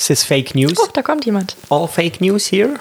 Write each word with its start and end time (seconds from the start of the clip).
Es 0.00 0.10
ist 0.10 0.22
Fake 0.24 0.54
News. 0.54 0.74
Oh, 0.80 0.86
da 0.92 1.02
kommt 1.02 1.24
jemand. 1.26 1.56
All 1.70 1.88
Fake 1.88 2.20
News 2.20 2.46
here. 2.52 2.74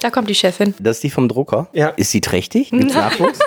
Da 0.00 0.08
kommt 0.08 0.30
die 0.30 0.34
Chefin. 0.34 0.74
Das 0.78 0.96
ist 0.96 1.02
die 1.02 1.10
vom 1.10 1.28
Drucker? 1.28 1.68
Ja. 1.74 1.88
Ist 1.88 2.12
sie 2.12 2.22
trächtig? 2.22 2.70
Gibt's 2.70 2.94
Nachwuchs? 2.94 3.38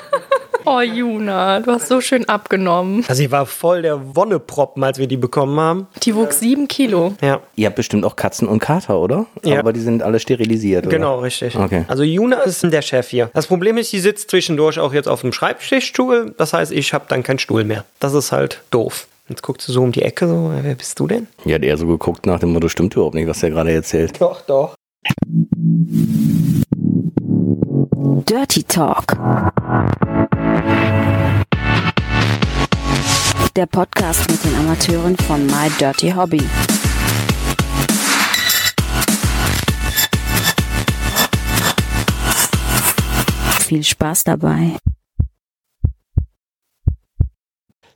Oh, 0.68 0.80
Juna, 0.82 1.60
du 1.60 1.72
hast 1.72 1.88
so 1.88 2.02
schön 2.02 2.28
abgenommen. 2.30 3.04
Also 3.08 3.20
sie 3.22 3.32
war 3.32 3.46
voll 3.48 3.82
der 3.82 4.16
Wonneproppen, 4.16 4.84
als 4.84 5.00
wir 5.00 5.08
die 5.08 5.18
bekommen 5.18 5.60
haben. 5.60 5.88
Die 6.04 6.16
wog 6.16 6.34
sieben 6.34 6.68
Kilo. 6.68 7.14
Ja, 7.22 7.42
Ihr 7.56 7.68
habt 7.68 7.76
bestimmt 7.76 8.04
auch 8.06 8.16
Katzen 8.16 8.48
und 8.48 8.60
Kater, 8.60 9.00
oder? 9.00 9.26
Ja. 9.44 9.60
Aber 9.60 9.74
die 9.74 9.80
sind 9.80 10.02
alle 10.04 10.20
sterilisiert, 10.20 10.86
oder? 10.88 10.96
genau, 10.96 11.20
richtig. 11.20 11.56
Okay. 11.56 11.86
Also 11.88 12.04
Juna 12.04 12.42
ist 12.42 12.64
der 12.64 12.82
Chef 12.84 13.10
hier. 13.10 13.30
Das 13.34 13.48
Problem 13.48 13.78
ist, 13.78 13.90
sie 13.92 14.00
sitzt 14.00 14.30
zwischendurch 14.32 14.80
auch 14.80 14.94
jetzt 14.94 15.08
auf 15.08 15.22
dem 15.22 15.34
Schreibtischstuhl. 15.34 16.34
Das 16.38 16.54
heißt, 16.54 16.72
ich 16.72 16.94
habe 16.94 17.06
dann 17.08 17.22
keinen 17.24 17.40
Stuhl 17.40 17.64
mehr. 17.64 17.86
Das 18.00 18.14
ist 18.14 18.32
halt 18.32 18.62
doof. 18.72 19.08
Jetzt 19.28 19.42
guckt 19.42 19.60
sie 19.64 19.72
so 19.72 19.82
um 19.82 19.92
die 19.92 20.04
Ecke, 20.04 20.28
so, 20.28 20.52
wer 20.54 20.76
bist 20.76 21.00
du 21.00 21.08
denn? 21.08 21.28
Hat 21.50 21.64
eher 21.64 21.78
so 21.78 21.88
geguckt 21.88 22.28
nach 22.28 22.40
dem 22.40 22.54
Motto, 22.54 22.70
stimmt 22.70 22.94
überhaupt 22.94 23.16
nicht, 23.16 23.28
was 23.28 23.40
der 23.40 23.50
gerade 23.50 23.72
erzählt. 23.72 24.22
Doch, 24.22 24.42
doch. 24.42 24.76
Dirty 28.30 28.64
Talk. 28.64 29.18
Der 33.56 33.66
Podcast 33.66 34.30
mit 34.30 34.44
den 34.44 34.56
Amateuren 34.58 35.18
von 35.18 35.48
My 35.48 35.72
Dirty 35.80 36.12
Hobby. 36.12 36.44
Viel 43.62 43.84
Spaß 43.84 44.26
dabei. 44.26 44.78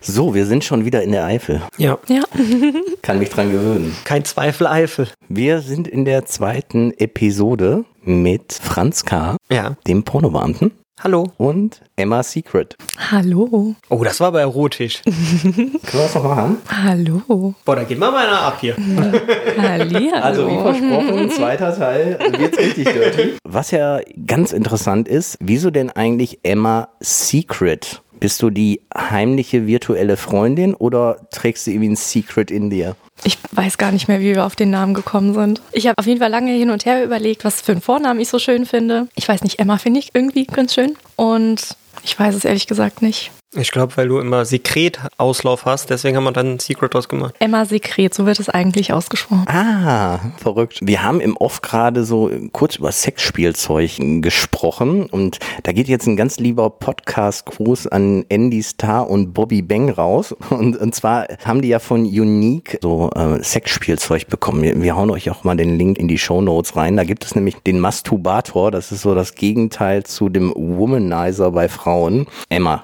So, 0.02 0.34
wir 0.34 0.46
sind 0.46 0.64
schon 0.64 0.86
wieder 0.86 1.04
in 1.04 1.12
der 1.12 1.26
Eifel. 1.26 1.62
Ja, 1.78 1.98
Ja. 2.08 2.22
Kann 3.02 3.20
mich 3.20 3.30
dran 3.30 3.52
gewöhnen. 3.52 3.94
kein 4.06 4.24
Zweifel 4.24 4.66
Eifel. 4.68 5.10
Wir 5.28 5.60
sind 5.62 5.88
in 5.90 6.06
der 6.06 6.26
zweiten 6.26 6.94
Episode 6.98 7.84
mit 8.04 8.54
Franz 8.54 9.04
K., 9.04 9.36
Ja. 9.52 9.76
dem 9.88 10.04
Pornobeamten, 10.04 10.72
Hallo. 11.04 11.26
und 11.38 11.82
Emma 11.98 12.24
Secret. 12.24 12.76
Hallo. 13.12 13.76
Oh, 13.90 14.04
das 14.06 14.22
war 14.22 14.28
aber 14.30 14.40
erotisch. 14.40 15.02
Können 15.42 15.54
wir 15.74 16.00
das 16.04 16.16
noch 16.16 16.24
machen? 16.24 16.58
Hallo. 16.70 17.54
Boah, 17.66 17.76
da 17.76 17.84
geht 17.84 18.00
mal 18.00 18.16
einer 18.16 18.40
ab 18.42 18.58
hier. 18.62 18.78
Hallihallo. 19.58 20.16
Also 20.24 20.48
wie 20.48 20.62
versprochen, 20.62 21.30
zweiter 21.32 21.76
Teil 21.78 22.18
wird's 22.38 22.58
richtig 22.58 22.86
dirty. 22.90 23.34
Was 23.44 23.72
ja 23.72 24.00
ganz 24.26 24.54
interessant 24.54 25.10
ist, 25.10 25.38
wieso 25.42 25.72
denn 25.72 25.90
eigentlich 25.90 26.40
Emma 26.44 26.88
Secret? 27.02 28.02
Bist 28.20 28.42
du 28.42 28.50
die 28.50 28.82
heimliche 28.94 29.66
virtuelle 29.66 30.18
Freundin 30.18 30.74
oder 30.74 31.28
trägst 31.32 31.66
du 31.66 31.72
irgendwie 31.72 31.90
ein 31.90 31.96
Secret 31.96 32.52
in 32.52 32.70
dir? 32.70 32.98
Ich 33.24 33.38
weiß 33.52 33.78
gar 33.78 33.92
nicht 33.92 34.08
mehr, 34.08 34.20
wie 34.20 34.36
wir 34.36 34.46
auf 34.46 34.56
den 34.56 34.70
Namen 34.70 34.94
gekommen 34.94 35.34
sind. 35.34 35.62
Ich 35.72 35.88
habe 35.88 35.98
auf 35.98 36.06
jeden 36.06 36.20
Fall 36.20 36.30
lange 36.30 36.52
hin 36.52 36.70
und 36.70 36.86
her 36.86 37.04
überlegt, 37.04 37.44
was 37.44 37.62
für 37.62 37.74
einen 37.74 37.82
Vornamen 37.82 38.20
ich 38.20 38.30
so 38.30 38.40
schön 38.40 38.66
finde. 38.66 39.08
Ich 39.16 39.28
weiß 39.28 39.44
nicht, 39.44 39.60
Emma 39.60 39.78
finde 39.78 40.00
ich 40.00 40.12
irgendwie 40.14 40.46
ganz 40.46 40.74
schön. 40.74 40.96
Und 41.16 41.76
ich 42.04 42.18
weiß 42.18 42.36
es 42.36 42.46
ehrlich 42.46 42.68
gesagt 42.68 43.02
nicht. 43.02 43.32
Ich 43.56 43.72
glaube, 43.72 43.98
weil 43.98 44.08
du 44.08 44.20
immer 44.20 44.46
Sekret-Auslauf 44.46 45.66
hast, 45.66 45.90
deswegen 45.90 46.16
haben 46.16 46.24
wir 46.24 46.32
dann 46.32 46.54
ein 46.54 46.60
Secret 46.60 46.94
draus 46.94 47.10
gemacht. 47.10 47.34
Emma 47.40 47.66
Sekret, 47.66 48.14
so 48.14 48.28
wird 48.28 48.40
es 48.40 48.48
eigentlich 48.48 48.94
ausgesprochen. 48.94 49.48
Ah, 49.48 50.20
verrückt. 50.38 50.78
Wir 50.84 51.02
haben 51.02 51.20
im 51.20 51.36
Off 51.36 51.62
gerade 51.62 52.04
so 52.04 52.30
kurz 52.52 52.76
über 52.76 52.92
Sexspielzeug 52.92 54.22
gesprochen 54.22 55.08
und 55.08 55.40
da 55.64 55.72
geht 55.72 55.88
jetzt 55.88 56.06
ein 56.06 56.16
ganz 56.16 56.38
lieber 56.38 56.70
Podcast-Gruß 56.70 57.88
an 57.88 58.24
Andy 58.30 58.62
Starr 58.62 59.10
und 59.10 59.34
Bobby 59.34 59.64
Bang 59.64 59.90
raus. 59.90 60.36
Und, 60.52 60.78
und 60.78 60.94
zwar 60.94 61.26
haben 61.44 61.62
die 61.64 61.70
ja 61.70 61.80
von 61.80 62.02
Unique 62.02 62.78
so 62.84 63.09
äh, 63.16 63.44
Sexspielzeug 63.44 64.28
bekommen. 64.28 64.62
Wir, 64.62 64.82
wir 64.82 64.96
hauen 64.96 65.10
euch 65.10 65.30
auch 65.30 65.44
mal 65.44 65.56
den 65.56 65.78
Link 65.78 65.98
in 65.98 66.08
die 66.08 66.18
Show 66.18 66.42
Notes 66.42 66.76
rein. 66.76 66.98
Da 66.98 67.04
gibt 67.04 67.26
es 67.26 67.36
nämlich 67.36 67.56
den 67.66 67.80
Masturbator. 67.80 68.72
Das 68.72 68.92
ist 68.92 69.02
so 69.02 69.16
das 69.16 69.36
Gegenteil 69.36 70.04
zu 70.04 70.30
dem 70.30 70.54
Womanizer 70.56 71.52
bei 71.52 71.70
Frauen. 71.70 72.28
Emma, 72.50 72.84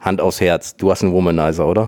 Hand 0.00 0.20
aufs 0.20 0.40
Herz. 0.40 0.76
Du 0.76 0.90
hast 0.90 1.02
einen 1.02 1.12
Womanizer, 1.12 1.66
oder? 1.66 1.86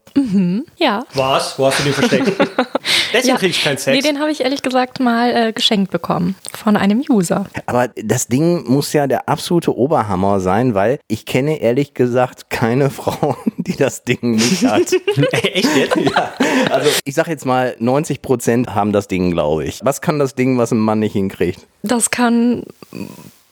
Ja. 0.77 1.05
Was? 1.15 1.59
Wo 1.59 1.67
hast 1.67 1.81
du 1.81 1.85
den 1.85 1.93
versteckt? 1.93 2.33
Deswegen 3.13 3.29
ja. 3.29 3.37
krieg 3.37 3.51
ich 3.51 3.63
keinen 3.63 3.79
Sex. 3.79 3.97
Nee, 3.97 4.03
den 4.03 4.21
habe 4.21 4.31
ich 4.31 4.41
ehrlich 4.41 4.63
gesagt 4.63 5.01
mal 5.01 5.35
äh, 5.35 5.53
geschenkt 5.53 5.91
bekommen 5.91 6.35
von 6.53 6.77
einem 6.77 7.03
User. 7.09 7.47
Aber 7.67 7.89
das 7.89 8.29
Ding 8.29 8.65
muss 8.69 8.93
ja 8.93 9.07
der 9.07 9.29
absolute 9.29 9.77
Oberhammer 9.77 10.41
sein, 10.41 10.75
weil 10.75 10.99
ich 11.09 11.27
kenne 11.27 11.61
ehrlich 11.61 11.95
gesagt 11.95 12.51
keine 12.51 12.91
Frau, 12.97 13.37
die 13.57 13.77
das 13.77 14.05
Ding 14.05 14.33
nicht 14.33 14.65
hat. 14.65 14.93
Echt 15.33 15.77
jetzt? 15.77 15.97
ja, 15.97 16.33
also 16.71 16.91
ich 17.05 17.15
sag 17.15 17.29
jetzt 17.29 17.47
mal, 17.47 17.77
90 17.79 18.23
Prozent 18.23 18.75
haben 18.75 18.93
das 18.93 19.09
Ding, 19.09 19.31
glaube 19.31 19.65
ich. 19.65 19.81
Was 19.83 20.01
kann 20.01 20.19
das 20.19 20.35
Ding, 20.35 20.59
was 20.59 20.73
ein 20.73 20.79
Mann 20.79 21.01
nicht 21.01 21.13
hinkriegt? 21.13 21.67
Das 21.83 22.11
kann. 22.11 22.65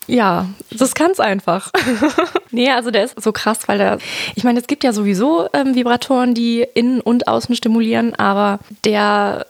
Ja, 0.07 0.47
das 0.71 0.95
kann's 0.95 1.19
einfach. 1.21 1.71
nee, 2.51 2.71
also 2.71 2.91
der 2.91 3.05
ist 3.05 3.21
so 3.23 3.33
krass, 3.33 3.61
weil 3.67 3.79
der. 3.79 3.99
Ich 4.35 4.45
meine, 4.45 4.61
es 4.61 4.67
gibt 4.67 4.85
ja 4.85 4.93
sowieso 4.93 5.49
ähm, 5.53 5.75
Vibratoren, 5.75 6.35
die 6.35 6.67
innen 6.75 7.01
und 7.01 7.27
außen 7.29 7.55
stimulieren, 7.57 8.15
aber 8.15 8.59
der 8.85 9.47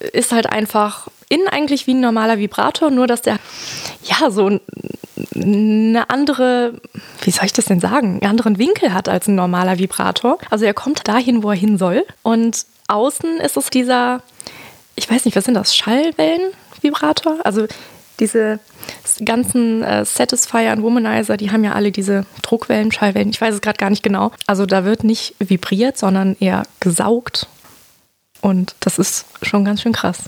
äh, 0.00 0.08
ist 0.18 0.32
halt 0.32 0.46
einfach 0.50 1.06
innen 1.28 1.48
eigentlich 1.48 1.86
wie 1.86 1.94
ein 1.94 2.00
normaler 2.00 2.38
Vibrator, 2.38 2.90
nur 2.90 3.06
dass 3.06 3.22
der 3.22 3.38
ja 4.04 4.30
so 4.30 4.48
ein- 4.50 4.60
eine 5.34 6.10
andere, 6.10 6.74
wie 7.22 7.30
soll 7.30 7.46
ich 7.46 7.52
das 7.52 7.64
denn 7.66 7.80
sagen, 7.80 8.18
einen 8.20 8.30
anderen 8.30 8.58
Winkel 8.58 8.92
hat 8.92 9.08
als 9.08 9.26
ein 9.28 9.34
normaler 9.36 9.78
Vibrator. 9.78 10.38
Also 10.50 10.64
er 10.64 10.74
kommt 10.74 11.06
dahin, 11.08 11.42
wo 11.42 11.50
er 11.50 11.56
hin 11.56 11.78
soll. 11.78 12.04
Und 12.22 12.64
außen 12.88 13.38
ist 13.40 13.56
es 13.56 13.70
dieser, 13.70 14.22
ich 14.96 15.08
weiß 15.10 15.24
nicht, 15.24 15.36
was 15.36 15.44
sind 15.44 15.54
das, 15.54 15.74
Schallwellenvibrator? 15.76 17.38
Also 17.44 17.66
diese 18.20 18.60
ganzen 19.24 19.82
äh, 19.82 20.04
Satisfier 20.04 20.72
und 20.72 20.82
Womanizer, 20.82 21.36
die 21.36 21.50
haben 21.50 21.64
ja 21.64 21.72
alle 21.72 21.92
diese 21.92 22.26
Druckwellen, 22.42 22.92
Schallwellen, 22.92 23.30
ich 23.30 23.40
weiß 23.40 23.54
es 23.54 23.60
gerade 23.60 23.78
gar 23.78 23.90
nicht 23.90 24.02
genau. 24.02 24.32
Also 24.46 24.66
da 24.66 24.84
wird 24.84 25.04
nicht 25.04 25.34
vibriert, 25.38 25.98
sondern 25.98 26.36
eher 26.38 26.64
gesaugt. 26.80 27.48
Und 28.40 28.74
das 28.80 28.98
ist 28.98 29.26
schon 29.42 29.64
ganz 29.64 29.82
schön 29.82 29.92
krass. 29.92 30.24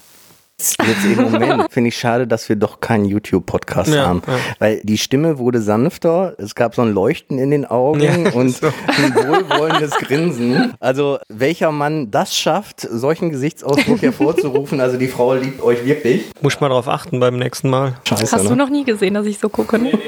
Jetzt 0.58 1.04
im 1.04 1.16
Moment 1.30 1.66
finde 1.70 1.88
ich 1.88 1.96
schade, 1.98 2.26
dass 2.26 2.48
wir 2.48 2.56
doch 2.56 2.80
keinen 2.80 3.04
YouTube-Podcast 3.04 3.92
Ja, 3.92 4.06
haben. 4.06 4.22
ja. 4.26 4.38
Weil 4.58 4.80
die 4.84 4.96
Stimme 4.96 5.38
wurde 5.38 5.60
sanfter, 5.60 6.34
es 6.38 6.54
gab 6.54 6.74
so 6.74 6.80
ein 6.82 6.92
Leuchten 6.94 7.38
in 7.38 7.50
den 7.50 7.66
Augen 7.66 8.00
Ja, 8.00 8.12
und 8.34 8.50
so. 8.56 8.68
ein 8.68 9.14
wohlwollendes 9.14 9.90
Grinsen. 9.98 10.72
Also 10.80 11.18
welcher 11.28 11.72
Mann 11.72 12.10
das 12.10 12.34
schafft, 12.34 12.80
solchen 12.80 13.30
Gesichtsausdruck 13.30 14.00
hervorzurufen, 14.00 14.80
also 14.80 14.96
die 14.96 15.08
Frau 15.08 15.34
liebt 15.34 15.62
euch 15.62 15.84
wirklich. 15.84 16.24
Muss 16.40 16.54
ich 16.54 16.60
mal 16.60 16.70
drauf 16.70 16.88
achten 16.88 17.20
beim 17.20 17.36
nächsten 17.38 17.68
Mal. 17.68 17.94
Scheiße, 18.08 18.34
Hast 18.34 18.44
ne? 18.44 18.48
du 18.50 18.56
noch 18.56 18.70
nie 18.70 18.84
gesehen, 18.84 19.12
dass 19.12 19.26
ich 19.26 19.38
so 19.38 19.50
gucke? 19.50 19.78
Ne? 19.78 19.92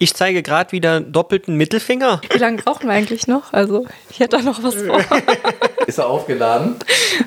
Ich 0.00 0.14
zeige 0.14 0.42
gerade 0.42 0.70
wieder 0.72 1.00
doppelten 1.00 1.56
Mittelfinger. 1.56 2.20
Wie 2.32 2.38
lange 2.38 2.62
brauchen 2.62 2.86
wir 2.86 2.94
eigentlich 2.94 3.26
noch? 3.26 3.52
Also, 3.52 3.86
ich 4.10 4.20
hätte 4.20 4.36
da 4.36 4.42
noch 4.42 4.62
was 4.62 4.76
vor. 4.76 5.00
Ist 5.86 5.98
er 5.98 6.06
aufgeladen? 6.06 6.76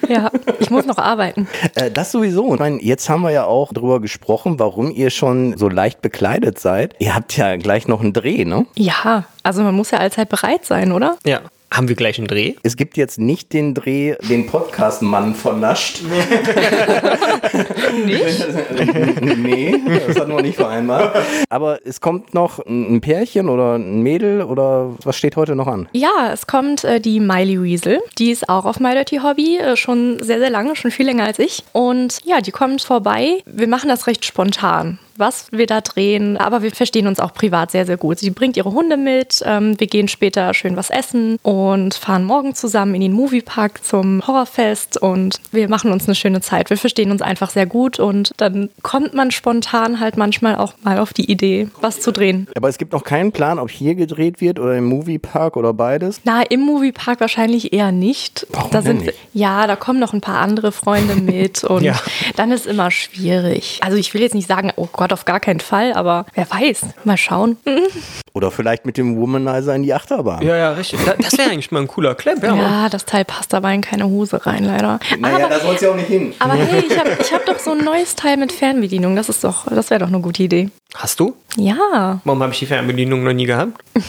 Ja, 0.08 0.32
ich 0.60 0.70
muss 0.70 0.86
noch 0.86 0.98
arbeiten. 0.98 1.48
Äh, 1.76 1.92
das 1.92 2.12
sowieso. 2.12 2.54
Ich 2.54 2.60
meine, 2.60 2.82
jetzt 2.82 3.10
haben 3.10 3.24
wir 3.24 3.32
ja 3.32 3.46
auch 3.46 3.74
drüber 3.74 4.00
gesprochen, 4.00 4.60
warum 4.60 4.92
ihr 4.92 5.10
schon 5.10 5.58
so 5.58 5.68
leicht 5.68 6.02
bekleidet 6.02 6.60
seid. 6.60 6.96
Ihr 7.00 7.14
habt 7.14 7.36
ja 7.36 7.58
gleich 7.58 7.88
noch 7.88 8.02
einen 8.02 8.14
Dreh, 8.14 8.46
ne? 8.46 8.66
Ja, 8.76 9.26
also 9.44 9.64
man 9.64 9.76
muss 9.76 9.92
ja 9.92 9.98
allzeit 9.98 10.30
bereit 10.30 10.66
sein, 10.66 10.92
oder? 10.92 11.18
Ja. 11.26 11.42
Haben 11.74 11.88
wir 11.88 11.96
gleich 11.96 12.18
einen 12.18 12.28
Dreh? 12.28 12.56
Es 12.64 12.76
gibt 12.76 12.98
jetzt 12.98 13.18
nicht 13.18 13.54
den 13.54 13.74
Dreh, 13.74 14.16
den 14.28 14.46
Podcast-Mann 14.46 15.36
vernascht. 15.36 16.02
Nicht? 18.06 18.46
nee, 19.38 19.76
das 20.08 20.20
hat 20.20 20.28
noch 20.28 20.42
nicht 20.42 20.56
vereinbart. 20.56 21.16
Aber 21.50 21.80
es 21.86 22.02
kommt 22.02 22.34
noch 22.34 22.60
ein 22.66 23.00
Pärchen 23.00 23.48
oder 23.48 23.76
ein 23.76 24.02
Mädel 24.02 24.42
oder 24.42 24.96
was 25.04 25.16
steht 25.16 25.38
heute 25.38 25.56
noch 25.56 25.68
an? 25.68 25.88
Ja, 25.94 26.32
es 26.34 26.48
kommt 26.48 26.84
äh, 26.84 27.00
die 27.00 27.20
Miley 27.20 27.62
Weasel. 27.62 28.00
Die 28.18 28.32
ist 28.32 28.50
auch 28.50 28.66
auf 28.66 28.80
My 28.80 28.94
Dirty 28.94 29.18
Hobby, 29.18 29.58
äh, 29.58 29.78
schon 29.78 30.22
sehr, 30.22 30.40
sehr 30.40 30.50
lange, 30.50 30.76
schon 30.76 30.92
viel 30.92 31.06
länger 31.06 31.26
als 31.26 31.40
ich. 31.40 31.64
Und 31.72 32.20
ja, 32.26 32.42
die 32.42 32.52
kommt 32.52 32.82
vorbei. 32.82 33.44
Wir 33.46 33.68
machen 33.68 33.90
das 33.90 34.08
recht 34.08 34.26
spontan. 34.26 35.00
Was 35.22 35.46
wir 35.52 35.68
da 35.68 35.80
drehen, 35.80 36.36
aber 36.36 36.62
wir 36.64 36.72
verstehen 36.72 37.08
uns 37.08 37.22
auch 37.22 37.34
privat 37.34 37.72
sehr, 37.72 37.86
sehr 37.86 37.96
gut. 37.96 38.20
Sie 38.20 38.30
bringt 38.32 38.58
ihre 38.58 38.74
Hunde 38.74 38.98
mit, 38.98 39.42
ähm, 39.46 39.80
wir 39.80 39.88
gehen 39.88 40.10
später 40.10 40.54
schön 40.54 40.76
was 40.76 40.90
essen 40.90 41.38
und 41.44 41.94
fahren 41.94 42.26
morgen 42.26 42.54
zusammen 42.56 42.94
in 42.96 43.00
den 43.02 43.14
Moviepark 43.14 43.86
zum 43.86 44.28
Horrorfest 44.28 44.98
und 45.02 45.38
wir 45.54 45.70
machen 45.70 45.92
uns 45.94 46.08
eine 46.08 46.16
schöne 46.16 46.42
Zeit. 46.42 46.70
Wir 46.70 46.78
verstehen 46.78 47.12
uns 47.12 47.22
einfach 47.22 47.50
sehr 47.52 47.66
gut 47.68 48.00
und 48.00 48.32
dann 48.36 48.70
kommt 48.82 49.14
man 49.14 49.32
spontan 49.32 50.00
halt 50.02 50.18
manchmal 50.18 50.56
auch 50.58 50.74
mal 50.84 51.00
auf 51.00 51.14
die 51.14 51.32
Idee, 51.32 51.70
was 51.80 52.02
zu 52.02 52.12
drehen. 52.12 52.48
Aber 52.58 52.68
es 52.68 52.78
gibt 52.78 52.92
noch 52.92 53.04
keinen 53.06 53.32
Plan, 53.32 53.60
ob 53.60 53.70
hier 53.72 53.96
gedreht 53.96 54.42
wird 54.42 54.60
oder 54.60 54.76
im 54.76 54.86
Moviepark 54.86 55.56
oder 55.56 55.74
beides. 55.74 56.20
Na, 56.26 56.42
im 56.42 56.62
Moviepark 56.62 57.20
wahrscheinlich 57.22 57.72
eher 57.72 57.92
nicht. 57.92 58.48
Warum 58.50 58.72
da 58.72 58.82
sind 58.82 59.06
nicht? 59.06 59.14
ja, 59.34 59.68
da 59.68 59.76
kommen 59.76 60.00
noch 60.00 60.14
ein 60.14 60.22
paar 60.22 60.40
andere 60.40 60.72
Freunde 60.72 61.16
mit 61.16 61.64
und 61.72 61.84
Ja. 61.84 61.94
dann 62.36 62.52
ist 62.52 62.66
immer 62.66 62.90
schwierig. 62.90 63.80
Also 63.84 63.98
ich 63.98 64.14
will 64.14 64.22
jetzt 64.22 64.34
nicht 64.34 64.48
sagen, 64.48 64.72
oh 64.76 64.88
Gott, 64.92 65.11
Gott, 65.12 65.20
auf 65.20 65.26
gar 65.26 65.40
keinen 65.42 65.60
Fall, 65.60 65.92
aber 65.94 66.26
wer 66.36 66.50
weiß. 66.50 66.82
Mal 67.04 67.18
schauen. 67.18 67.58
Oder 68.34 68.50
vielleicht 68.50 68.86
mit 68.86 68.98
dem 68.98 69.18
Womanizer 69.18 69.76
in 69.76 69.84
die 69.84 69.94
Achterbahn. 69.94 70.42
Ja, 70.42 70.56
ja, 70.56 70.72
richtig. 70.72 71.00
Da- 71.06 71.16
Das 71.20 71.38
wäre 71.38 71.50
eigentlich 71.52 71.70
mal 71.72 71.82
ein 71.82 71.88
cooler 71.90 72.16
Clip, 72.16 72.42
ja. 72.42 72.56
Ja, 72.56 72.90
das 72.90 73.04
Teil 73.06 73.26
passt 73.26 73.54
aber 73.54 73.70
in 73.74 73.82
keine 73.82 74.06
Hose 74.08 74.46
rein, 74.46 74.64
leider. 74.64 75.00
Naja, 75.20 75.36
aber, 75.48 75.50
da 75.50 75.60
soll 75.60 75.76
es 75.76 75.82
ja 75.82 75.90
auch 75.92 75.96
nicht 75.96 76.08
hin. 76.08 76.34
aber 76.40 76.54
hey, 76.54 76.86
ich 76.88 76.98
habe 76.98 77.10
ich 77.20 77.34
hab 77.34 77.46
doch 77.46 77.60
so 77.60 77.72
ein 77.72 77.84
neues 77.84 78.16
Teil 78.16 78.38
mit 78.38 78.54
Fernbedienung. 78.54 79.16
Das 79.18 79.28
ist 79.28 79.44
doch, 79.44 79.66
das 79.68 79.90
wäre 79.90 80.00
doch 80.00 80.08
eine 80.08 80.22
gute 80.22 80.44
Idee. 80.44 80.70
Hast 80.96 81.20
du? 81.20 81.36
Ja. 81.58 82.22
Warum 82.24 82.42
habe 82.42 82.54
ich 82.54 82.60
die 82.60 82.66
Fernbedienung 82.66 83.24
noch 83.24 83.34
nie 83.34 83.46
gehabt? 83.46 83.82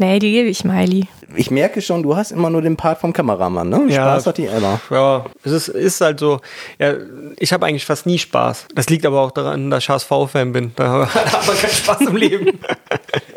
Nee, 0.00 0.18
die 0.18 0.32
gebe 0.32 0.48
ich 0.48 0.64
Miley. 0.64 1.08
Ich 1.36 1.50
merke 1.50 1.82
schon, 1.82 2.02
du 2.02 2.16
hast 2.16 2.32
immer 2.32 2.48
nur 2.48 2.62
den 2.62 2.78
Part 2.78 3.00
vom 3.02 3.12
Kameramann, 3.12 3.68
ne? 3.68 3.84
Ja. 3.88 3.96
Spaß 3.96 4.28
hat 4.28 4.38
die 4.38 4.46
Emma. 4.46 4.80
Ja, 4.88 5.26
es 5.44 5.52
ist, 5.52 5.68
ist 5.68 6.00
halt 6.00 6.18
so. 6.18 6.40
Ja, 6.78 6.94
ich 7.38 7.52
habe 7.52 7.66
eigentlich 7.66 7.84
fast 7.84 8.06
nie 8.06 8.18
Spaß. 8.18 8.68
Das 8.74 8.88
liegt 8.88 9.04
aber 9.04 9.20
auch 9.20 9.30
daran, 9.30 9.70
dass 9.70 9.84
ich 9.84 9.90
HSV-Fan 9.90 10.54
bin. 10.54 10.72
Da 10.76 11.06
hat 11.14 11.46
man 11.46 11.54
keinen 11.54 11.70
Spaß 11.70 12.00
im 12.00 12.16
Leben. 12.16 12.58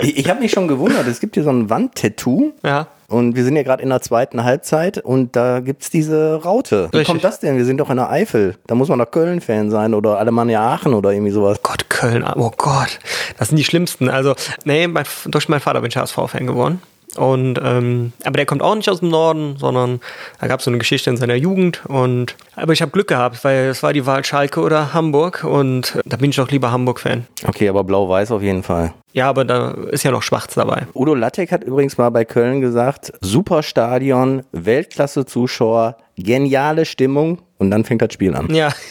Ich, 0.02 0.20
ich 0.20 0.30
habe 0.30 0.40
mich 0.40 0.52
schon 0.52 0.70
gewundert, 0.70 1.06
es 1.06 1.20
gibt 1.20 1.36
hier 1.36 1.44
so 1.44 1.50
ein 1.50 1.70
Wandtattoo. 1.70 2.54
Ja. 2.64 2.88
Und 3.08 3.36
wir 3.36 3.44
sind 3.44 3.56
ja 3.56 3.64
gerade 3.64 3.84
in 3.84 3.90
der 3.90 4.02
zweiten 4.02 4.44
Halbzeit 4.44 4.98
und 4.98 5.36
da 5.36 5.60
gibt's 5.60 5.90
diese 5.90 6.42
Raute. 6.44 6.90
Wie 6.92 6.98
Richtig. 6.98 7.08
kommt 7.08 7.24
das 7.24 7.40
denn? 7.40 7.58
Wir 7.58 7.66
sind 7.66 7.78
doch 7.78 7.90
in 7.90 7.98
der 7.98 8.10
Eifel. 8.10 8.56
Da 8.68 8.76
muss 8.76 8.90
man 8.90 9.00
doch 9.00 9.12
Köln-Fan 9.12 9.70
sein 9.72 9.94
oder 9.94 10.20
Alemannia 10.20 10.62
Aachen 10.62 10.94
oder 10.94 11.12
irgendwie 11.12 11.32
sowas. 11.32 11.60
Gott, 11.64 11.90
Köln, 11.90 12.26
oh 12.36 12.52
Gott, 12.58 13.00
das 13.38 13.50
sind 13.50 13.58
die 13.58 13.64
schlimmsten. 13.64 14.10
Also, 14.10 14.36
nee, 14.66 14.88
mein, 14.88 15.06
durch 15.28 15.50
meinen 15.50 15.60
Vater 15.60 15.82
bin 15.82 15.90
ich 15.90 15.98
HSV-Fan 15.98 16.48
geworden. 16.48 16.82
Und, 17.16 17.60
ähm, 17.64 18.14
aber 18.24 18.38
der 18.38 18.46
kommt 18.46 18.62
auch 18.62 18.76
nicht 18.76 18.90
aus 18.90 19.00
dem 19.00 19.10
Norden, 19.10 19.58
sondern 19.58 20.00
da 20.40 20.48
gab 20.48 20.60
es 20.60 20.66
so 20.66 20.72
eine 20.72 20.80
Geschichte 20.80 21.10
in 21.10 21.18
seiner 21.18 21.36
Jugend. 21.36 21.86
Und, 21.86 22.36
aber 22.56 22.74
ich 22.74 22.82
habe 22.82 22.92
Glück 22.92 23.08
gehabt, 23.08 23.44
weil 23.44 23.68
es 23.68 23.84
war 23.84 23.94
die 23.94 24.06
Wahl 24.06 24.26
Schalke 24.26 24.62
oder 24.62 24.94
Hamburg 24.94 25.44
und 25.44 26.00
da 26.06 26.18
bin 26.18 26.32
ich 26.32 26.38
doch 26.38 26.50
lieber 26.50 26.72
Hamburg-Fan. 26.72 27.28
Okay, 27.46 27.70
aber 27.70 27.84
blau-weiß 27.84 28.32
auf 28.32 28.42
jeden 28.42 28.64
Fall. 28.64 28.94
Ja, 29.14 29.30
aber 29.30 29.46
da 29.46 29.72
ist 29.92 30.04
ja 30.04 30.12
noch 30.12 30.24
Schwarz 30.24 30.56
dabei. 30.56 30.88
Udo 30.96 31.14
Lattek 31.14 31.52
hat 31.52 31.64
übrigens 31.64 31.98
mal 31.98 32.10
bei 32.10 32.26
Köln 32.26 32.62
gesagt, 32.62 33.14
super 33.22 33.62
Stadion, 33.64 34.42
Weltklasse-Zuschauer, 34.52 35.98
geniale 36.18 36.86
Stimmung 36.86 37.40
und 37.60 37.70
dann 37.72 37.86
fängt 37.86 38.02
das 38.02 38.14
Spiel 38.14 38.36
an. 38.36 38.54
Ja. 38.54 38.74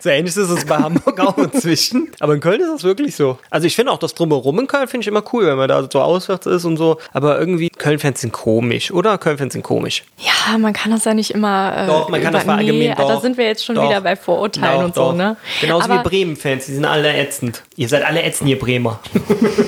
So 0.00 0.08
ähnlich 0.08 0.34
ist 0.34 0.48
es 0.48 0.64
bei 0.64 0.76
Hamburg 0.76 1.20
auch 1.20 1.36
inzwischen. 1.36 2.08
Aber 2.20 2.32
in 2.32 2.40
Köln 2.40 2.62
ist 2.62 2.70
das 2.72 2.82
wirklich 2.82 3.14
so. 3.14 3.38
Also 3.50 3.66
ich 3.66 3.76
finde 3.76 3.92
auch 3.92 3.98
das 3.98 4.14
Drumherum 4.14 4.58
in 4.60 4.66
Köln 4.68 4.88
finde 4.88 5.02
ich 5.02 5.08
immer 5.08 5.22
cool, 5.34 5.46
wenn 5.46 5.58
man 5.58 5.68
da 5.68 5.86
so 5.92 6.00
auswärts 6.00 6.46
ist 6.46 6.64
und 6.64 6.78
so. 6.78 6.96
Aber 7.12 7.38
irgendwie 7.38 7.68
Köln-Fans 7.68 8.22
sind 8.22 8.32
komisch, 8.32 8.90
oder? 8.90 9.18
Köln-Fans 9.18 9.52
sind 9.52 9.60
komisch. 9.62 10.02
Ja, 10.16 10.56
man 10.56 10.72
kann 10.72 10.92
das 10.92 11.04
ja 11.04 11.12
nicht 11.12 11.32
immer. 11.32 11.76
Äh, 11.76 11.86
Doch, 11.88 12.08
man 12.08 12.22
kann 12.22 12.32
das 12.32 12.44
verallgemeinern, 12.44 12.88
Nee, 12.88 12.94
doch. 12.96 13.06
da 13.16 13.20
sind 13.20 13.36
wir 13.36 13.44
jetzt 13.44 13.66
schon 13.66 13.74
Doch. 13.74 13.86
wieder 13.90 14.00
bei 14.00 14.16
Vorurteilen 14.16 14.78
Doch, 14.78 14.84
und 14.86 14.94
so, 14.94 15.12
ne? 15.12 15.36
Genauso 15.60 15.90
Aber- 15.90 16.04
wie 16.04 16.08
Bremen-Fans, 16.08 16.64
die 16.64 16.72
sind 16.72 16.86
alle 16.86 17.14
ätzend. 17.14 17.62
Ihr 17.76 17.88
seid 17.90 18.04
alle 18.04 18.22
ätzend, 18.22 18.48
ihr 18.48 18.58
Bremer. 18.58 19.00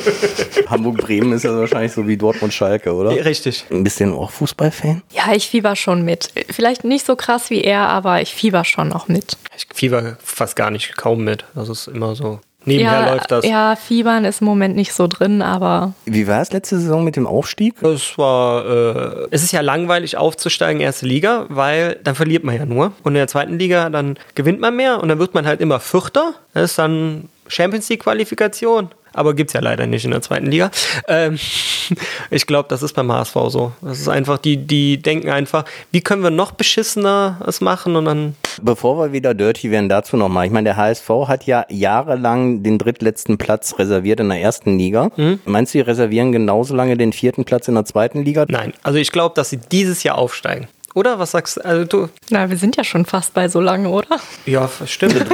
Hamburg-Bremen 0.66 1.32
ist 1.32 1.42
ja 1.42 1.54
wahrscheinlich 1.54 1.92
so 1.92 2.08
wie 2.08 2.16
Dortmund-Schalke, 2.16 2.94
oder? 2.94 3.10
Richtig. 3.24 3.66
Ein 3.70 3.84
bisschen 3.84 4.14
auch 4.14 4.30
Fußballfan? 4.30 5.02
Ja, 5.12 5.34
ich 5.34 5.48
fieber 5.48 5.76
schon 5.76 6.04
mit. 6.06 6.30
Vielleicht 6.50 6.84
nicht 6.84 7.04
so 7.04 7.16
krass 7.16 7.50
wie 7.50 7.60
er, 7.60 7.88
aber 7.88 8.22
ich 8.22 8.34
fieber 8.34 8.64
schon 8.64 8.88
noch 8.88 9.08
mit. 9.08 9.36
Ich 9.56 9.66
fieber 9.74 10.16
fast 10.24 10.56
gar 10.56 10.70
nicht, 10.70 10.96
kaum 10.96 11.22
mit. 11.22 11.44
Das 11.54 11.68
ist 11.68 11.86
immer 11.86 12.14
so. 12.14 12.40
Nebenher 12.68 13.00
ja, 13.00 13.14
läuft 13.14 13.30
das. 13.30 13.44
ja, 13.44 13.76
fiebern 13.76 14.24
ist 14.24 14.40
im 14.40 14.46
Moment 14.46 14.76
nicht 14.76 14.92
so 14.92 15.06
drin, 15.06 15.42
aber 15.42 15.94
Wie 16.04 16.26
war 16.26 16.40
es 16.40 16.52
letzte 16.52 16.78
Saison 16.78 17.02
mit 17.04 17.16
dem 17.16 17.26
Aufstieg? 17.26 17.82
Es 17.82 18.16
war, 18.16 18.64
äh, 18.66 19.26
es 19.30 19.42
ist 19.42 19.52
ja 19.52 19.60
langweilig 19.60 20.16
aufzusteigen, 20.16 20.80
erste 20.80 21.06
Liga, 21.06 21.46
weil 21.48 21.98
dann 22.04 22.14
verliert 22.14 22.44
man 22.44 22.56
ja 22.56 22.66
nur. 22.66 22.92
Und 23.02 23.12
in 23.12 23.14
der 23.14 23.28
zweiten 23.28 23.58
Liga, 23.58 23.90
dann 23.90 24.18
gewinnt 24.34 24.60
man 24.60 24.76
mehr 24.76 25.00
und 25.02 25.08
dann 25.08 25.18
wird 25.18 25.34
man 25.34 25.46
halt 25.46 25.60
immer 25.60 25.80
Vierter. 25.80 26.34
Das 26.54 26.70
ist 26.70 26.78
dann 26.78 27.28
Champions 27.48 27.88
League 27.88 28.02
Qualifikation. 28.02 28.90
Aber 29.12 29.34
gibt's 29.34 29.52
ja 29.52 29.60
leider 29.60 29.86
nicht 29.86 30.04
in 30.04 30.10
der 30.10 30.22
zweiten 30.22 30.46
Liga. 30.46 30.70
Ähm, 31.06 31.38
ich 32.30 32.46
glaube, 32.46 32.68
das 32.68 32.82
ist 32.82 32.94
beim 32.94 33.10
HSV 33.12 33.34
so. 33.48 33.72
Das 33.82 33.98
ist 33.98 34.08
einfach, 34.08 34.38
die, 34.38 34.56
die 34.56 35.00
denken 35.00 35.30
einfach, 35.30 35.64
wie 35.90 36.00
können 36.00 36.22
wir 36.22 36.30
noch 36.30 36.52
beschissener 36.52 37.40
es 37.46 37.60
machen 37.60 37.96
und 37.96 38.04
dann 38.04 38.34
Bevor 38.60 38.98
wir 38.98 39.12
wieder 39.12 39.34
dirty 39.34 39.70
werden, 39.70 39.88
dazu 39.88 40.16
nochmal. 40.16 40.46
Ich 40.46 40.52
meine, 40.52 40.64
der 40.64 40.76
HSV 40.76 41.08
hat 41.26 41.44
ja 41.44 41.64
jahrelang 41.68 42.62
den 42.62 42.78
drittletzten 42.78 43.38
Platz 43.38 43.78
reserviert 43.78 44.20
in 44.20 44.28
der 44.28 44.40
ersten 44.40 44.78
Liga. 44.78 45.10
Meinst 45.44 45.74
du, 45.74 45.78
die 45.78 45.82
reservieren 45.82 46.32
genauso 46.32 46.74
lange 46.74 46.96
den 46.96 47.12
vierten 47.12 47.44
Platz 47.44 47.68
in 47.68 47.74
der 47.74 47.84
zweiten 47.84 48.24
Liga? 48.24 48.46
Nein, 48.48 48.72
also 48.82 48.98
ich 48.98 49.12
glaube, 49.12 49.34
dass 49.34 49.50
sie 49.50 49.58
dieses 49.58 50.02
Jahr 50.02 50.18
aufsteigen. 50.18 50.68
Oder? 50.94 51.18
Was 51.18 51.32
sagst 51.32 51.58
du? 51.58 51.64
Also 51.64 51.84
du? 51.84 52.08
na, 52.30 52.50
wir 52.50 52.56
sind 52.56 52.76
ja 52.76 52.84
schon 52.84 53.04
fast 53.04 53.34
bei 53.34 53.48
so 53.48 53.60
lange, 53.60 53.88
oder? 53.90 54.18
Ja, 54.46 54.68
stimmt. 54.86 55.24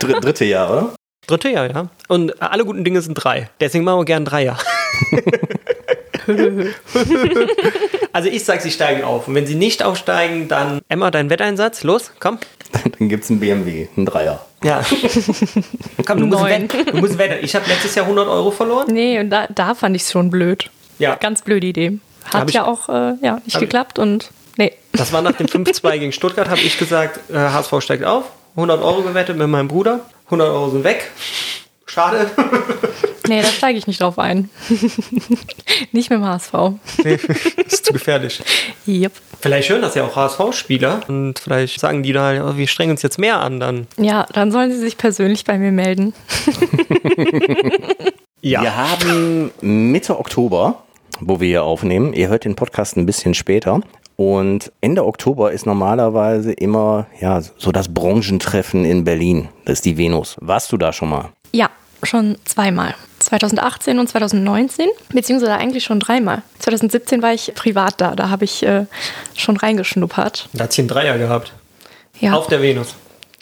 Dr 0.00 0.20
dritte 0.20 0.44
Jahr, 0.44 0.70
oder? 0.70 0.94
Dritte 1.26 1.50
Jahr, 1.50 1.70
ja. 1.70 1.88
Und 2.08 2.40
alle 2.40 2.64
guten 2.64 2.84
Dinge 2.84 3.00
sind 3.00 3.14
drei. 3.14 3.50
Deswegen 3.60 3.84
machen 3.84 4.00
wir 4.00 4.04
gern 4.04 4.24
Dreier. 4.24 4.56
also 8.12 8.28
ich 8.28 8.44
sag, 8.44 8.60
sie 8.62 8.70
steigen 8.70 9.02
auf. 9.04 9.28
Und 9.28 9.34
wenn 9.34 9.46
sie 9.46 9.54
nicht 9.54 9.82
aufsteigen, 9.82 10.48
dann 10.48 10.80
Emma, 10.88 11.10
dein 11.10 11.30
Wetteinsatz. 11.30 11.82
Los, 11.82 12.12
komm. 12.20 12.38
Dann 12.98 13.08
gibt's 13.08 13.30
einen 13.30 13.40
BMW, 13.40 13.88
einen 13.96 14.06
Dreier. 14.06 14.44
Ja. 14.62 14.82
komm, 16.06 16.20
du 16.20 16.26
musst, 16.26 16.40
Neun. 16.40 16.50
wetten. 16.50 16.86
du 16.92 16.96
musst 16.98 17.18
wetten. 17.18 17.44
Ich 17.44 17.54
habe 17.54 17.66
letztes 17.68 17.94
Jahr 17.94 18.04
100 18.06 18.26
Euro 18.28 18.50
verloren. 18.50 18.86
Nee, 18.92 19.18
und 19.20 19.30
da, 19.30 19.46
da 19.48 19.74
fand 19.74 19.96
ich 19.96 20.02
es 20.02 20.12
schon 20.12 20.30
blöd. 20.30 20.70
Ja. 20.98 21.14
Ganz 21.16 21.42
blöde 21.42 21.66
Idee. 21.66 21.98
Hat 22.32 22.48
ich- 22.48 22.54
ja 22.54 22.64
auch 22.66 22.88
äh, 22.88 23.14
ja, 23.22 23.40
nicht 23.44 23.58
geklappt 23.58 23.98
und 23.98 24.30
nee. 24.56 24.72
Das 24.92 25.12
war 25.12 25.22
nach 25.22 25.32
dem 25.32 25.46
5-2 25.46 25.98
gegen 25.98 26.12
Stuttgart, 26.12 26.48
habe 26.48 26.60
ich 26.60 26.78
gesagt, 26.78 27.20
äh, 27.30 27.36
HSV 27.36 27.80
steigt 27.80 28.04
auf. 28.04 28.24
100 28.56 28.82
Euro 28.82 29.02
gewettet 29.02 29.36
mit 29.36 29.46
meinem 29.48 29.68
Bruder. 29.68 30.00
100 30.26 30.48
Euro 30.48 30.70
sind 30.70 30.84
weg. 30.84 31.10
Schade. 31.86 32.30
Nee, 33.28 33.42
da 33.42 33.48
steige 33.48 33.76
ich 33.76 33.88
nicht 33.88 34.00
drauf 34.00 34.20
ein. 34.20 34.50
nicht 35.90 36.10
mit 36.10 36.20
dem 36.20 36.24
HSV. 36.24 36.52
Nee, 37.02 37.18
das 37.56 37.72
ist 37.72 37.86
zu 37.86 37.92
gefährlich. 37.92 38.40
Yep. 38.86 39.10
Vielleicht 39.40 39.68
hören 39.68 39.82
das 39.82 39.96
ja 39.96 40.04
auch 40.04 40.14
HSV-Spieler 40.14 41.00
und 41.08 41.40
vielleicht 41.40 41.80
sagen 41.80 42.04
die 42.04 42.12
da, 42.12 42.32
ja, 42.32 42.56
wir 42.56 42.68
strengen 42.68 42.92
uns 42.92 43.02
jetzt 43.02 43.18
mehr 43.18 43.40
an 43.40 43.58
dann. 43.58 43.88
Ja, 43.96 44.28
dann 44.32 44.52
sollen 44.52 44.70
sie 44.70 44.78
sich 44.78 44.96
persönlich 44.96 45.44
bei 45.44 45.58
mir 45.58 45.72
melden. 45.72 46.14
Ja. 48.42 48.62
Wir 48.62 48.76
haben 48.76 49.50
Mitte 49.60 50.20
Oktober, 50.20 50.84
wo 51.18 51.40
wir 51.40 51.48
hier 51.48 51.64
aufnehmen. 51.64 52.12
Ihr 52.12 52.28
hört 52.28 52.44
den 52.44 52.54
Podcast 52.54 52.96
ein 52.96 53.04
bisschen 53.04 53.34
später. 53.34 53.80
Und 54.16 54.72
Ende 54.80 55.04
Oktober 55.04 55.52
ist 55.52 55.66
normalerweise 55.66 56.52
immer 56.52 57.06
ja, 57.20 57.40
so 57.58 57.70
das 57.70 57.92
Branchentreffen 57.92 58.84
in 58.84 59.04
Berlin. 59.04 59.48
Das 59.66 59.74
ist 59.80 59.84
die 59.84 59.98
Venus. 59.98 60.36
Warst 60.40 60.72
du 60.72 60.78
da 60.78 60.92
schon 60.92 61.10
mal? 61.10 61.28
Ja, 61.52 61.68
schon 62.02 62.38
zweimal. 62.46 62.94
2018 63.18 63.98
und 63.98 64.08
2019, 64.08 64.88
beziehungsweise 65.12 65.54
eigentlich 65.54 65.84
schon 65.84 66.00
dreimal. 66.00 66.42
2017 66.60 67.20
war 67.22 67.32
ich 67.34 67.52
privat 67.54 68.00
da, 68.00 68.14
da 68.14 68.30
habe 68.30 68.44
ich 68.44 68.62
äh, 68.62 68.86
schon 69.34 69.56
reingeschnuppert. 69.56 70.48
Da 70.52 70.64
hat 70.64 70.72
sie 70.72 70.82
einen 70.82 70.88
Dreier 70.88 71.18
gehabt. 71.18 71.52
Ja, 72.20 72.34
Auf 72.34 72.46
der 72.46 72.62
Venus. 72.62 72.94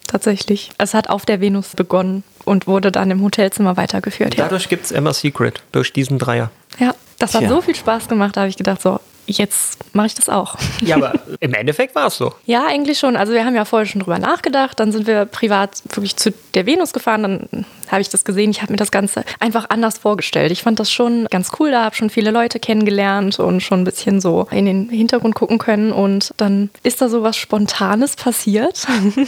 tatsächlich. 0.09 0.71
Es 0.79 0.95
hat 0.95 1.09
auf 1.09 1.25
der 1.27 1.41
Venus 1.41 1.75
begonnen 1.77 2.25
und 2.45 2.67
wurde 2.67 2.91
dann 2.91 3.11
im 3.11 3.23
Hotelzimmer 3.23 3.77
weitergeführt. 3.77 4.35
Ja, 4.37 4.45
Dadurch 4.45 4.69
gibt 4.69 4.85
es 4.87 4.93
Emma 4.93 5.13
Secret, 5.13 5.63
durch 5.73 5.93
diesen 5.93 6.19
Dreier. 6.19 6.51
ja 6.81 6.95
das 7.19 7.35
hat 7.35 7.43
Tja. 7.43 7.49
so 7.49 7.61
viel 7.61 7.77
Spaß 7.77 8.09
gemacht, 8.09 8.37
da 8.37 8.41
habe 8.43 8.51
ich 8.51 8.57
gedacht, 8.57 8.83
so, 8.83 8.99
jetzt 9.27 9.95
mache 9.95 10.07
ich 10.07 10.15
das 10.15 10.29
auch. 10.29 10.57
Ja, 10.81 10.97
aber 10.97 11.13
im 11.41 11.55
Endeffekt 11.55 11.95
war 11.95 12.09
es 12.09 12.17
so. 12.17 12.33
Ja, 12.47 12.67
eigentlich 12.67 12.99
schon. 12.99 13.17
Also 13.17 13.33
wir 13.33 13.45
haben 13.45 13.57
ja 13.57 13.65
vorher 13.65 13.87
schon 13.87 14.01
drüber 14.01 14.19
nachgedacht. 14.19 14.79
Dann 14.79 14.93
sind 14.93 15.07
wir 15.07 15.25
privat 15.25 15.83
wirklich 15.95 16.17
zu 16.17 16.33
der 16.53 16.67
Venus 16.67 16.93
gefahren. 16.93 17.23
Dann 17.23 17.67
habe 17.91 18.03
ich 18.03 18.09
das 18.11 18.25
gesehen. 18.25 18.51
Ich 18.51 18.61
habe 18.63 18.73
mir 18.73 18.77
das 18.77 18.91
Ganze 18.91 19.25
einfach 19.41 19.71
anders 19.71 19.99
vorgestellt. 19.99 20.53
Ich 20.53 20.63
fand 20.63 20.79
das 20.79 20.93
schon 20.93 21.27
ganz 21.31 21.51
cool. 21.59 21.71
Da 21.71 21.85
habe 21.85 21.97
schon 21.97 22.11
viele 22.11 22.31
Leute 22.31 22.61
kennengelernt 22.61 23.39
und 23.39 23.61
schon 23.61 23.81
ein 23.81 23.85
bisschen 23.85 24.21
so 24.21 24.47
in 24.51 24.67
den 24.67 24.89
Hintergrund 24.91 25.35
gucken 25.35 25.59
können. 25.59 25.91
Und 25.91 26.33
dann 26.37 26.71
ist 26.83 27.01
da 27.01 27.09
so 27.09 27.23
was 27.23 27.37
Spontanes 27.37 28.15
passiert, 28.17 28.87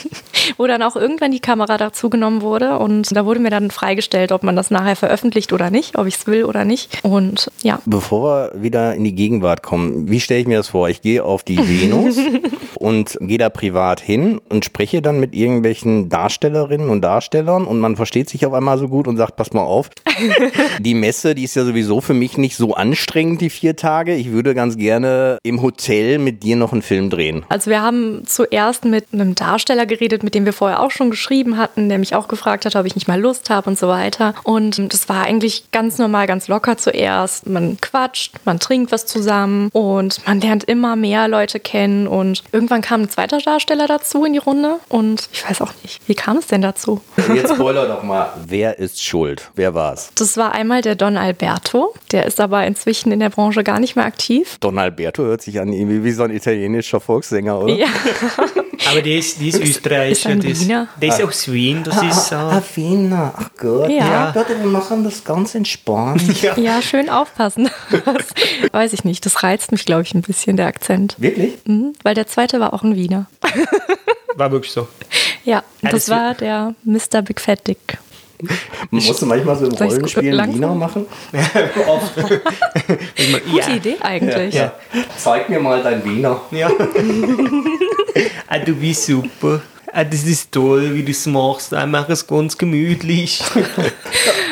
wo 0.56 0.66
dann 0.66 0.82
auch 0.82 0.96
irgendwann 0.96 1.32
die 1.32 1.40
Kamera 1.40 1.78
dazu 1.78 2.10
genommen 2.10 2.42
wurde. 2.42 2.78
Und 2.78 3.16
da 3.16 3.24
wurde 3.24 3.40
mir 3.40 3.50
dann 3.50 3.70
freigestellt, 3.70 4.30
ob 4.30 4.42
man 4.42 4.56
das 4.56 4.70
nachher 4.70 4.96
veröffentlicht 4.96 5.52
oder 5.52 5.70
nicht, 5.70 5.96
ob 5.98 6.06
ich 6.06 6.16
es 6.16 6.26
will 6.26 6.44
oder 6.44 6.64
nicht. 6.64 7.02
Und 7.02 7.50
ja, 7.62 7.80
Bevor 7.86 8.50
wir 8.52 8.62
wieder 8.62 8.94
in 8.94 9.04
die 9.04 9.14
Gegenwart 9.14 9.62
kommen, 9.62 9.85
wie 10.06 10.20
stelle 10.20 10.40
ich 10.40 10.46
mir 10.46 10.58
das 10.58 10.68
vor? 10.68 10.88
Ich 10.88 11.02
gehe 11.02 11.24
auf 11.24 11.42
die 11.42 11.58
Venus 11.58 12.18
und 12.78 13.16
gehe 13.20 13.38
da 13.38 13.48
privat 13.48 14.00
hin 14.00 14.40
und 14.48 14.64
spreche 14.64 15.02
dann 15.02 15.20
mit 15.20 15.34
irgendwelchen 15.34 16.08
Darstellerinnen 16.08 16.88
und 16.88 17.02
Darstellern 17.02 17.64
und 17.64 17.80
man 17.80 17.96
versteht 17.96 18.28
sich 18.28 18.46
auf 18.46 18.52
einmal 18.52 18.78
so 18.78 18.88
gut 18.88 19.08
und 19.08 19.16
sagt, 19.16 19.36
pass 19.36 19.52
mal 19.52 19.62
auf, 19.62 19.90
die 20.80 20.94
Messe, 20.94 21.34
die 21.34 21.44
ist 21.44 21.56
ja 21.56 21.64
sowieso 21.64 22.00
für 22.00 22.14
mich 22.14 22.38
nicht 22.38 22.56
so 22.56 22.74
anstrengend, 22.74 23.40
die 23.40 23.50
vier 23.50 23.76
Tage. 23.76 24.14
Ich 24.14 24.30
würde 24.30 24.54
ganz 24.54 24.76
gerne 24.76 25.38
im 25.42 25.62
Hotel 25.62 26.18
mit 26.18 26.42
dir 26.42 26.56
noch 26.56 26.72
einen 26.72 26.82
Film 26.82 27.10
drehen. 27.10 27.44
Also 27.48 27.70
wir 27.70 27.82
haben 27.82 28.22
zuerst 28.26 28.84
mit 28.84 29.06
einem 29.12 29.34
Darsteller 29.34 29.86
geredet, 29.86 30.22
mit 30.22 30.34
dem 30.34 30.44
wir 30.44 30.52
vorher 30.52 30.82
auch 30.82 30.90
schon 30.90 31.10
geschrieben 31.10 31.56
hatten, 31.56 31.88
der 31.88 31.98
mich 31.98 32.14
auch 32.14 32.28
gefragt 32.28 32.64
hat, 32.64 32.76
ob 32.76 32.86
ich 32.86 32.94
nicht 32.94 33.08
mal 33.08 33.20
Lust 33.20 33.50
habe 33.50 33.70
und 33.70 33.78
so 33.78 33.88
weiter. 33.88 34.34
Und 34.42 34.92
das 34.92 35.08
war 35.08 35.24
eigentlich 35.24 35.70
ganz 35.72 35.98
normal, 35.98 36.26
ganz 36.26 36.48
locker 36.48 36.76
zuerst. 36.76 37.46
Man 37.46 37.78
quatscht, 37.80 38.34
man 38.44 38.58
trinkt 38.58 38.92
was 38.92 39.06
zusammen 39.06 39.68
und 39.76 40.26
man 40.26 40.40
lernt 40.40 40.64
immer 40.64 40.96
mehr 40.96 41.28
Leute 41.28 41.60
kennen 41.60 42.08
und 42.08 42.42
irgendwann 42.50 42.80
kam 42.80 43.02
ein 43.02 43.10
zweiter 43.10 43.36
Darsteller 43.36 43.86
dazu 43.86 44.24
in 44.24 44.32
die 44.32 44.38
Runde 44.38 44.78
und 44.88 45.28
ich 45.34 45.46
weiß 45.46 45.60
auch 45.60 45.74
nicht, 45.82 46.00
wie 46.08 46.14
kam 46.14 46.38
es 46.38 46.46
denn 46.46 46.62
dazu? 46.62 47.02
Jetzt 47.34 47.52
spoiler 47.54 47.86
doch 47.86 48.02
mal, 48.02 48.32
wer 48.46 48.78
ist 48.78 49.04
schuld? 49.04 49.50
Wer 49.54 49.74
war's? 49.74 50.12
Das 50.14 50.38
war 50.38 50.52
einmal 50.52 50.80
der 50.80 50.94
Don 50.94 51.18
Alberto, 51.18 51.92
der 52.10 52.24
ist 52.24 52.40
aber 52.40 52.66
inzwischen 52.66 53.12
in 53.12 53.20
der 53.20 53.28
Branche 53.28 53.64
gar 53.64 53.78
nicht 53.78 53.96
mehr 53.96 54.06
aktiv. 54.06 54.56
Don 54.60 54.78
Alberto 54.78 55.22
hört 55.24 55.42
sich 55.42 55.60
an 55.60 55.70
irgendwie 55.74 56.02
wie 56.04 56.12
so 56.12 56.22
ein 56.22 56.30
italienischer 56.30 56.98
Volkssänger, 56.98 57.58
oder? 57.60 57.74
Ja, 57.74 57.88
Aber 58.90 59.02
der 59.02 59.16
ist, 59.16 59.40
die 59.40 59.48
ist 59.48 59.60
Österreicher. 59.60 60.30
ein 60.30 60.40
das, 60.40 60.60
Wiener. 60.60 60.88
der 61.00 61.08
ist 61.08 61.22
aus 61.22 61.50
Wien. 61.50 61.82
Das 61.82 62.02
ist. 62.02 62.32
Ah, 62.32 62.58
Äh, 62.58 62.76
Wiener, 62.76 63.34
ach 63.36 63.50
Gott. 63.58 63.90
Ja. 63.90 64.30
Gott, 64.32 64.46
wir 64.48 64.66
machen 64.66 65.02
das 65.04 65.24
ganz 65.24 65.54
entspannt. 65.54 66.22
ja, 66.56 66.80
schön 66.82 67.08
aufpassen. 67.08 67.68
Das 67.90 68.72
weiß 68.72 68.92
ich 68.92 69.04
nicht, 69.04 69.24
das 69.26 69.42
reizt 69.42 69.65
mich, 69.72 69.84
glaube 69.84 70.02
ich, 70.02 70.14
ein 70.14 70.22
bisschen, 70.22 70.56
der 70.56 70.66
Akzent. 70.66 71.14
Wirklich? 71.18 71.54
Mhm, 71.66 71.92
weil 72.02 72.14
der 72.14 72.26
zweite 72.26 72.60
war 72.60 72.72
auch 72.74 72.82
ein 72.82 72.96
Wiener. 72.96 73.26
war 74.36 74.50
wirklich 74.52 74.72
so. 74.72 74.86
Ja, 75.44 75.62
Ja, 75.82 75.90
das 75.90 76.06
das- 76.06 76.08
war 76.10 76.34
der 76.34 76.74
Mr. 76.84 77.22
Big 77.22 77.40
Fat 77.40 77.66
Dick. 77.66 77.98
Musst 78.90 79.22
du 79.22 79.26
manchmal 79.26 79.56
so 79.56 79.66
im 79.66 79.72
Rollenspiel 79.72 80.34
langsam? 80.34 80.54
Wiener 80.56 80.74
machen? 80.74 81.06
Gute 83.50 83.70
Idee 83.72 83.96
eigentlich. 84.02 84.54
Ja. 84.54 84.72
Zeig 85.16 85.48
mir 85.48 85.58
mal 85.58 85.82
dein 85.82 86.04
Wiener. 86.04 86.42
Ja. 86.50 86.70
ah, 88.48 88.58
du 88.58 88.74
bist 88.74 89.06
super. 89.06 89.62
Ah, 89.90 90.04
das 90.04 90.24
ist 90.24 90.52
toll, 90.52 90.94
wie 90.94 91.02
du 91.02 91.12
es 91.12 91.24
machst. 91.24 91.72
Ah, 91.72 91.86
mach 91.86 92.10
es 92.10 92.26
ganz 92.26 92.58
gemütlich. 92.58 93.42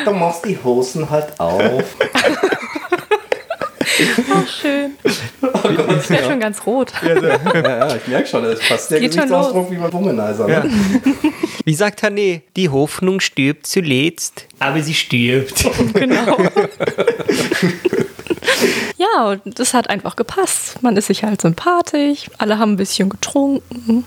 Du 0.03 0.11
machst 0.13 0.43
die 0.45 0.57
Hosen 0.63 1.07
halt 1.07 1.39
auf. 1.39 1.83
Ach, 4.33 4.47
schön. 4.47 4.91
Ich 5.03 6.09
werde 6.09 6.25
schon 6.25 6.39
ganz 6.39 6.65
rot. 6.65 6.91
ja, 7.03 7.15
ja, 7.53 7.95
ich 7.95 8.07
merke 8.07 8.27
schon, 8.27 8.43
das 8.43 8.61
fast 8.61 8.91
der 8.91 8.99
Geht 8.99 9.13
schon 9.13 9.23
Gesichtsausdruck 9.23 9.71
wie 9.71 9.77
bei 9.77 9.91
Womanizer. 9.91 10.47
Ne? 10.47 10.69
Wie 11.63 11.73
sagt 11.73 12.03
Hané? 12.03 12.41
Die 12.55 12.69
Hoffnung 12.69 13.19
stirbt 13.19 13.67
zuletzt, 13.67 14.47
aber 14.59 14.81
sie 14.81 14.93
stirbt. 14.93 15.65
Genau. 15.93 16.37
Ja, 18.97 19.29
und 19.31 19.59
das 19.59 19.73
hat 19.73 19.89
einfach 19.89 20.15
gepasst. 20.15 20.81
Man 20.81 20.97
ist 20.97 21.07
sich 21.07 21.23
halt 21.23 21.41
sympathisch, 21.41 22.29
alle 22.37 22.59
haben 22.59 22.73
ein 22.73 22.77
bisschen 22.77 23.09
getrunken 23.09 24.03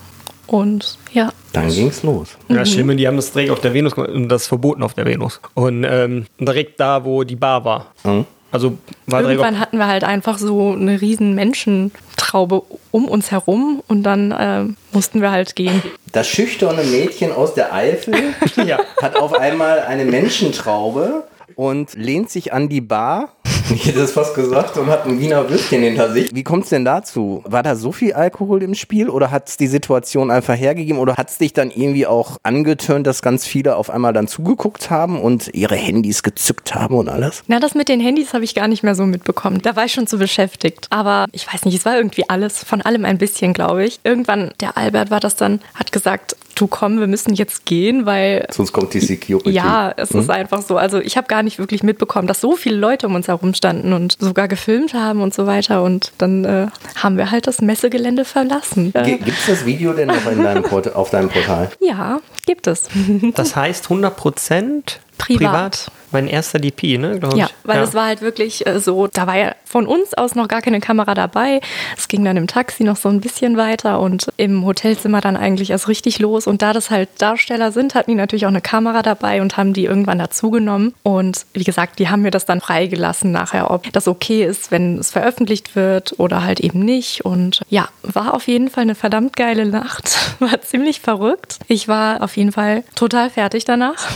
und 0.47 0.99
ja. 1.13 1.33
Dann 1.53 1.69
ging's 1.69 2.03
los. 2.03 2.37
Ja, 2.49 2.65
Schlimme, 2.65 2.97
die 2.97 3.07
haben 3.07 3.17
das 3.17 3.33
direkt 3.33 3.51
auf 3.51 3.61
der 3.61 3.75
Venus 3.75 3.95
gemacht 3.95 4.11
und 4.11 4.29
das 4.29 4.47
verboten 4.47 4.83
auf 4.83 4.95
der 4.95 5.07
Venus. 5.07 5.41
Und 5.55 5.85
ähm, 5.85 6.27
direkt 6.39 6.79
da, 6.81 7.05
wo 7.05 7.25
die 7.25 7.37
Bar 7.37 7.65
war. 7.65 7.87
Mhm. 8.05 8.27
Also 8.51 8.79
Irgendwann 9.07 9.59
hatten 9.61 9.77
wir 9.77 9.87
halt 9.87 10.05
einfach 10.05 10.39
so 10.39 10.73
eine 10.73 11.01
riesen 11.01 11.35
Menschentraube 11.35 12.63
um 12.91 13.07
uns 13.07 13.31
herum 13.31 13.83
und 13.89 14.03
dann 14.05 14.35
ähm, 14.39 14.77
mussten 14.93 15.21
wir 15.21 15.31
halt 15.31 15.55
gehen. 15.55 15.83
Das 16.13 16.29
schüchterne 16.29 16.83
Mädchen 16.85 17.33
aus 17.33 17.55
der 17.55 17.75
Eifel 17.75 18.15
ja. 18.67 18.79
hat 19.03 19.17
auf 19.17 19.35
einmal 19.35 19.81
eine 19.81 20.05
Menschentraube 20.05 21.25
und 21.59 21.95
lehnt 21.95 22.31
sich 22.31 22.53
an 22.53 22.69
die 22.69 22.81
Bar. 22.81 23.33
Ich 23.75 23.85
hätte 23.87 24.01
es 24.01 24.13
fast 24.13 24.35
gesagt 24.35 24.79
und 24.79 24.87
hat 24.87 25.05
ein 25.05 25.21
Wiener 25.21 25.51
Würstchen 25.51 25.83
hinter 25.83 26.11
sich. 26.11 26.35
Wie 26.35 26.43
kommt 26.43 26.65
es 26.65 26.71
denn 26.71 26.87
dazu? 26.87 27.43
War 27.45 27.63
da 27.63 27.77
so 27.77 27.93
viel 27.93 28.15
Alkohol 28.15 28.63
im 28.63 28.75
Spiel 28.75 29.11
oder 29.11 29.31
hat 29.31 29.51
es 29.51 29.59
die 29.59 29.67
Situation 29.67 30.31
einfach 30.31 30.57
hergegeben 30.57 30.99
oder 30.99 31.17
hat 31.17 31.29
es 31.29 31.37
dich 31.37 31.53
dann 31.53 31.71
irgendwie 31.71 32.07
auch 32.07 32.39
angetönt, 32.43 33.07
dass 33.07 33.21
ganz 33.21 33.47
viele 33.47 33.77
auf 33.77 33.91
einmal 33.91 34.15
dann 34.15 34.27
zugeguckt 34.27 34.89
haben 34.89 35.21
und 35.21 35.55
ihre 35.55 35.77
Handys 35.77 36.23
gezückt 36.23 36.75
haben 36.75 36.97
und 36.97 37.11
alles? 37.11 37.43
Na, 37.47 37.61
das 37.61 37.75
mit 37.75 37.91
den 37.91 38.01
Handys 38.01 38.33
habe 38.33 38.45
ich 38.45 38.55
gar 38.55 38.69
nicht 38.69 38.83
mehr 38.83 38.95
so 38.95 39.05
mitbekommen. 39.05 39.61
Da 39.61 39.77
war 39.77 39.85
ich 39.85 39.93
schon 39.93 40.07
zu 40.07 40.17
beschäftigt. 40.17 40.87
Aber 40.89 41.27
ich 41.33 41.53
weiß 41.53 41.67
nicht, 41.67 41.77
es 41.77 41.85
war 41.85 41.95
irgendwie 41.95 42.25
alles, 42.27 42.65
von 42.65 42.81
allem 42.81 43.05
ein 43.05 43.19
bisschen, 43.19 43.53
glaube 43.53 43.85
ich. 43.85 44.01
Irgendwann, 44.03 44.55
der 44.61 44.79
Albert 44.79 45.11
war 45.11 45.21
das 45.21 45.37
dann, 45.37 45.61
hat 45.75 45.93
gesagt, 45.93 46.37
du 46.61 46.67
komm, 46.67 47.01
wir 47.01 47.07
müssen 47.07 47.35
jetzt 47.35 47.65
gehen, 47.65 48.07
weil 48.07 48.47
Sonst 48.51 48.73
kommt 48.73 48.95
die 48.95 49.01
Security. 49.01 49.51
Ja, 49.51 49.93
es 49.97 50.11
ist 50.11 50.31
einfach 50.31 50.63
so. 50.63 50.77
Also 50.77 50.99
ich 50.99 51.17
habe 51.17 51.27
gar 51.27 51.43
nicht 51.43 51.59
wirklich 51.59 51.83
mitbekommen, 51.83 52.27
dass 52.27 52.41
so 52.41 52.57
viele 52.57 52.77
Leute 52.77 53.07
um 53.07 53.15
uns 53.15 53.29
herum 53.29 53.55
standen 53.55 53.93
und 53.93 54.17
sogar 54.21 54.49
gefilmt 54.49 54.95
haben 54.95 55.21
und 55.21 55.35
so 55.35 55.47
weiter. 55.47 55.83
Und 55.83 56.13
dann 56.19 56.45
äh, 56.45 56.67
haben 56.97 57.17
wir 57.17 57.31
halt 57.31 57.47
das 57.47 57.61
Messegelände 57.61 58.25
verlassen. 58.25 58.93
Gibt 59.05 59.29
es 59.29 59.47
das 59.47 59.67
Video 59.67 59.93
denn 59.93 60.09
noch 60.09 60.27
in 60.31 60.43
deinem 60.43 60.63
Port 60.63 60.95
auf 60.95 61.11
deinem 61.11 61.29
Portal? 61.29 61.71
ja, 61.81 62.21
gibt 62.47 62.67
es. 62.67 62.89
Das 63.35 63.57
heißt 63.57 63.87
100% 63.87 64.83
Privat. 65.19 65.91
Mein 66.11 66.27
erster 66.27 66.59
DP, 66.59 66.99
ne, 66.99 67.19
glaube 67.19 67.37
ich. 67.37 67.43
Ja, 67.43 67.51
weil 67.65 67.83
es 67.83 67.95
war 67.95 68.07
halt 68.07 68.23
wirklich 68.23 68.67
äh, 68.67 68.81
so, 68.81 69.07
da 69.07 69.27
war 69.27 69.37
ja 69.37 69.55
von 69.65 69.87
uns 69.87 70.15
aus 70.15 70.35
noch 70.35 70.49
gar 70.49 70.63
keine 70.63 70.81
Kamera 70.81 71.15
dabei. 71.15 71.61
Es 71.97 72.09
ging 72.09 72.25
dann 72.25 72.37
im 72.37 72.47
Taxi 72.47 72.85
noch 72.85 72.97
so 72.97 73.09
ein 73.09 73.21
bisschen 73.21 73.57
weiter 73.57 74.01
und 74.01 74.29
im 74.37 74.65
Hotelzimmer 74.65 75.21
dann 75.21 75.37
eigentlich 75.37 75.71
erst 75.71 75.89
richtig 75.89 76.19
los. 76.19 76.47
Und 76.47 76.63
da 76.63 76.73
das 76.73 76.91
halt 76.91 77.09
Darsteller 77.19 77.73
sind, 77.73 77.95
hatten 77.95 78.11
die 78.11 78.17
natürlich 78.17 78.47
auch 78.47 78.51
eine 78.51 78.61
Kamera 78.61 79.03
dabei 79.03 79.43
und 79.43 79.57
haben 79.57 79.73
die 79.73 79.85
irgendwann 79.85 80.19
dazugenommen. 80.19 80.95
Und 81.03 81.47
wie 81.53 81.65
gesagt, 81.65 81.99
die 81.99 82.09
haben 82.09 82.23
mir 82.23 82.31
das 82.31 82.47
dann 82.47 82.61
freigelassen 82.61 83.31
nachher, 83.31 83.71
ob 83.71 83.93
das 83.93 84.09
okay 84.09 84.45
ist, 84.45 84.71
wenn 84.71 84.99
es 84.99 85.11
veröffentlicht 85.11 85.77
wird 85.77 86.19
oder 86.19 86.43
halt 86.43 86.61
eben 86.61 86.81
nicht. 86.81 87.25
Und 87.25 87.61
ja, 87.69 87.89
war 88.03 88.35
auf 88.35 88.49
jeden 88.49 88.71
Fall 88.71 88.83
eine 88.83 88.95
verdammt 88.95 89.37
geile 89.37 89.67
Nacht. 89.67 90.17
War 90.39 90.61
ziemlich 90.63 91.01
verrückt. 91.01 91.59
Ich 91.67 91.89
war 91.89 92.23
auf 92.23 92.37
jeden 92.37 92.53
Fall 92.53 92.85
total 92.95 93.29
fertig 93.29 93.65
danach. 93.65 94.09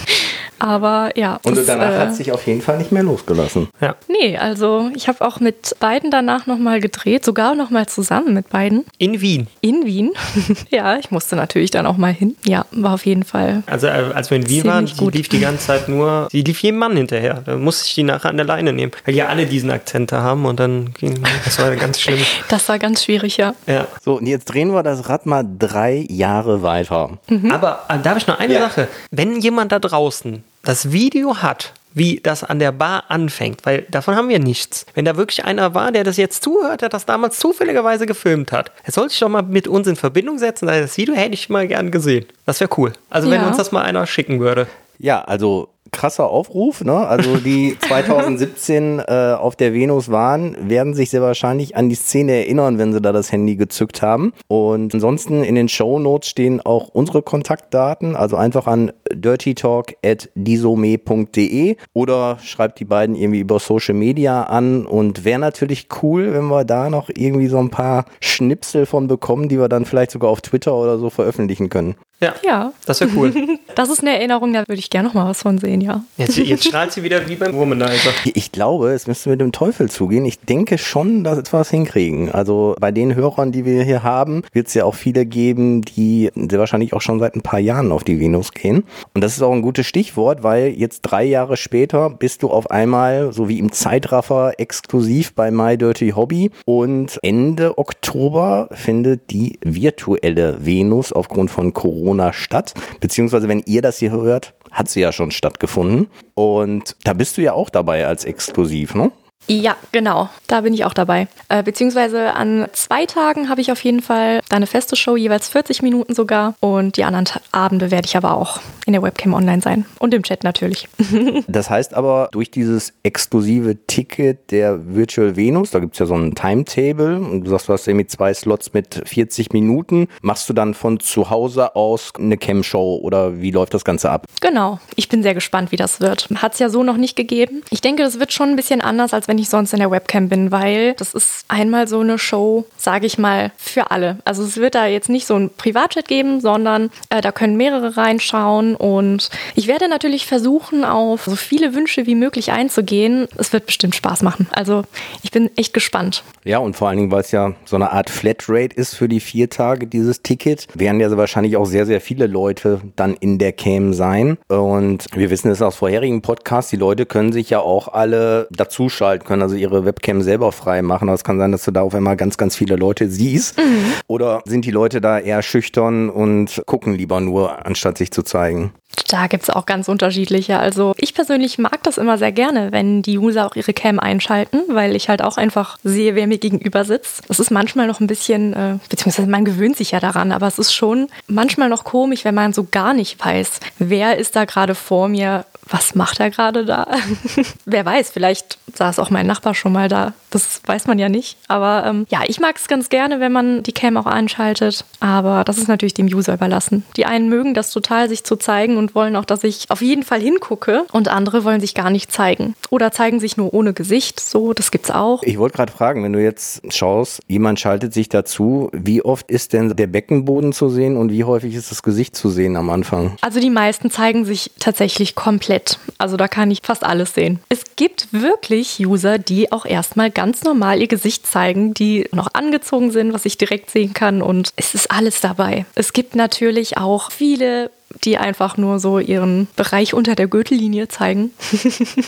Aber 0.59 1.11
ja. 1.17 1.41
Und 1.43 1.57
das, 1.57 1.67
danach 1.85 1.97
äh, 1.97 2.07
hat 2.07 2.15
sich 2.17 2.33
auf 2.33 2.47
jeden 2.47 2.61
Fall 2.63 2.79
nicht 2.79 2.93
mehr 2.93 3.03
losgelassen. 3.03 3.69
Ja. 3.81 3.97
Nee, 4.09 4.37
also 4.39 4.91
ich 4.95 5.09
habe 5.09 5.25
auch 5.27 5.41
mit 5.41 5.75
beiden 5.81 6.11
danach 6.11 6.47
nochmal 6.47 6.81
gedreht, 6.81 7.25
sogar 7.25 7.55
nochmal 7.55 7.87
zusammen 7.87 8.35
mit 8.35 8.49
beiden 8.51 8.85
In 8.99 9.21
Wien. 9.21 9.47
in 9.61 9.85
Wien. 9.87 10.13
ja, 10.71 10.97
ich 10.99 11.11
musste 11.11 11.37
natürlich 11.37 11.71
dann 11.71 11.87
auch 11.87 11.97
mal 11.97 12.13
hin. 12.13 12.37
Ja, 12.47 12.65
war 12.73 12.95
auf 12.95 13.07
jeden 13.07 13.25
Fall. 13.25 13.63
Also 13.67 13.87
äh, 13.87 13.91
als 14.15 14.31
wir 14.31 14.37
in 14.39 14.49
Wien 14.49 14.65
waren, 14.65 14.87
gut. 14.97 15.15
lief 15.15 15.29
die 15.29 15.41
ganze 15.41 15.67
Zeit 15.67 15.89
nur, 15.89 16.29
sie 16.31 16.43
lief 16.43 16.63
jedem 16.63 16.79
Mann 16.79 16.97
hinterher. 16.97 17.43
Da 17.45 17.57
musste 17.57 17.87
ich 17.87 17.95
die 17.95 18.03
nachher 18.03 18.31
an 18.31 18.37
der 18.37 18.47
Leine 18.47 18.73
nehmen, 18.73 18.93
weil 19.05 19.15
ja 19.15 19.27
alle 19.29 19.47
diesen 19.47 19.71
Akzente 19.71 20.19
haben 20.23 20.45
und 20.47 20.59
dann 20.61 20.93
ging, 20.95 21.23
das 21.45 21.59
war 21.59 21.75
ganz 21.77 22.01
schlimm. 22.01 22.19
Das 22.49 22.69
war 22.69 22.79
ganz 22.79 23.05
schwierig, 23.05 23.37
ja. 23.39 23.55
Ja. 23.67 23.87
So, 24.05 24.19
und 24.19 24.27
jetzt 24.27 24.45
drehen 24.47 24.73
wir 24.73 24.83
das 24.83 25.09
Rad 25.09 25.27
mal 25.27 25.45
drei 25.59 26.07
Jahre 26.11 26.63
weiter. 26.63 27.19
Aber 27.51 27.85
äh, 27.89 27.99
da 28.03 28.11
habe 28.11 28.19
ich 28.19 28.27
noch 28.27 28.39
eine 28.39 28.55
Ja. 28.55 28.61
Sache. 28.61 28.89
Wenn 29.11 29.41
jemand 29.41 29.73
da 29.73 29.79
draußen 29.79 30.43
das 30.63 30.93
Video 30.93 31.39
hat, 31.39 31.73
wie 31.95 32.21
das 32.23 32.43
an 32.45 32.59
der 32.59 32.73
Bar 32.73 33.05
anfängt, 33.09 33.67
weil 33.67 33.83
davon 33.91 34.17
haben 34.17 34.29
wir 34.29 34.39
nichts. 34.39 34.87
Wenn 34.95 35.05
da 35.05 35.17
wirklich 35.17 35.45
einer 35.45 35.75
war, 35.75 35.93
der 35.93 36.05
das 36.05 36.17
jetzt 36.17 36.43
zuhört, 36.43 36.81
der 36.81 36.89
das 36.89 37.05
damals 37.05 37.39
zufälligerweise 37.39 38.07
gefilmt 38.07 38.51
hat, 38.53 38.73
er 38.83 38.93
sollte 38.93 39.11
sich 39.11 39.21
doch 39.21 39.29
mal 39.29 39.43
mit 39.43 39.69
uns 39.69 39.87
in 39.87 39.97
Verbindung 39.97 40.39
setzen, 40.39 40.67
weil 40.67 40.81
das 40.83 40.97
Video 40.97 41.15
hätte 41.15 41.35
ich 41.35 41.49
mal 41.51 41.69
gern 41.69 41.91
gesehen. 41.91 42.25
Das 42.47 42.61
wäre 42.61 42.71
cool. 42.79 42.93
Also 43.11 43.31
wenn 43.31 43.41
Ja. 43.43 43.49
uns 43.49 43.57
das 43.59 43.73
mal 43.73 43.83
einer 43.83 44.07
schicken 44.07 44.41
würde. 44.41 44.67
Ja, 44.99 45.23
also 45.23 45.69
krasser 45.93 46.29
Aufruf, 46.29 46.83
ne? 46.83 47.07
Also 47.07 47.37
die 47.37 47.77
2017 47.87 48.99
äh, 48.99 49.37
auf 49.39 49.55
der 49.55 49.75
Venus 49.75 50.11
waren, 50.11 50.57
werden 50.69 50.95
sich 50.95 51.11
sehr 51.11 51.23
wahrscheinlich 51.23 51.77
an 51.77 51.89
die 51.89 51.95
Szene 51.95 52.33
erinnern, 52.33 52.79
wenn 52.79 52.93
sie 52.93 53.01
da 53.01 53.13
das 53.13 53.31
Handy 53.31 53.57
gezückt 53.57 54.03
haben. 54.03 54.33
Und 54.49 54.95
ansonsten 54.95 55.45
in 55.45 55.55
den 55.55 55.69
Show 55.69 55.99
Notes 55.99 56.29
stehen 56.29 56.61
auch 56.61 56.89
unsere 56.89 57.23
Kontaktdaten, 57.23 58.17
also 58.17 58.37
einfach 58.37 58.67
an 58.67 58.93
dirtytalk@disome.de 59.13 61.77
oder 61.93 62.39
schreibt 62.43 62.81
die 62.81 62.85
beiden 62.85 63.15
irgendwie 63.15 63.41
über 63.41 63.59
Social 63.59 63.95
Media 63.95 64.45
an 64.45 64.87
und 64.87 65.25
wäre 65.25 65.39
natürlich 65.39 65.89
cool, 66.03 66.33
wenn 66.33 66.47
wir 66.47 66.65
da 66.65 66.91
noch 66.91 67.11
irgendwie 67.15 67.49
so 67.49 67.59
ein 67.59 67.71
paar 67.71 68.07
Schnipsel 68.21 68.87
von 68.87 69.07
bekommen, 69.07 69.49
die 69.49 69.59
wir 69.59 69.69
dann 69.69 69.85
vielleicht 69.85 70.13
sogar 70.13 70.31
auf 70.31 70.41
Twitter 70.41 70.75
oder 70.75 70.99
so 70.99 71.11
veröffentlichen 71.11 71.69
können. 71.69 71.97
Ja, 72.23 72.35
Ja, 72.45 72.73
das 72.87 73.01
wäre 73.01 73.11
cool. 73.17 73.33
das 73.75 73.91
ist 73.91 74.01
eine 74.01 74.17
Erinnerung, 74.17 74.53
da 74.53 74.61
würde 74.61 74.79
ich 74.79 74.91
gerne 74.91 75.09
noch 75.09 75.15
mal 75.15 75.29
was 75.29 75.43
von 75.43 75.59
sehen, 75.59 75.81
ja. 75.81 76.05
Jetzt, 76.17 76.37
jetzt 76.37 76.65
strahlt 76.65 76.93
sie 76.93 77.03
wieder 77.03 77.29
wie 77.29 77.35
beim 77.35 77.55
Womanizer. 77.55 78.11
Ich 78.25 78.53
glaube, 78.53 78.91
es 78.93 79.09
müsste 79.09 79.31
mit 79.31 79.41
dem 79.41 79.51
Teufel 79.51 79.91
zugehen. 79.91 80.25
Ich 80.25 80.39
denke 80.39 80.79
schon, 80.79 81.25
dass 81.25 81.53
wir 81.53 81.61
es 81.61 81.71
hinkriegen. 81.71 82.31
Also 82.31 82.77
bei 82.79 82.93
den 82.93 83.17
Hörern, 83.17 83.51
die 83.51 83.65
wir 83.65 83.83
hier 83.83 84.05
haben, 84.05 84.43
wird 84.53 84.69
es 84.69 84.75
ja 84.75 84.85
auch 84.85 84.95
viele 84.95 85.27
geben, 85.27 85.83
die 85.83 86.31
sehr 86.35 86.59
wahrscheinlich 86.61 86.93
auch 86.93 87.01
schon 87.01 87.19
seit 87.19 87.35
ein 87.35 87.43
paar 87.43 87.59
Jahren 87.59 87.91
auf 87.91 88.05
die 88.05 88.21
Venus 88.21 88.53
gehen. 88.53 88.85
Und 89.15 89.25
das 89.25 89.37
ist 89.37 89.43
auch 89.43 89.53
ein 89.53 89.63
gutes 89.63 89.87
Stichwort, 89.87 90.45
weil 90.45 90.69
jetzt 90.69 91.01
drei 91.03 91.25
Jahre 91.25 91.57
später 91.57 92.09
bist 92.11 92.45
du 92.45 92.51
auf 92.51 92.71
einmal, 92.71 93.33
so 93.33 93.49
wie 93.49 93.59
im 93.59 93.73
Zeitraffer, 93.73 94.53
exklusiv 94.59 95.35
bei 95.35 95.51
My 95.51 95.77
Dirty 95.77 96.11
Hobby. 96.11 96.51
Und 96.67 97.19
Ende 97.23 97.79
Oktober 97.79 98.69
findet 98.71 99.31
die 99.31 99.59
virtuelle 99.65 100.65
Venus 100.65 101.13
aufgrund 101.13 101.51
von 101.51 101.73
Corona 101.73 102.12
statt. 102.33 102.75
Beziehungsweise, 103.01 103.49
wenn 103.49 103.63
ihr 103.67 103.83
das 103.83 103.99
hier 103.99 104.11
hört, 104.11 104.55
hat 104.71 104.89
sie 104.89 105.01
ja 105.01 105.13
schon 105.13 105.31
stattgefunden. 105.31 106.09
Und 106.35 106.97
da 107.05 107.13
bist 107.13 107.37
du 107.37 107.43
ja 107.43 107.53
auch 107.53 107.71
dabei 107.71 108.07
als 108.07 108.25
exklusiv, 108.25 108.95
ne? 108.95 109.11
Ja, 109.49 109.77
genau. 109.91 110.29
Da 110.47 110.61
bin 110.63 110.73
ich 110.73 110.85
auch 110.85 110.95
dabei. 110.95 111.29
Äh, 111.49 111.63
beziehungsweise 111.63 112.35
an 112.35 112.67
zwei 112.73 113.07
Tagen 113.07 113.49
habe 113.49 113.61
ich 113.61 113.73
auf 113.73 113.83
jeden 113.85 114.01
Fall 114.01 114.41
da 114.49 114.57
eine 114.57 114.67
feste 114.67 114.97
Show, 114.97 115.17
jeweils 115.17 115.49
40 115.49 115.83
Minuten 115.83 116.15
sogar. 116.15 116.55
Und 116.61 116.97
die 116.97 117.05
anderen 117.05 117.27
Abende 117.51 117.91
werde 117.91 118.07
ich 118.07 118.17
aber 118.17 118.37
auch 118.37 118.61
in 118.87 118.93
der 118.93 119.03
Webcam 119.03 119.35
online 119.35 119.63
sein. 119.63 119.85
Und 119.99 120.15
im 120.15 120.23
Chat 120.23 120.45
natürlich. 120.45 120.89
das 121.49 121.71
heißt 121.71 121.95
aber, 121.95 122.29
durch 122.33 122.51
dieses 122.51 122.95
exklusive 123.03 123.77
Ticket 123.87 124.51
der 124.51 124.95
Virtual 124.95 125.37
Venus, 125.37 125.71
da 125.71 125.79
gibt 125.79 125.95
es 125.95 125.99
ja 125.99 126.07
so 126.07 126.15
ein 126.15 126.35
Timetable 126.35 127.19
und 127.19 127.45
du 127.45 127.51
sagst, 127.51 127.69
du 127.69 127.73
hast 127.73 127.87
irgendwie 127.87 128.07
zwei 128.07 128.33
Slots 128.35 128.73
mit 128.73 129.03
40 129.05 129.53
Minuten. 129.53 130.09
Machst 130.21 130.49
du 130.49 130.53
dann 130.53 130.75
von 130.75 131.01
zu 131.01 131.31
Hause 131.31 131.77
aus 131.77 132.13
eine 132.19 132.37
Cam-Show 132.37 133.01
oder 133.03 133.41
wie 133.41 133.51
läuft 133.51 133.75
das 133.75 133.85
Ganze 133.85 134.11
ab? 134.11 134.27
Genau. 134.41 134.81
Ich 134.97 135.09
bin 135.09 135.23
sehr 135.23 135.35
gespannt, 135.35 135.73
wie 135.73 135.77
das 135.77 136.01
wird. 136.01 136.29
Hat 136.37 136.55
es 136.55 136.59
ja 136.59 136.69
so 136.69 136.83
noch 136.83 136.97
nicht 136.97 137.17
gegeben. 137.17 137.63
Ich 137.71 137.81
denke, 137.81 138.03
das 138.03 138.19
wird 138.19 138.33
schon 138.33 138.51
ein 138.51 138.57
bisschen 138.57 138.81
anders, 138.81 139.15
als 139.15 139.29
wenn 139.29 139.32
ich 139.39 139.49
sonst 139.49 139.73
in 139.73 139.79
der 139.79 139.91
Webcam 139.91 140.29
bin, 140.29 140.51
weil 140.53 140.95
das 140.95 141.15
ist 141.15 141.45
einmal 141.49 141.89
so 141.89 142.01
eine 142.01 142.19
Show, 142.19 142.65
sage 142.77 143.07
ich 143.07 143.19
mal, 143.19 143.53
für 143.57 143.91
alle. 143.91 144.19
Also 144.25 144.43
es 144.43 144.57
wird 144.57 144.75
da 144.75 144.87
jetzt 144.87 145.09
nicht 145.09 145.27
so 145.27 145.37
ein 145.37 145.51
Privatchat 145.51 146.09
geben, 146.09 146.41
sondern 146.41 146.91
äh, 147.11 147.21
da 147.21 147.33
können 147.33 147.57
mehrere 147.57 147.97
reinschauen 147.97 148.75
und 148.75 149.31
ich 149.55 149.67
werde 149.67 149.89
natürlich 149.89 150.27
versuchen, 150.27 150.85
auf 150.85 151.25
so 151.25 151.37
viele 151.37 151.75
Wünsche 151.75 152.07
wie 152.07 152.15
möglich 152.15 152.53
einzugehen. 152.53 153.29
Es 153.37 153.53
wird 153.53 153.67
bestimmt 153.67 153.95
Spaß 153.95 154.23
machen. 154.23 154.49
Also 154.53 154.85
ich 155.23 155.31
bin 155.31 155.51
echt 155.57 155.73
gespannt. 155.75 156.23
Ja, 156.45 156.59
und 156.59 156.75
vor 156.75 156.89
allen 156.89 156.99
Dingen, 156.99 157.11
weil 157.11 157.21
es 157.21 157.31
ja 157.31 157.55
so 157.65 157.77
eine 157.77 157.93
Art 157.93 158.11
Flatrate 158.11 158.75
ist 158.75 158.95
für 158.95 159.09
die 159.09 159.21
vier 159.21 159.49
Tage, 159.49 159.87
dieses 159.87 160.23
Ticket, 160.23 160.67
werden 160.75 161.01
ja 161.01 161.17
wahrscheinlich 161.17 161.57
auch 161.57 161.67
sehr, 161.67 161.87
sehr 161.87 162.01
viele 162.01 162.27
Leute 162.27 162.81
dann 162.97 163.15
in 163.15 163.39
der 163.39 163.53
Cam 163.53 163.93
sein. 163.93 164.39
Und 164.49 165.07
wir 165.15 165.31
wissen 165.31 165.51
es 165.51 165.63
aus 165.63 165.77
vorherigen 165.77 166.23
Podcasts, 166.23 166.71
die 166.71 166.77
Leute 166.77 167.07
können 167.07 167.33
sich 167.33 167.51
ja 167.51 167.61
auch 167.61 167.89
alle 167.89 168.49
dazuschalten, 168.51 169.22
können 169.23 169.43
also 169.43 169.55
ihre 169.55 169.85
Webcam 169.85 170.23
selber 170.23 170.53
frei 170.53 170.83
machen. 170.83 171.09
Aber 171.09 171.15
es 171.15 171.25
kann 171.25 171.39
sein, 171.39 171.53
dass 171.53 171.65
du 171.65 171.71
da 171.71 171.83
auf 171.83 171.95
einmal 171.95 172.17
ganz, 172.17 172.37
ganz 172.37 172.57
viele 172.57 172.77
Leute 172.77 173.09
siehst. 173.09 173.59
Mhm. 173.59 173.93
Oder 174.07 174.43
sind 174.45 174.65
die 174.65 174.71
Leute 174.71 175.01
da 175.01 175.19
eher 175.19 175.43
schüchtern 175.43 176.11
und 176.11 176.63
gucken 176.67 176.95
lieber 176.95 177.21
nur, 177.21 177.65
anstatt 177.65 177.99
sich 177.99 178.11
zu 178.11 178.23
zeigen? 178.23 178.73
Da 179.09 179.27
gibt 179.27 179.45
es 179.45 179.51
auch 179.51 179.67
ganz 179.67 179.89
unterschiedliche. 179.89 180.59
Also 180.59 180.95
ich 180.97 181.15
persönlich 181.15 181.59
mag 181.59 181.83
das 181.83 181.99
immer 181.99 182.19
sehr 182.19 182.33
gerne, 182.33 182.73
wenn 182.73 183.03
die 183.03 183.19
User 183.19 183.47
auch 183.47 183.57
ihre 183.57 183.73
Cam 183.73 183.99
einschalten, 183.99 184.63
weil 184.69 184.95
ich 184.97 185.09
halt 185.09 185.23
auch 185.23 185.37
einfach 185.37 185.79
sehe, 185.83 186.15
wer 186.15 186.27
mir 186.27 186.39
gegenüber 186.39 186.85
sitzt. 186.85 187.23
Es 187.29 187.41
ist 187.41 187.51
manchmal 187.51 187.87
noch 187.87 188.01
ein 188.01 188.07
bisschen, 188.07 188.53
äh, 188.53 188.79
beziehungsweise 188.89 189.29
man 189.29 189.45
gewöhnt 189.45 189.77
sich 189.77 189.93
ja 189.93 190.01
daran, 190.01 190.33
aber 190.33 190.47
es 190.47 190.59
ist 190.59 190.75
schon 190.75 191.09
manchmal 191.27 191.69
noch 191.69 191.85
komisch, 191.85 192.25
wenn 192.25 192.35
man 192.35 192.53
so 192.53 192.67
gar 192.71 192.95
nicht 192.95 193.25
weiß, 193.25 193.61
wer 193.79 194.19
ist 194.19 194.37
da 194.37 194.45
gerade 194.45 194.75
vor 194.75 195.09
mir, 195.09 195.47
was 195.69 195.95
macht 195.95 196.21
er 196.21 196.31
gerade 196.31 196.65
da? 196.65 196.87
Wer 197.65 197.85
weiß, 197.85 198.11
vielleicht 198.11 198.59
saß 198.75 198.99
auch 198.99 199.11
mein 199.11 199.27
Nachbar 199.27 199.55
schon 199.55 199.73
mal 199.73 199.89
da. 199.89 200.15
Das 200.31 200.61
weiß 200.67 200.87
man 200.87 200.99
ja 200.99 201.09
nicht. 201.09 201.37
Aber 201.49 201.85
ähm, 201.87 202.07
ja, 202.09 202.21
ich 202.27 202.41
mag 202.41 202.57
es 202.57 202.69
ganz 202.69 202.89
gerne, 202.89 203.21
wenn 203.21 203.33
man 203.33 203.63
die 203.63 203.73
Cam 203.73 203.97
auch 203.97 204.07
anschaltet. 204.07 204.85
Aber 205.01 205.45
das 205.45 205.59
ist 205.59 205.69
natürlich 205.69 205.95
dem 205.95 206.07
User 206.07 206.35
überlassen. 206.35 206.85
Die 206.97 207.07
einen 207.07 207.29
mögen 207.29 207.55
das 207.55 207.71
total, 207.71 208.09
sich 208.09 208.25
zu 208.25 208.37
zeigen 208.37 208.77
und 208.77 208.95
wollen 208.95 209.15
auch, 209.17 209.25
dass 209.25 209.45
ich 209.45 209.67
auf 209.71 209.83
jeden 209.83 210.03
Fall 210.03 210.21
hingucke. 210.21 210.85
Und 210.93 211.09
andere 211.09 211.45
wollen 211.45 211.61
sich 211.61 211.75
gar 211.75 211.91
nicht 211.91 212.11
zeigen. 212.11 212.55
Oder 212.71 212.93
zeigen 212.93 213.21
sich 213.21 213.37
nur 213.37 213.53
ohne 213.55 213.73
Gesicht. 213.73 214.21
So, 214.21 214.53
das 214.55 214.71
gibt's 214.71 214.91
auch. 214.91 215.23
Ich 215.23 215.39
wollte 215.39 215.57
gerade 215.57 215.73
fragen, 215.73 216.03
wenn 216.03 216.13
du 216.13 216.23
jetzt 216.23 216.63
schaust, 216.73 217.21
jemand 217.29 217.61
schaltet 217.61 217.93
sich 217.93 218.09
dazu, 218.09 218.71
wie 218.73 219.03
oft 219.03 219.31
ist 219.31 219.53
denn 219.53 219.77
der 219.77 219.87
Beckenboden 219.87 220.53
zu 220.53 220.69
sehen 220.69 220.97
und 220.97 221.13
wie 221.13 221.25
häufig 221.25 221.55
ist 221.55 221.71
das 221.71 221.83
Gesicht 221.83 222.17
zu 222.17 222.31
sehen 222.31 222.57
am 222.57 222.71
Anfang? 222.71 223.17
Also 223.21 223.41
die 223.41 223.51
meisten 223.51 223.91
zeigen 223.91 224.25
sich 224.25 224.51
tatsächlich 224.59 225.15
komplett 225.15 225.52
komplett. 225.53 225.79
Also 225.99 226.17
da 226.17 226.29
kann 226.29 226.51
ich 226.51 226.61
fast 226.63 226.85
alles 226.85 227.15
sehen. 227.15 227.41
Es 227.49 227.63
gibt 227.77 228.09
wirklich 228.13 228.81
User, 228.81 229.19
die 229.19 229.53
auch 229.53 229.65
erstmal 229.65 230.11
ganz 230.11 230.43
normal 230.43 230.81
ihr 230.81 230.89
Gesicht 230.89 231.27
zeigen, 231.27 231.75
die 231.75 232.09
noch 232.13 232.29
angezogen 232.33 232.91
sind, 232.91 233.13
was 233.13 233.25
ich 233.25 233.39
direkt 233.39 233.71
sehen 233.71 233.95
kann 233.95 234.23
und 234.23 234.51
es 234.57 234.75
ist 234.75 234.91
alles 234.91 235.21
dabei. 235.21 235.67
Es 235.75 235.93
gibt 235.93 236.15
natürlich 236.15 236.79
auch 236.79 237.11
viele, 237.11 237.71
die 238.05 238.19
einfach 238.19 238.57
nur 238.57 238.79
so 238.79 238.99
ihren 238.99 239.49
Bereich 239.57 239.95
unter 239.95 240.15
der 240.15 240.29
Gürtellinie 240.29 240.89
zeigen. 240.89 241.31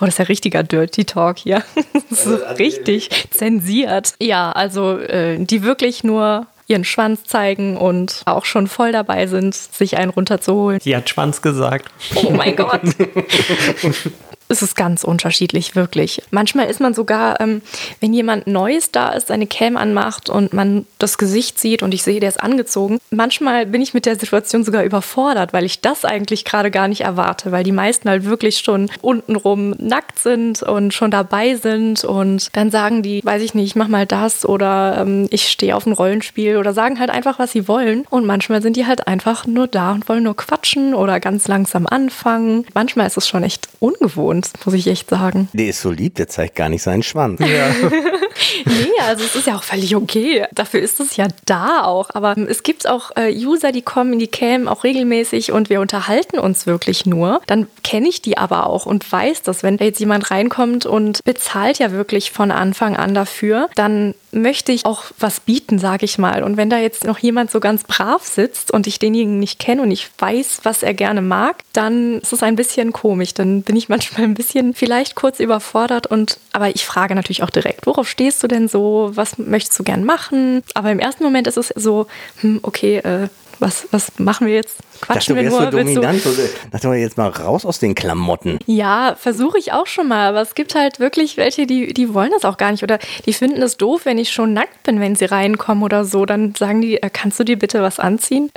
Oh, 0.00 0.06
das 0.06 0.14
ist 0.14 0.18
ja 0.18 0.24
richtiger 0.24 0.62
Dirty 0.62 1.04
Talk 1.04 1.36
hier. 1.38 1.62
Das 2.08 2.24
ist 2.24 2.26
also, 2.28 2.54
richtig 2.54 3.10
zensiert. 3.30 4.14
Ja, 4.22 4.52
also 4.52 4.96
äh, 4.96 5.36
die 5.38 5.62
wirklich 5.62 6.02
nur 6.02 6.46
ihren 6.66 6.84
Schwanz 6.84 7.24
zeigen 7.24 7.76
und 7.76 8.22
auch 8.26 8.44
schon 8.44 8.66
voll 8.66 8.92
dabei 8.92 9.26
sind, 9.26 9.54
sich 9.54 9.96
einen 9.98 10.10
runterzuholen. 10.10 10.80
Sie 10.80 10.96
hat 10.96 11.08
Schwanz 11.08 11.42
gesagt. 11.42 11.90
Oh 12.16 12.30
mein 12.30 12.56
Gott. 12.56 12.80
es 14.48 14.62
ist 14.62 14.76
ganz 14.76 15.04
unterschiedlich, 15.04 15.74
wirklich. 15.74 16.22
Manchmal 16.30 16.66
ist 16.66 16.80
man 16.80 16.94
sogar, 16.94 17.40
ähm, 17.40 17.62
wenn 18.00 18.12
jemand 18.12 18.46
Neues 18.46 18.92
da 18.92 19.10
ist, 19.10 19.28
seine 19.28 19.46
Cam 19.46 19.76
anmacht 19.76 20.30
und 20.30 20.52
man 20.52 20.86
das 20.98 21.18
Gesicht 21.18 21.58
sieht 21.58 21.82
und 21.82 21.92
ich 21.92 22.02
sehe, 22.02 22.20
der 22.20 22.28
ist 22.28 22.40
angezogen. 22.42 22.98
Manchmal 23.10 23.66
bin 23.66 23.82
ich 23.82 23.94
mit 23.94 24.06
der 24.06 24.18
Situation 24.18 24.64
sogar 24.64 24.84
überfordert, 24.84 25.52
weil 25.52 25.64
ich 25.64 25.80
das 25.80 26.04
eigentlich 26.04 26.44
gerade 26.44 26.70
gar 26.70 26.88
nicht 26.88 27.00
erwarte, 27.00 27.50
weil 27.52 27.64
die 27.64 27.72
meisten 27.72 28.08
halt 28.08 28.24
wirklich 28.24 28.58
schon 28.58 28.88
untenrum 29.02 29.74
nackt 29.78 30.18
sind 30.18 30.62
und 30.62 30.94
schon 30.94 31.10
dabei 31.10 31.56
sind 31.56 32.04
und 32.04 32.48
dann 32.52 32.70
sagen 32.70 33.02
die, 33.02 33.24
weiß 33.24 33.42
ich 33.42 33.54
nicht, 33.54 33.66
ich 33.66 33.76
mach 33.76 33.88
mal 33.88 34.06
das 34.06 34.46
oder 34.46 34.98
ähm, 35.00 35.26
ich 35.30 35.48
stehe 35.48 35.74
auf 35.74 35.86
ein 35.86 35.92
Rollenspiel 35.92 36.56
oder 36.56 36.72
sagen 36.72 37.00
halt 37.00 37.10
einfach, 37.10 37.38
was 37.38 37.52
sie 37.52 37.66
wollen. 37.68 38.06
Und 38.10 38.26
manchmal 38.26 38.62
sind 38.62 38.76
die 38.76 38.86
halt 38.86 39.08
einfach 39.08 39.46
nur 39.46 39.66
da 39.66 39.92
und 39.92 40.08
wollen 40.08 40.22
nur 40.22 40.36
quatschen 40.36 40.94
oder 40.94 41.18
ganz 41.20 41.48
langsam 41.48 41.86
anfangen. 41.86 42.64
Manchmal 42.74 43.06
ist 43.06 43.16
es 43.16 43.28
schon 43.28 43.42
echt 43.42 43.68
ungewohnt 43.80 44.35
uns, 44.36 44.52
muss 44.64 44.74
ich 44.74 44.86
echt 44.86 45.08
sagen. 45.10 45.48
Der 45.52 45.68
ist 45.68 45.80
so 45.80 45.90
lieb, 45.90 46.14
der 46.16 46.28
zeigt 46.28 46.56
gar 46.56 46.68
nicht 46.68 46.82
seinen 46.82 47.02
Schwanz. 47.02 47.40
Ja. 47.40 47.46
nee, 48.64 48.88
also 49.06 49.24
es 49.24 49.34
ist 49.34 49.46
ja 49.46 49.56
auch 49.56 49.62
völlig 49.62 49.96
okay. 49.96 50.44
Dafür 50.52 50.80
ist 50.80 51.00
es 51.00 51.16
ja 51.16 51.28
da 51.46 51.84
auch. 51.84 52.10
Aber 52.12 52.36
es 52.36 52.62
gibt 52.62 52.88
auch 52.88 53.10
äh, 53.16 53.32
User, 53.34 53.72
die 53.72 53.82
kommen 53.82 54.14
in 54.14 54.18
die 54.18 54.28
Cam 54.28 54.68
auch 54.68 54.84
regelmäßig 54.84 55.52
und 55.52 55.70
wir 55.70 55.80
unterhalten 55.80 56.38
uns 56.38 56.66
wirklich 56.66 57.06
nur. 57.06 57.40
Dann 57.46 57.66
kenne 57.82 58.08
ich 58.08 58.22
die 58.22 58.38
aber 58.38 58.66
auch 58.66 58.86
und 58.86 59.10
weiß, 59.10 59.42
dass 59.42 59.62
wenn 59.62 59.78
da 59.78 59.84
jetzt 59.84 60.00
jemand 60.00 60.30
reinkommt 60.30 60.86
und 60.86 61.24
bezahlt 61.24 61.78
ja 61.78 61.92
wirklich 61.92 62.30
von 62.30 62.50
Anfang 62.50 62.96
an 62.96 63.14
dafür, 63.14 63.68
dann 63.74 64.14
möchte 64.42 64.72
ich 64.72 64.84
auch 64.84 65.04
was 65.18 65.40
bieten, 65.40 65.78
sage 65.78 66.04
ich 66.04 66.18
mal. 66.18 66.42
Und 66.42 66.56
wenn 66.56 66.70
da 66.70 66.78
jetzt 66.78 67.04
noch 67.04 67.18
jemand 67.18 67.50
so 67.50 67.60
ganz 67.60 67.84
brav 67.84 68.24
sitzt 68.24 68.70
und 68.70 68.86
ich 68.86 68.98
denjenigen 68.98 69.38
nicht 69.38 69.58
kenne 69.58 69.82
und 69.82 69.90
ich 69.90 70.08
weiß, 70.18 70.60
was 70.62 70.82
er 70.82 70.94
gerne 70.94 71.22
mag, 71.22 71.62
dann 71.72 72.20
ist 72.20 72.32
es 72.32 72.42
ein 72.42 72.56
bisschen 72.56 72.92
komisch. 72.92 73.34
Dann 73.34 73.62
bin 73.62 73.76
ich 73.76 73.88
manchmal 73.90 74.24
ein 74.24 74.34
bisschen 74.34 74.74
vielleicht 74.74 75.14
kurz 75.14 75.40
überfordert 75.40 76.06
und 76.06 76.38
aber 76.52 76.68
ich 76.74 76.86
frage 76.86 77.14
natürlich 77.14 77.42
auch 77.42 77.50
direkt, 77.50 77.86
worauf 77.86 78.08
stehst 78.08 78.42
du 78.42 78.48
denn 78.48 78.68
so? 78.68 79.10
Was 79.14 79.38
möchtest 79.38 79.78
du 79.78 79.84
gern 79.84 80.04
machen? 80.04 80.62
Aber 80.74 80.90
im 80.90 80.98
ersten 80.98 81.24
Moment 81.24 81.46
ist 81.46 81.56
es 81.56 81.68
so, 81.74 82.06
hm, 82.40 82.60
okay, 82.62 82.98
äh, 82.98 83.28
was, 83.58 83.88
was 83.90 84.18
machen 84.18 84.46
wir 84.46 84.54
jetzt? 84.54 84.78
Quatschen 85.00 85.36
dachte, 85.36 85.44
wir 85.44 85.50
nur? 85.50 85.64
So 85.64 85.78
dominant. 85.78 86.24
Du, 86.24 86.30
dachte 86.70 86.88
mal 86.88 86.96
jetzt 86.96 87.16
mal 87.16 87.28
raus 87.28 87.64
aus 87.64 87.78
den 87.78 87.94
Klamotten. 87.94 88.58
Ja, 88.66 89.16
versuche 89.18 89.58
ich 89.58 89.72
auch 89.72 89.86
schon 89.86 90.08
mal. 90.08 90.28
Aber 90.28 90.40
es 90.40 90.54
gibt 90.54 90.74
halt 90.74 91.00
wirklich 91.00 91.36
welche, 91.36 91.66
die, 91.66 91.92
die 91.92 92.14
wollen 92.14 92.30
das 92.30 92.44
auch 92.44 92.56
gar 92.56 92.70
nicht. 92.70 92.82
Oder 92.82 92.98
die 93.24 93.32
finden 93.32 93.62
es 93.62 93.76
doof, 93.76 94.02
wenn 94.04 94.18
ich 94.18 94.32
schon 94.32 94.52
nackt 94.52 94.82
bin, 94.84 95.00
wenn 95.00 95.14
sie 95.14 95.26
reinkommen 95.26 95.84
oder 95.84 96.04
so. 96.04 96.26
Dann 96.26 96.54
sagen 96.54 96.80
die, 96.80 97.02
äh, 97.02 97.10
kannst 97.12 97.38
du 97.40 97.44
dir 97.44 97.58
bitte 97.58 97.82
was 97.82 97.98
anziehen? 97.98 98.50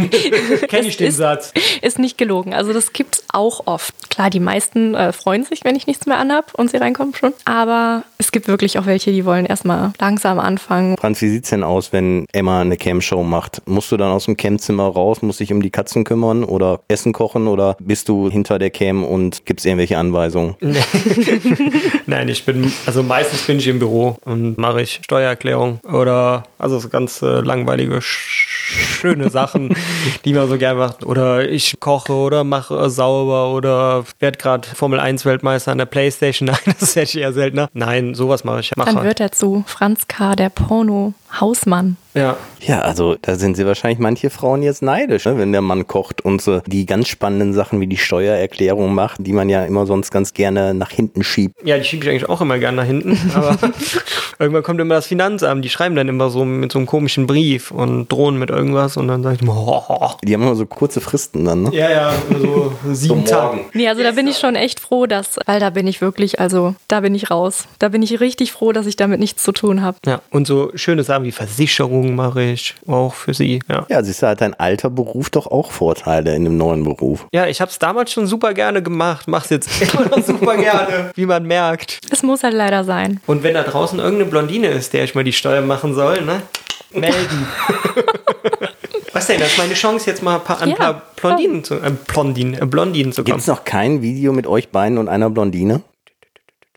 Kenn 0.68 0.84
ich 0.84 0.96
den 0.96 1.08
ist, 1.08 1.16
Satz. 1.16 1.52
Ist 1.82 1.98
nicht 1.98 2.18
gelogen. 2.18 2.54
Also 2.54 2.72
das 2.72 2.92
gibt 2.92 3.16
es 3.16 3.24
auch 3.32 3.66
oft. 3.66 4.10
Klar, 4.10 4.30
die 4.30 4.40
meisten 4.40 4.94
äh, 4.94 5.12
freuen 5.12 5.44
sich, 5.44 5.64
wenn 5.64 5.76
ich 5.76 5.86
nichts 5.86 6.06
mehr 6.06 6.18
anhab 6.18 6.54
und 6.54 6.70
sie 6.70 6.76
reinkommen 6.76 7.14
schon. 7.14 7.32
Aber 7.44 8.04
es 8.18 8.32
gibt 8.32 8.48
wirklich 8.48 8.78
auch 8.78 8.86
welche, 8.86 9.12
die 9.12 9.24
wollen 9.24 9.46
erstmal 9.46 9.92
langsam 9.98 10.38
anfangen. 10.38 10.96
Franz, 10.98 11.20
wie 11.22 11.28
sieht 11.28 11.44
es 11.44 11.50
denn 11.50 11.62
aus, 11.62 11.92
wenn 11.92 12.26
Emma 12.32 12.60
eine 12.60 12.76
Cam-Show 12.76 13.22
macht? 13.22 13.62
Musst 13.66 13.90
du 13.92 13.96
dann 13.96 14.10
aus 14.10 14.24
dem 14.30 14.36
Campzimmer 14.36 14.88
raus, 14.88 15.22
musst 15.22 15.40
dich 15.40 15.52
um 15.52 15.62
die 15.62 15.70
Katzen 15.70 16.04
kümmern 16.04 16.44
oder 16.44 16.80
Essen 16.88 17.12
kochen 17.12 17.48
oder 17.48 17.76
bist 17.80 18.08
du 18.08 18.30
hinter 18.30 18.58
der 18.58 18.70
Cam 18.70 19.04
und 19.04 19.44
gibst 19.46 19.66
irgendwelche 19.66 19.98
Anweisungen? 19.98 20.56
Nein, 22.06 22.28
ich 22.28 22.44
bin, 22.44 22.72
also 22.86 23.02
meistens 23.02 23.42
bin 23.42 23.58
ich 23.58 23.68
im 23.68 23.78
Büro 23.78 24.16
und 24.24 24.58
mache 24.58 24.82
ich 24.82 25.00
Steuererklärung 25.02 25.80
oder 25.84 26.44
also 26.58 26.78
so 26.78 26.88
ganz 26.88 27.22
äh, 27.22 27.40
langweilige, 27.40 28.00
schöne 28.02 29.30
Sachen, 29.30 29.74
die 30.24 30.34
man 30.34 30.48
so 30.48 30.58
gerne 30.58 30.78
macht. 30.78 31.04
Oder 31.04 31.48
ich 31.48 31.80
koche 31.80 32.12
oder 32.12 32.44
mache 32.44 32.90
sauber 32.90 33.52
oder 33.54 34.04
werde 34.18 34.38
gerade 34.38 34.68
Formel 34.68 35.00
1 35.00 35.24
Weltmeister 35.24 35.72
an 35.72 35.78
der 35.78 35.86
Playstation. 35.86 36.46
Nein, 36.64 36.74
das 36.78 36.96
hätte 36.96 37.18
ich 37.18 37.22
eher 37.22 37.32
seltener. 37.32 37.68
Nein, 37.72 38.14
sowas 38.14 38.44
mache 38.44 38.60
ich. 38.60 38.76
Mache. 38.76 38.94
Dann 38.94 39.04
wird 39.04 39.20
er 39.20 39.32
zu 39.32 39.64
Franz 39.66 40.06
K., 40.08 40.36
der 40.36 40.50
Porno-Hausmann. 41.30 41.96
Ja. 42.14 42.36
Ja, 42.60 42.80
also 42.80 43.16
da 43.22 43.36
sind 43.36 43.56
sie 43.56 43.64
wahrscheinlich 43.64 44.00
manche 44.00 44.28
Frauen 44.28 44.62
jetzt 44.62 44.82
neidisch, 44.82 45.24
ne? 45.24 45.38
wenn 45.38 45.52
der 45.52 45.62
Mann 45.62 45.86
kocht 45.86 46.20
und 46.22 46.42
so 46.42 46.60
die 46.66 46.84
ganz 46.84 47.08
spannenden 47.08 47.54
Sachen 47.54 47.80
wie 47.80 47.86
die 47.86 47.96
Steuererklärung 47.96 48.94
macht, 48.94 49.24
die 49.24 49.32
man 49.32 49.48
ja 49.48 49.64
immer 49.64 49.86
sonst 49.86 50.10
ganz 50.10 50.34
gerne 50.34 50.74
nach 50.74 50.90
hinten 50.90 51.22
schiebt. 51.22 51.56
Ja, 51.64 51.78
die 51.78 51.84
schiebe 51.84 52.04
ich 52.04 52.10
eigentlich 52.10 52.28
auch 52.28 52.40
immer 52.40 52.58
gerne 52.58 52.78
nach 52.78 52.84
hinten. 52.84 53.18
Aber 53.34 53.56
irgendwann 54.38 54.62
kommt 54.62 54.80
immer 54.80 54.96
das 54.96 55.06
Finanzamt. 55.06 55.64
Die 55.64 55.70
schreiben 55.70 55.94
dann 55.94 56.08
immer 56.08 56.28
so 56.28 56.44
mit 56.44 56.72
so 56.72 56.78
einem 56.78 56.86
komischen 56.86 57.26
Brief 57.26 57.70
und 57.70 58.08
drohen 58.08 58.38
mit 58.38 58.50
irgendwas 58.50 58.96
und 58.96 59.08
dann 59.08 59.22
sage 59.22 59.36
ich 59.36 59.42
immer, 59.42 59.54
ho, 59.54 59.88
ho. 59.88 60.10
Die 60.22 60.34
haben 60.34 60.42
immer 60.42 60.56
so 60.56 60.66
kurze 60.66 61.00
Fristen 61.00 61.44
dann, 61.46 61.62
ne? 61.62 61.70
Ja, 61.72 61.90
ja, 61.90 62.12
so 62.42 62.72
sieben 62.92 63.24
So 63.24 63.32
Tage. 63.32 63.60
Nee, 63.72 63.88
also 63.88 64.02
da 64.02 64.10
bin 64.10 64.26
ich 64.26 64.38
schon 64.38 64.54
echt 64.54 64.80
froh, 64.80 65.06
dass, 65.06 65.38
weil 65.46 65.60
da 65.60 65.70
bin 65.70 65.86
ich 65.86 66.00
wirklich, 66.02 66.40
also 66.40 66.74
da 66.88 67.00
bin 67.00 67.14
ich 67.14 67.30
raus. 67.30 67.64
Da 67.78 67.88
bin 67.88 68.02
ich 68.02 68.20
richtig 68.20 68.52
froh, 68.52 68.72
dass 68.72 68.86
ich 68.86 68.96
damit 68.96 69.20
nichts 69.20 69.42
zu 69.42 69.52
tun 69.52 69.80
habe. 69.80 69.96
Ja, 70.04 70.20
und 70.30 70.46
so 70.46 70.72
schöne 70.74 71.04
Wie 71.22 71.32
Versicherungen 71.32 72.14
mache 72.14 72.42
ich 72.42 72.74
auch 72.86 73.14
für 73.14 73.34
sie. 73.34 73.60
Ja, 73.68 73.86
Ja, 73.88 74.02
siehst 74.02 74.22
du, 74.22 74.26
hat 74.28 74.40
dein 74.40 74.54
alter 74.54 74.90
Beruf 74.90 75.30
doch 75.30 75.46
auch 75.46 75.70
Vorteile 75.72 76.34
in 76.34 76.44
dem 76.44 76.56
neuen 76.56 76.84
Beruf. 76.84 77.26
ja 77.32 77.46
ich 77.46 77.60
habe 77.60 77.70
es 77.70 77.78
damals 77.78 78.12
schon 78.12 78.26
super 78.26 78.54
gerne 78.54 78.82
gemacht, 78.82 79.28
mach's 79.28 79.50
jetzt 79.50 79.68
immer 79.94 80.06
noch 80.08 80.22
super 80.24 80.56
gerne, 80.56 81.10
wie 81.14 81.26
man 81.26 81.44
merkt. 81.44 81.98
Es 82.10 82.22
muss 82.22 82.42
halt 82.42 82.54
leider 82.54 82.84
sein. 82.84 83.20
Und 83.26 83.42
wenn 83.42 83.54
da 83.54 83.62
draußen 83.62 83.98
irgendeine 83.98 84.30
Blondine 84.30 84.68
ist, 84.68 84.92
der 84.92 85.04
ich 85.04 85.14
mal 85.14 85.24
die 85.24 85.32
Steuer 85.32 85.62
machen 85.62 85.94
soll, 85.94 86.22
ne? 86.22 86.42
Melden. 86.92 87.46
Was 89.12 89.26
denn? 89.26 89.40
Das 89.40 89.48
ist 89.52 89.58
meine 89.58 89.74
Chance, 89.74 90.08
jetzt 90.08 90.22
mal 90.22 90.36
ein 90.36 90.44
paar, 90.44 90.60
ein 90.62 90.70
Ja, 90.70 90.74
paar 90.76 91.02
Blondinen 91.16 91.64
zu, 91.64 91.74
äh, 91.74 91.90
Blondinen, 92.06 92.54
äh, 92.60 92.66
Blondinen 92.66 93.12
zu 93.12 93.22
Gibt 93.24 93.32
kommen. 93.32 93.40
es 93.40 93.46
noch 93.46 93.64
kein 93.64 94.02
Video 94.02 94.32
mit 94.32 94.46
euch 94.46 94.68
beiden 94.70 94.98
und 94.98 95.08
einer 95.08 95.30
Blondine? 95.30 95.82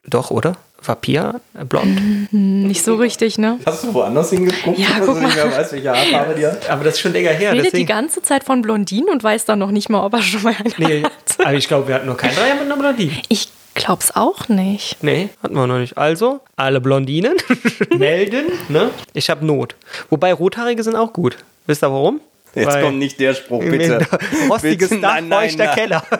Doch, 0.06 0.32
oder? 0.32 0.56
War 0.86 0.96
Pia 0.96 1.40
äh, 1.60 1.66
blond? 1.66 2.32
Nicht 2.32 2.84
so 2.84 2.96
richtig, 2.96 3.38
ne? 3.38 3.60
Hast 3.66 3.84
du 3.84 3.94
woanders 3.94 4.32
hingeguckt? 4.32 4.78
Ja, 4.78 5.00
guck 5.06 5.22
mal. 5.22 5.30
weiß, 5.30 5.72
welche 5.72 5.92
Haarfarbe 5.92 6.36
die 6.36 6.46
hat? 6.46 6.70
Aber 6.70 6.84
das 6.84 6.96
ist 6.96 7.00
schon 7.00 7.14
länger 7.14 7.32
her. 7.32 7.54
Redet 7.54 7.74
die 7.74 7.86
ganze 7.86 8.22
Zeit 8.22 8.44
von 8.44 8.62
Blondinen 8.62 9.10
und 9.10 9.24
weiß 9.24 9.46
dann 9.46 9.60
noch 9.60 9.72
nicht 9.72 9.90
mal, 9.90 10.04
ob 10.06 10.14
er 10.14 10.22
schon 10.22 10.44
mal 10.44 10.56
eine 10.58 10.74
nee, 10.78 11.04
hat. 11.04 11.12
aber 11.40 11.54
ich 11.54 11.68
glaube, 11.68 11.88
wir 11.88 11.96
hatten 11.96 12.08
noch 12.08 12.18
keinen 12.18 12.36
Dreier 12.36 12.56
mit 12.56 12.64
einer 12.64 12.78
Blondine. 12.78 13.14
Ich 13.30 13.50
glaub's 13.76 14.16
auch 14.16 14.50
nicht. 14.50 14.98
Nee, 15.02 15.30
hatten 15.42 15.56
wir 15.56 15.68
noch 15.68 15.80
nicht. 15.80 15.98
Also, 15.98 16.42
alle 16.56 16.82
Blondinen 16.82 17.38
melden, 17.98 18.46
ne? 18.70 18.90
Ich 19.14 19.30
habe 19.30 19.46
Not. 19.46 19.76
Wobei 20.10 20.34
Rothaarige 20.34 20.84
sind 20.84 20.96
auch 20.96 21.14
gut. 21.14 21.38
Wisst 21.66 21.84
ihr 21.84 21.92
warum? 21.92 22.20
Jetzt 22.56 22.82
kommt 22.82 23.00
nicht 23.00 23.20
der 23.20 23.34
Spruch, 23.34 23.64
bitte. 23.64 24.00
Rostiges 24.50 24.90
Bitte, 24.90 25.02
Dach, 25.02 25.16
nein, 25.16 25.28
nein, 25.28 25.50
feuchter 25.50 25.66
nein. 25.66 25.76
Keller. 25.76 26.04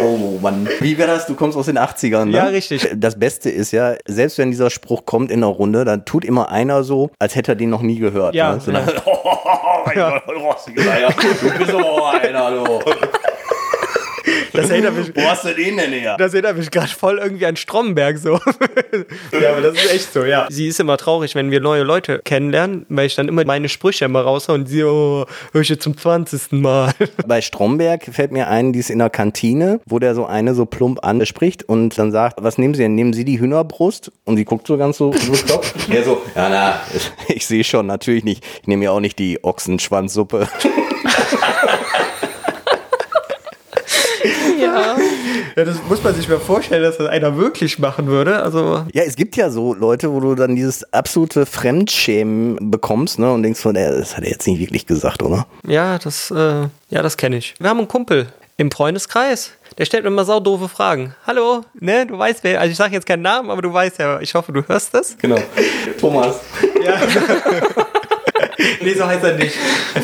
Oh 0.00 0.38
Mann. 0.42 0.68
Wie 0.80 0.98
wäre 0.98 1.08
das? 1.08 1.26
Du 1.26 1.34
kommst 1.34 1.56
aus 1.56 1.66
den 1.66 1.78
80ern, 1.78 2.26
ne? 2.26 2.36
Ja, 2.36 2.44
richtig. 2.46 2.88
Das 2.96 3.18
Beste 3.18 3.50
ist 3.50 3.70
ja, 3.70 3.94
selbst 4.06 4.36
wenn 4.38 4.50
dieser 4.50 4.68
Spruch 4.68 5.06
kommt 5.06 5.30
in 5.30 5.40
der 5.40 5.48
Runde, 5.48 5.84
dann 5.84 6.04
tut 6.04 6.24
immer 6.24 6.50
einer 6.50 6.82
so, 6.82 7.10
als 7.20 7.36
hätte 7.36 7.52
er 7.52 7.54
den 7.54 7.70
noch 7.70 7.82
nie 7.82 7.98
gehört. 7.98 8.34
Ja, 8.34 8.54
ne? 8.54 8.60
so 8.60 8.72
ja. 8.72 8.80
Dann, 8.80 8.94
oh, 9.06 9.28
mein 9.86 9.94
Gott, 9.94 10.22
rostiges 10.28 10.86
Eier. 10.88 11.10
Du 11.10 11.58
bist 11.58 11.72
aber 11.72 12.10
einer, 12.20 12.50
du. 12.50 12.80
Das 14.54 14.70
erinnert 14.70 14.96
mich, 14.96 15.14
Wo 15.14 15.22
hast 15.22 15.44
du 15.44 15.54
den 15.54 15.76
denn 15.76 15.92
her? 15.92 16.16
das 16.16 16.32
erinnert 16.32 16.56
mich 16.56 16.70
gerade 16.70 16.88
voll 16.88 17.18
irgendwie 17.18 17.44
an 17.46 17.56
Stromberg 17.56 18.18
so. 18.18 18.32
ja, 19.32 19.52
aber 19.52 19.60
das 19.62 19.74
ist 19.74 19.92
echt 19.92 20.12
so, 20.12 20.24
ja. 20.24 20.46
Sie 20.48 20.68
ist 20.68 20.78
immer 20.78 20.96
traurig, 20.96 21.34
wenn 21.34 21.50
wir 21.50 21.60
neue 21.60 21.82
Leute 21.82 22.20
kennenlernen, 22.24 22.86
weil 22.88 23.06
ich 23.06 23.16
dann 23.16 23.26
immer 23.28 23.44
meine 23.44 23.68
Sprüche 23.68 24.04
immer 24.04 24.20
raushaue 24.22 24.54
und 24.54 24.68
sie, 24.68 24.84
oh, 24.84 25.26
höre 25.52 25.62
ich 25.62 25.68
jetzt 25.68 25.82
zum 25.82 25.96
20. 25.96 26.52
Mal. 26.52 26.92
Bei 27.26 27.40
Stromberg 27.40 28.04
fällt 28.12 28.30
mir 28.30 28.48
ein, 28.48 28.72
die 28.72 28.78
ist 28.78 28.90
in 28.90 29.00
der 29.00 29.10
Kantine, 29.10 29.80
wo 29.86 29.98
der 29.98 30.14
so 30.14 30.26
eine 30.26 30.54
so 30.54 30.66
plump 30.66 31.04
anspricht 31.04 31.64
und 31.64 31.98
dann 31.98 32.12
sagt, 32.12 32.42
was 32.42 32.56
nehmen 32.56 32.74
Sie 32.74 32.82
denn? 32.82 32.94
Nehmen 32.94 33.12
Sie 33.12 33.24
die 33.24 33.40
Hühnerbrust? 33.40 34.12
Und 34.24 34.36
sie 34.36 34.44
guckt 34.44 34.66
so 34.66 34.76
ganz 34.76 34.98
so 34.98 35.10
bekloppt. 35.10 35.74
Er 35.90 36.04
so, 36.04 36.22
ja 36.34 36.48
na, 36.48 36.80
ich 37.28 37.46
sehe 37.46 37.64
schon, 37.64 37.86
natürlich 37.86 38.24
nicht. 38.24 38.44
Ich 38.62 38.68
nehme 38.68 38.84
ja 38.84 38.92
auch 38.92 39.00
nicht 39.00 39.18
die 39.18 39.42
Ochsenschwanzsuppe. 39.42 40.48
Ja. 44.58 44.96
Ja, 45.56 45.64
das 45.64 45.76
muss 45.88 46.02
man 46.02 46.14
sich 46.14 46.28
mal 46.28 46.40
vorstellen, 46.40 46.82
dass 46.82 46.98
das 46.98 47.08
einer 47.08 47.36
wirklich 47.36 47.78
machen 47.78 48.06
würde. 48.08 48.42
Also, 48.42 48.84
Ja, 48.92 49.02
es 49.04 49.14
gibt 49.14 49.36
ja 49.36 49.50
so 49.50 49.72
Leute, 49.72 50.10
wo 50.12 50.18
du 50.18 50.34
dann 50.34 50.56
dieses 50.56 50.92
absolute 50.92 51.46
Fremdschämen 51.46 52.70
bekommst, 52.72 53.18
ne, 53.20 53.32
und 53.32 53.44
denkst 53.44 53.60
von, 53.60 53.76
ey, 53.76 53.98
das 53.98 54.16
hat 54.16 54.24
er 54.24 54.30
jetzt 54.30 54.46
nicht 54.48 54.58
wirklich 54.58 54.86
gesagt, 54.86 55.22
oder? 55.22 55.46
ja, 55.66 55.98
das, 55.98 56.30
äh, 56.32 56.34
ja, 56.90 57.02
das 57.02 57.16
kenne 57.16 57.36
ich. 57.36 57.54
Wir 57.60 57.70
haben 57.70 57.78
einen 57.78 57.88
Kumpel 57.88 58.26
im 58.56 58.70
Freundeskreis. 58.70 59.52
Der 59.78 59.84
stellt 59.84 60.04
mir 60.04 60.08
immer 60.10 60.24
saudoofe 60.24 60.68
Fragen. 60.68 61.14
Hallo, 61.26 61.64
ne, 61.78 62.06
du 62.06 62.18
weißt 62.18 62.42
wer, 62.44 62.60
also 62.60 62.70
ich 62.70 62.76
sage 62.76 62.94
jetzt 62.94 63.06
keinen 63.06 63.22
Namen, 63.22 63.50
aber 63.50 63.62
du 63.62 63.72
weißt 63.72 63.98
ja, 63.98 64.20
ich 64.20 64.34
hoffe, 64.34 64.52
du 64.52 64.62
hörst 64.66 64.94
das. 64.94 65.16
Genau. 65.18 65.38
Thomas. 66.00 66.36
Ja. 66.84 66.96
nee, 68.80 68.94
so 68.94 69.06
heißt 69.06 69.24
er 69.24 69.36
nicht. 69.36 69.56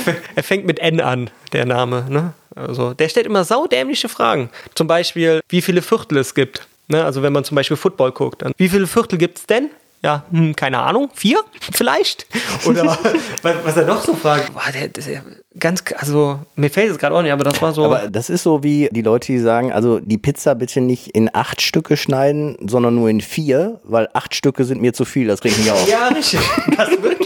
Er, 0.07 0.15
er 0.37 0.43
fängt 0.43 0.67
mit 0.67 0.79
N 0.81 1.01
an, 1.01 1.31
der 1.53 1.67
Name. 1.67 2.07
Ne? 2.09 2.33
Also, 2.55 2.95
der 2.95 3.09
stellt 3.09 3.27
immer 3.27 3.45
saudämliche 3.45 4.09
Fragen. 4.09 4.51
Zum 4.75 4.87
Beispiel, 4.87 5.41
wie 5.49 5.63
viele 5.63 5.83
Viertel 5.83 6.19
es 6.19 6.35
gibt. 6.35 6.67
Ne? 6.89 7.05
Also, 7.05 7.23
wenn 7.23 7.33
man 7.33 7.45
zum 7.45 7.55
Beispiel 7.55 7.77
Football 7.77 8.13
guckt, 8.13 8.43
dann, 8.43 8.53
wie 8.57 8.69
viele 8.69 8.87
Viertel 8.87 9.19
gibt 9.19 9.39
es 9.39 9.47
denn? 9.47 9.71
Ja, 10.03 10.25
hm, 10.31 10.57
keine 10.57 10.79
Ahnung, 10.79 11.11
vier 11.15 11.41
vielleicht? 11.73 12.27
Oder 12.65 12.87
was, 13.43 13.55
was 13.65 13.77
er 13.77 13.85
noch 13.85 14.03
so 14.03 14.15
fragt. 14.15 14.55
Boah, 14.55 14.73
der, 14.73 14.89
der, 14.89 15.23
ganz, 15.59 15.85
also 15.97 16.39
mir 16.57 16.71
fällt 16.71 16.91
es 16.91 16.99
gerade 16.99 17.15
auch 17.15 17.21
nicht, 17.21 17.33
aber 17.33 17.45
das 17.45 17.61
war 17.61 17.75
so. 17.75 17.85
Aber 17.85 18.09
das 18.09 18.31
ist 18.31 18.43
so 18.43 18.63
wie 18.63 18.89
die 18.93 19.03
Leute, 19.03 19.27
die 19.27 19.39
sagen, 19.39 19.73
also 19.73 20.01
die 20.01 20.17
Pizza 20.17 20.55
bitte 20.55 20.81
nicht 20.81 21.09
in 21.09 21.29
acht 21.35 21.61
Stücke 21.61 21.99
schneiden, 21.99 22.57
sondern 22.67 22.95
nur 22.95 23.11
in 23.11 23.21
vier, 23.21 23.81
weil 23.85 24.09
acht 24.15 24.35
Stücke 24.35 24.65
sind 24.65 24.81
mir 24.81 24.95
zu 24.95 25.05
viel, 25.05 25.27
das 25.27 25.45
regt 25.45 25.59
mich 25.59 25.71
auf. 25.71 25.87
Ja, 25.87 26.09
richtig. 26.09 26.41
Das 26.77 26.91
wird. 27.03 27.19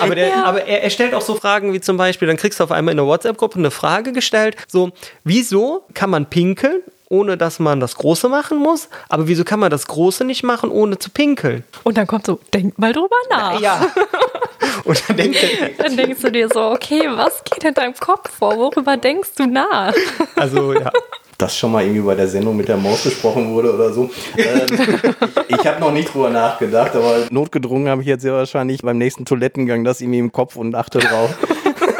Aber, 0.00 0.14
der, 0.14 0.44
aber 0.44 0.64
er, 0.64 0.82
er 0.82 0.90
stellt 0.90 1.14
auch 1.14 1.22
so 1.22 1.34
Fragen 1.34 1.72
wie 1.72 1.80
zum 1.80 1.96
Beispiel, 1.96 2.28
dann 2.28 2.36
kriegst 2.36 2.60
du 2.60 2.64
auf 2.64 2.72
einmal 2.72 2.92
in 2.92 2.98
der 2.98 3.06
WhatsApp-Gruppe 3.06 3.58
eine 3.58 3.70
Frage 3.70 4.12
gestellt, 4.12 4.56
so, 4.68 4.90
wieso 5.24 5.84
kann 5.94 6.10
man 6.10 6.26
pinkeln, 6.26 6.82
ohne 7.10 7.36
dass 7.36 7.58
man 7.58 7.80
das 7.80 7.96
Große 7.96 8.28
machen 8.28 8.58
muss, 8.58 8.88
aber 9.08 9.28
wieso 9.28 9.44
kann 9.44 9.60
man 9.60 9.70
das 9.70 9.86
Große 9.88 10.24
nicht 10.24 10.44
machen, 10.44 10.70
ohne 10.70 10.98
zu 10.98 11.10
pinkeln? 11.10 11.64
Und 11.82 11.98
dann 11.98 12.06
kommt 12.06 12.24
so, 12.24 12.38
denk 12.54 12.78
mal 12.78 12.92
drüber 12.92 13.16
nach. 13.28 13.60
Ja. 13.60 13.84
Und 14.84 15.02
dann 15.08 15.16
denkt 15.16 15.36
er, 15.42 15.70
Dann 15.84 15.96
denkst 15.96 16.20
du 16.22 16.30
dir 16.30 16.48
so, 16.48 16.70
okay, 16.70 17.02
was 17.14 17.42
geht 17.44 17.64
in 17.64 17.74
deinem 17.74 17.94
Kopf 17.94 18.30
vor? 18.30 18.56
Worüber 18.56 18.96
denkst 18.96 19.30
du 19.36 19.46
nach? 19.46 19.92
also 20.36 20.72
ja. 20.72 20.90
Das 21.36 21.56
schon 21.56 21.72
mal 21.72 21.82
irgendwie 21.82 22.02
bei 22.02 22.14
der 22.14 22.28
Sendung 22.28 22.56
mit 22.56 22.68
der 22.68 22.76
Maus 22.76 23.02
besprochen 23.02 23.54
wurde 23.54 23.74
oder 23.74 23.92
so. 23.92 24.10
Ähm, 24.36 24.66
ich 25.48 25.66
habe 25.66 25.80
noch 25.80 25.90
nicht 25.90 26.12
drüber 26.12 26.28
nachgedacht, 26.28 26.94
aber 26.94 27.26
notgedrungen 27.30 27.88
habe 27.88 28.02
ich 28.02 28.08
jetzt 28.08 28.22
sehr 28.22 28.34
wahrscheinlich 28.34 28.82
beim 28.82 28.98
nächsten 28.98 29.24
Toilettengang 29.24 29.82
das 29.82 30.02
irgendwie 30.02 30.18
im 30.18 30.32
Kopf 30.32 30.56
und 30.56 30.74
achte 30.74 30.98
drauf. 30.98 31.34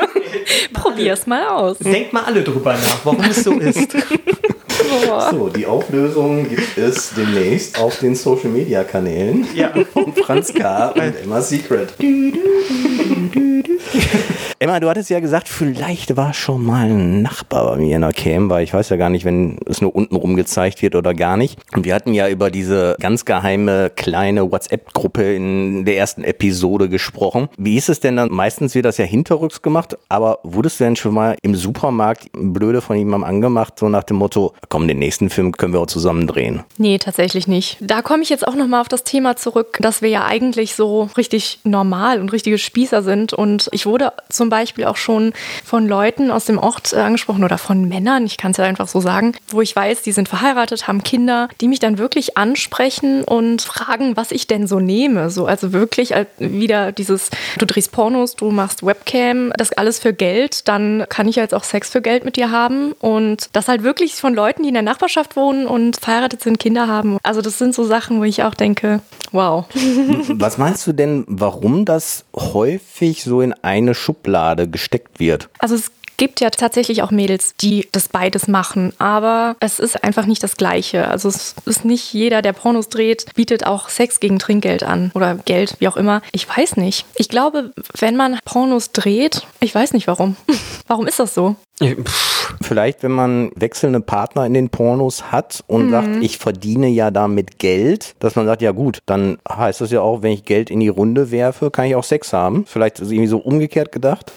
Probier's 0.74 1.26
mal 1.26 1.48
aus. 1.48 1.78
Denkt 1.78 2.12
mal 2.12 2.24
alle 2.24 2.42
drüber 2.42 2.72
nach, 2.74 2.98
warum 3.04 3.24
es 3.24 3.42
so 3.42 3.52
ist. 3.52 3.96
So, 5.30 5.48
die 5.48 5.66
Auflösung 5.66 6.48
gibt 6.48 6.78
es 6.78 7.12
demnächst 7.14 7.78
auf 7.78 7.98
den 7.98 8.14
Social 8.14 8.50
Media 8.50 8.82
Kanälen 8.84 9.46
Ja. 9.54 9.72
von 9.92 10.12
Franz 10.14 10.52
K. 10.54 10.88
und 10.90 11.14
Emma 11.22 11.40
Secret. 11.40 11.94
Emma, 14.62 14.78
du 14.78 14.90
hattest 14.90 15.08
ja 15.08 15.20
gesagt, 15.20 15.48
vielleicht 15.48 16.18
war 16.18 16.34
schon 16.34 16.62
mal 16.62 16.90
ein 16.90 17.22
Nachbar 17.22 17.64
bei 17.64 17.76
mir 17.76 17.96
in 17.96 18.02
der 18.02 18.12
Cam, 18.12 18.50
weil 18.50 18.62
ich 18.62 18.74
weiß 18.74 18.90
ja 18.90 18.96
gar 18.96 19.08
nicht, 19.08 19.24
wenn 19.24 19.56
es 19.64 19.80
nur 19.80 19.96
unten 19.96 20.14
rum 20.14 20.36
gezeigt 20.36 20.82
wird 20.82 20.94
oder 20.96 21.14
gar 21.14 21.38
nicht. 21.38 21.58
Und 21.74 21.86
wir 21.86 21.94
hatten 21.94 22.12
ja 22.12 22.28
über 22.28 22.50
diese 22.50 22.94
ganz 23.00 23.24
geheime 23.24 23.88
kleine 23.88 24.52
WhatsApp-Gruppe 24.52 25.34
in 25.34 25.86
der 25.86 25.96
ersten 25.96 26.24
Episode 26.24 26.90
gesprochen. 26.90 27.48
Wie 27.56 27.78
ist 27.78 27.88
es 27.88 28.00
denn 28.00 28.16
dann? 28.16 28.30
Meistens 28.30 28.74
wird 28.74 28.84
das 28.84 28.98
ja 28.98 29.06
hinterrücks 29.06 29.62
gemacht, 29.62 29.96
aber 30.10 30.40
wurdest 30.42 30.78
du 30.78 30.84
denn 30.84 30.96
schon 30.96 31.14
mal 31.14 31.36
im 31.40 31.54
Supermarkt 31.54 32.28
blöde 32.34 32.82
von 32.82 32.98
jemandem 32.98 33.30
angemacht, 33.30 33.78
so 33.78 33.88
nach 33.88 34.04
dem 34.04 34.18
Motto, 34.18 34.52
komm, 34.68 34.86
den 34.86 34.98
nächsten 34.98 35.30
Film 35.30 35.52
können 35.52 35.72
wir 35.72 35.80
auch 35.80 35.86
zusammen 35.86 36.26
drehen? 36.26 36.64
Nee, 36.76 36.98
tatsächlich 36.98 37.48
nicht. 37.48 37.78
Da 37.80 38.02
komme 38.02 38.22
ich 38.24 38.28
jetzt 38.28 38.46
auch 38.46 38.56
nochmal 38.56 38.82
auf 38.82 38.88
das 38.88 39.04
Thema 39.04 39.36
zurück, 39.36 39.78
dass 39.80 40.02
wir 40.02 40.10
ja 40.10 40.26
eigentlich 40.26 40.74
so 40.74 41.08
richtig 41.16 41.60
normal 41.64 42.20
und 42.20 42.30
richtige 42.30 42.58
Spießer 42.58 43.02
sind. 43.02 43.32
Und 43.32 43.70
ich 43.72 43.86
wurde 43.86 44.12
zum 44.28 44.49
Beispiel 44.50 44.84
auch 44.84 44.96
schon 44.96 45.32
von 45.64 45.88
Leuten 45.88 46.30
aus 46.30 46.44
dem 46.44 46.58
Ort 46.58 46.92
äh, 46.92 46.96
angesprochen 46.96 47.44
oder 47.44 47.58
von 47.58 47.88
Männern, 47.88 48.26
ich 48.26 48.36
kann 48.36 48.50
es 48.50 48.56
ja 48.56 48.64
einfach 48.64 48.88
so 48.88 49.00
sagen, 49.00 49.32
wo 49.48 49.60
ich 49.60 49.74
weiß, 49.74 50.02
die 50.02 50.12
sind 50.12 50.28
verheiratet, 50.28 50.88
haben 50.88 51.02
Kinder, 51.02 51.48
die 51.60 51.68
mich 51.68 51.78
dann 51.78 51.98
wirklich 51.98 52.36
ansprechen 52.36 53.24
und 53.24 53.62
fragen, 53.62 54.16
was 54.16 54.30
ich 54.30 54.46
denn 54.46 54.66
so 54.66 54.80
nehme. 54.80 55.30
So, 55.30 55.46
also 55.46 55.72
wirklich 55.72 56.14
als 56.14 56.28
wieder 56.38 56.92
dieses, 56.92 57.30
du 57.58 57.66
drehst 57.66 57.92
Pornos, 57.92 58.36
du 58.36 58.50
machst 58.50 58.84
Webcam, 58.84 59.52
das 59.56 59.72
alles 59.72 59.98
für 59.98 60.12
Geld, 60.12 60.68
dann 60.68 61.04
kann 61.08 61.28
ich 61.28 61.36
jetzt 61.36 61.54
auch 61.54 61.64
Sex 61.64 61.90
für 61.90 62.02
Geld 62.02 62.24
mit 62.24 62.36
dir 62.36 62.50
haben. 62.50 62.92
Und 62.92 63.48
das 63.52 63.68
halt 63.68 63.82
wirklich 63.82 64.14
von 64.14 64.34
Leuten, 64.34 64.62
die 64.62 64.68
in 64.68 64.74
der 64.74 64.82
Nachbarschaft 64.82 65.36
wohnen 65.36 65.66
und 65.66 65.96
verheiratet 65.96 66.42
sind, 66.42 66.58
Kinder 66.58 66.88
haben. 66.88 67.18
Also 67.22 67.40
das 67.40 67.58
sind 67.58 67.74
so 67.74 67.84
Sachen, 67.84 68.20
wo 68.20 68.24
ich 68.24 68.42
auch 68.42 68.54
denke, 68.54 69.00
wow. 69.32 69.66
Was 70.28 70.58
meinst 70.58 70.86
du 70.86 70.92
denn, 70.92 71.24
warum 71.28 71.84
das 71.84 72.24
häufig 72.34 73.22
so 73.22 73.40
in 73.40 73.54
eine 73.62 73.94
Schublade 73.94 74.39
gesteckt 74.66 75.20
wird? 75.20 75.48
Also 75.58 75.74
es 75.74 75.90
gibt 76.20 76.40
ja 76.40 76.50
tatsächlich 76.50 77.02
auch 77.02 77.10
Mädels, 77.10 77.54
die 77.56 77.88
das 77.92 78.08
beides 78.08 78.46
machen, 78.46 78.92
aber 78.98 79.56
es 79.58 79.80
ist 79.80 80.04
einfach 80.04 80.26
nicht 80.26 80.42
das 80.42 80.58
Gleiche. 80.58 81.08
Also 81.08 81.30
es 81.30 81.54
ist 81.64 81.86
nicht 81.86 82.12
jeder, 82.12 82.42
der 82.42 82.52
Pornos 82.52 82.90
dreht, 82.90 83.34
bietet 83.34 83.64
auch 83.66 83.88
Sex 83.88 84.20
gegen 84.20 84.38
Trinkgeld 84.38 84.82
an 84.82 85.12
oder 85.14 85.36
Geld, 85.36 85.76
wie 85.78 85.88
auch 85.88 85.96
immer. 85.96 86.20
Ich 86.32 86.46
weiß 86.46 86.76
nicht. 86.76 87.06
Ich 87.16 87.30
glaube, 87.30 87.72
wenn 87.98 88.16
man 88.16 88.38
Pornos 88.44 88.92
dreht, 88.92 89.46
ich 89.60 89.74
weiß 89.74 89.94
nicht 89.94 90.08
warum. 90.08 90.36
warum 90.86 91.06
ist 91.06 91.18
das 91.18 91.32
so? 91.32 91.56
Vielleicht, 92.60 93.02
wenn 93.02 93.12
man 93.12 93.50
wechselnde 93.54 94.00
Partner 94.00 94.44
in 94.46 94.54
den 94.54 94.68
Pornos 94.70 95.32
hat 95.32 95.64
und 95.66 95.86
mhm. 95.86 95.90
sagt, 95.90 96.08
ich 96.20 96.38
verdiene 96.38 96.88
ja 96.88 97.10
damit 97.10 97.58
Geld, 97.58 98.14
dass 98.18 98.36
man 98.36 98.46
sagt, 98.46 98.62
ja 98.62 98.72
gut, 98.72 98.98
dann 99.06 99.38
heißt 99.48 99.80
das 99.80 99.90
ja 99.90 100.00
auch, 100.00 100.22
wenn 100.22 100.32
ich 100.32 100.44
Geld 100.44 100.70
in 100.70 100.80
die 100.80 100.88
Runde 100.88 101.30
werfe, 101.30 101.70
kann 101.70 101.86
ich 101.86 101.94
auch 101.94 102.04
Sex 102.04 102.32
haben. 102.32 102.64
Vielleicht 102.66 102.98
ist 102.98 103.06
es 103.06 103.12
irgendwie 103.12 103.28
so 103.28 103.38
umgekehrt 103.38 103.92
gedacht. 103.92 104.32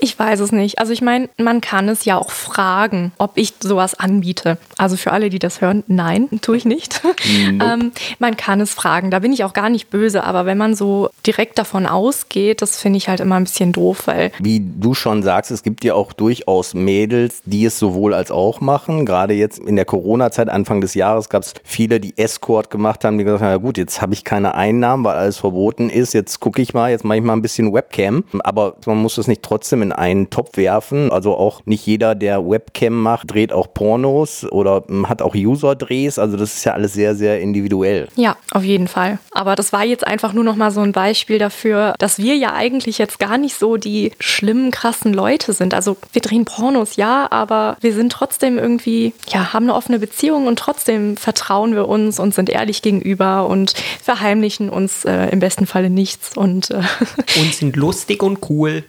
Ich 0.00 0.18
weiß 0.18 0.40
es 0.40 0.52
nicht. 0.52 0.78
Also 0.80 0.92
ich 0.92 1.02
meine, 1.02 1.28
man 1.38 1.60
kann 1.60 1.88
es 1.88 2.04
ja 2.04 2.18
auch 2.18 2.30
fragen, 2.30 3.12
ob 3.18 3.32
ich 3.36 3.54
sowas 3.60 3.94
anbiete. 3.94 4.58
Also 4.76 4.96
für 4.96 5.12
alle, 5.12 5.30
die 5.30 5.38
das 5.38 5.60
hören, 5.60 5.84
nein, 5.86 6.28
tue 6.42 6.56
ich 6.56 6.64
nicht. 6.64 7.00
Nope. 7.12 7.64
ähm, 7.72 7.92
man 8.18 8.36
kann 8.36 8.60
es 8.60 8.74
fragen. 8.74 9.10
Da 9.10 9.20
bin 9.20 9.32
ich 9.32 9.44
auch 9.44 9.52
gar 9.52 9.68
nicht 9.68 9.90
böse. 9.90 10.24
Aber 10.24 10.46
wenn 10.46 10.58
man 10.58 10.74
so 10.74 11.10
direkt 11.26 11.58
davon 11.58 11.86
ausgeht, 11.86 12.62
das 12.62 12.78
finde 12.78 12.96
ich 12.98 13.08
halt 13.08 13.20
immer 13.20 13.36
ein 13.36 13.44
bisschen 13.44 13.72
doof, 13.72 14.06
weil. 14.06 14.32
Wie 14.38 14.60
du 14.60 14.94
schon 14.94 15.22
sagst, 15.22 15.50
es 15.50 15.62
gibt 15.62 15.84
ja 15.84 15.94
auch 15.94 16.12
durchaus 16.12 16.74
Mädels, 16.84 17.42
die 17.44 17.64
es 17.64 17.78
sowohl 17.78 18.14
als 18.14 18.30
auch 18.30 18.60
machen. 18.60 19.06
Gerade 19.06 19.34
jetzt 19.34 19.58
in 19.58 19.76
der 19.76 19.84
Corona-Zeit, 19.84 20.48
Anfang 20.48 20.80
des 20.80 20.94
Jahres, 20.94 21.28
gab 21.28 21.42
es 21.42 21.54
viele, 21.64 22.00
die 22.00 22.16
Escort 22.16 22.70
gemacht 22.70 23.04
haben, 23.04 23.18
die 23.18 23.24
gesagt 23.24 23.42
haben, 23.42 23.50
ja 23.50 23.56
gut, 23.56 23.78
jetzt 23.78 24.00
habe 24.02 24.14
ich 24.14 24.24
keine 24.24 24.54
Einnahmen, 24.54 25.04
weil 25.04 25.16
alles 25.16 25.38
verboten 25.38 25.90
ist. 25.90 26.14
Jetzt 26.14 26.40
gucke 26.40 26.62
ich 26.62 26.74
mal, 26.74 26.90
jetzt 26.90 27.04
mache 27.04 27.18
ich 27.18 27.24
mal 27.24 27.34
ein 27.34 27.42
bisschen 27.42 27.72
Webcam. 27.72 28.24
Aber 28.40 28.76
man 28.86 28.98
muss 28.98 29.16
das 29.16 29.26
nicht 29.26 29.42
trotzdem 29.42 29.82
in 29.82 29.92
einen 29.92 30.30
Topf 30.30 30.56
werfen. 30.56 31.10
Also 31.10 31.36
auch 31.36 31.60
nicht 31.64 31.86
jeder, 31.86 32.14
der 32.14 32.48
Webcam 32.48 33.00
macht, 33.00 33.32
dreht 33.32 33.52
auch 33.52 33.72
Pornos 33.72 34.44
oder 34.50 34.84
hat 35.04 35.22
auch 35.22 35.34
User-Drehs. 35.34 36.18
Also 36.18 36.36
das 36.36 36.54
ist 36.54 36.64
ja 36.64 36.72
alles 36.72 36.92
sehr, 36.92 37.14
sehr 37.14 37.40
individuell. 37.40 38.08
Ja, 38.16 38.36
auf 38.50 38.64
jeden 38.64 38.88
Fall. 38.88 39.18
Aber 39.30 39.54
das 39.54 39.72
war 39.72 39.84
jetzt 39.84 40.06
einfach 40.06 40.32
nur 40.32 40.44
noch 40.44 40.56
mal 40.56 40.70
so 40.70 40.80
ein 40.80 40.92
Beispiel 40.92 41.38
dafür, 41.38 41.94
dass 41.98 42.18
wir 42.18 42.36
ja 42.36 42.52
eigentlich 42.52 42.98
jetzt 42.98 43.18
gar 43.18 43.38
nicht 43.38 43.56
so 43.56 43.76
die 43.76 44.12
schlimmen, 44.18 44.70
krassen 44.70 45.12
Leute 45.12 45.52
sind. 45.52 45.74
Also 45.74 45.96
wir 46.12 46.22
drehen 46.22 46.44
Pornos, 46.44 46.71
ja, 46.96 47.26
aber 47.30 47.76
wir 47.80 47.92
sind 47.92 48.12
trotzdem 48.12 48.58
irgendwie, 48.58 49.12
ja, 49.28 49.52
haben 49.52 49.64
eine 49.64 49.74
offene 49.74 49.98
Beziehung 49.98 50.46
und 50.46 50.58
trotzdem 50.58 51.16
vertrauen 51.16 51.74
wir 51.74 51.88
uns 51.88 52.18
und 52.18 52.34
sind 52.34 52.50
ehrlich 52.50 52.82
gegenüber 52.82 53.46
und 53.46 53.74
verheimlichen 54.02 54.68
uns 54.68 55.04
äh, 55.04 55.26
im 55.28 55.40
besten 55.40 55.66
Falle 55.66 55.90
nichts 55.90 56.36
und, 56.36 56.70
äh 56.70 56.82
und 57.40 57.54
sind 57.54 57.76
lustig 57.76 58.22
und 58.22 58.38
cool. 58.50 58.84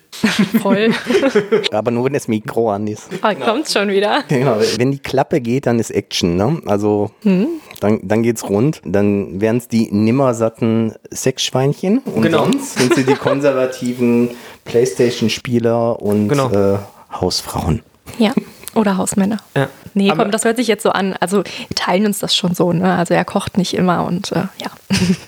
Voll. 0.61 0.91
Aber 1.71 1.91
nur 1.91 2.05
wenn 2.05 2.13
das 2.13 2.27
Mikro 2.27 2.71
an 2.71 2.87
ist. 2.87 3.09
Ah, 3.21 3.33
kommt's 3.33 3.73
schon 3.73 3.89
wieder. 3.89 4.23
Genau. 4.27 4.57
Wenn 4.77 4.91
die 4.91 4.99
Klappe 4.99 5.41
geht, 5.41 5.65
dann 5.65 5.79
ist 5.79 5.89
Action, 5.89 6.35
ne? 6.35 6.61
Also 6.65 7.11
hm. 7.23 7.47
dann, 7.79 7.99
dann 8.03 8.23
geht's 8.23 8.47
rund. 8.47 8.81
Dann 8.85 9.41
wären 9.41 9.57
es 9.57 9.67
die 9.67 9.91
nimmersatten 9.91 10.93
Sexschweinchen. 11.11 11.99
Und 11.99 12.23
genau. 12.23 12.45
sonst 12.45 12.77
sind 12.77 12.95
sie 12.95 13.03
die 13.03 13.13
konservativen 13.15 14.29
Playstation-Spieler 14.65 16.01
und 16.01 16.29
genau. 16.29 16.51
äh, 16.51 16.77
Hausfrauen. 17.19 17.81
Ja. 18.17 18.33
Oder 18.75 18.97
Hausmänner. 18.97 19.37
Ja. 19.55 19.69
Nee, 19.93 20.11
komm, 20.15 20.31
das 20.31 20.45
hört 20.45 20.57
sich 20.57 20.67
jetzt 20.67 20.81
so 20.81 20.89
an. 20.89 21.15
Also 21.19 21.43
wir 21.43 21.75
teilen 21.75 22.07
uns 22.07 22.19
das 22.19 22.35
schon 22.35 22.55
so, 22.55 22.73
ne? 22.73 22.95
Also 22.95 23.13
er 23.13 23.23
kocht 23.23 23.57
nicht 23.57 23.75
immer 23.75 24.05
und 24.05 24.31
äh, 24.31 24.45
ja. 24.59 24.71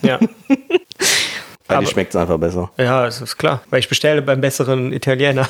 Ja. 0.01 0.19
Weil 1.67 1.79
die 1.79 1.87
schmeckt 1.87 2.13
es 2.13 2.15
einfach 2.15 2.37
besser. 2.37 2.69
Ja, 2.77 3.05
das 3.05 3.21
ist 3.21 3.37
klar. 3.37 3.61
Weil 3.71 3.79
ich 3.79 3.89
bestelle 3.89 4.21
beim 4.21 4.39
besseren 4.39 4.93
Italiener. 4.93 5.47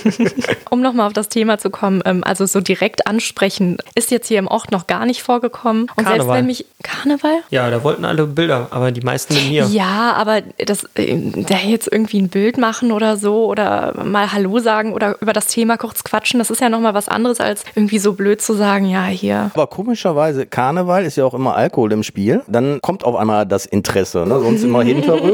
um 0.70 0.80
nochmal 0.80 1.08
auf 1.08 1.12
das 1.12 1.28
Thema 1.28 1.58
zu 1.58 1.70
kommen, 1.70 2.02
ähm, 2.04 2.22
also 2.22 2.46
so 2.46 2.60
direkt 2.60 3.08
ansprechen, 3.08 3.78
ist 3.96 4.12
jetzt 4.12 4.28
hier 4.28 4.38
im 4.38 4.46
Ort 4.46 4.70
noch 4.70 4.86
gar 4.86 5.06
nicht 5.06 5.22
vorgekommen. 5.22 5.82
Und 5.96 6.04
Karneval. 6.04 6.18
selbst 6.18 6.34
wenn 6.34 6.46
mich. 6.46 6.66
Karneval? 6.82 7.42
Ja, 7.50 7.68
da 7.68 7.82
wollten 7.82 8.04
alle 8.04 8.26
Bilder, 8.26 8.68
aber 8.70 8.92
die 8.92 9.00
meisten 9.00 9.34
mit 9.34 9.48
mir. 9.48 9.66
Ja, 9.66 10.14
aber 10.16 10.42
das, 10.64 10.84
äh, 10.94 11.16
da 11.34 11.56
jetzt 11.56 11.88
irgendwie 11.90 12.22
ein 12.22 12.28
Bild 12.28 12.56
machen 12.56 12.92
oder 12.92 13.16
so 13.16 13.46
oder 13.46 13.94
mal 14.04 14.32
Hallo 14.32 14.60
sagen 14.60 14.92
oder 14.92 15.16
über 15.20 15.32
das 15.32 15.48
Thema 15.48 15.76
kurz 15.76 16.04
quatschen, 16.04 16.38
das 16.38 16.50
ist 16.50 16.60
ja 16.60 16.68
nochmal 16.68 16.94
was 16.94 17.08
anderes, 17.08 17.40
als 17.40 17.64
irgendwie 17.74 17.98
so 17.98 18.12
blöd 18.12 18.40
zu 18.40 18.54
sagen, 18.54 18.86
ja, 18.86 19.04
hier. 19.06 19.50
Aber 19.52 19.66
komischerweise, 19.66 20.46
Karneval 20.46 21.04
ist 21.04 21.16
ja 21.16 21.24
auch 21.24 21.34
immer 21.34 21.56
Alkohol 21.56 21.92
im 21.92 22.04
Spiel. 22.04 22.42
Dann 22.46 22.80
kommt 22.80 23.04
auf 23.04 23.16
einmal 23.16 23.46
das 23.46 23.66
Interesse, 23.66 24.26
ne? 24.26 24.40
Sonst 24.40 24.62
immer 24.62 24.82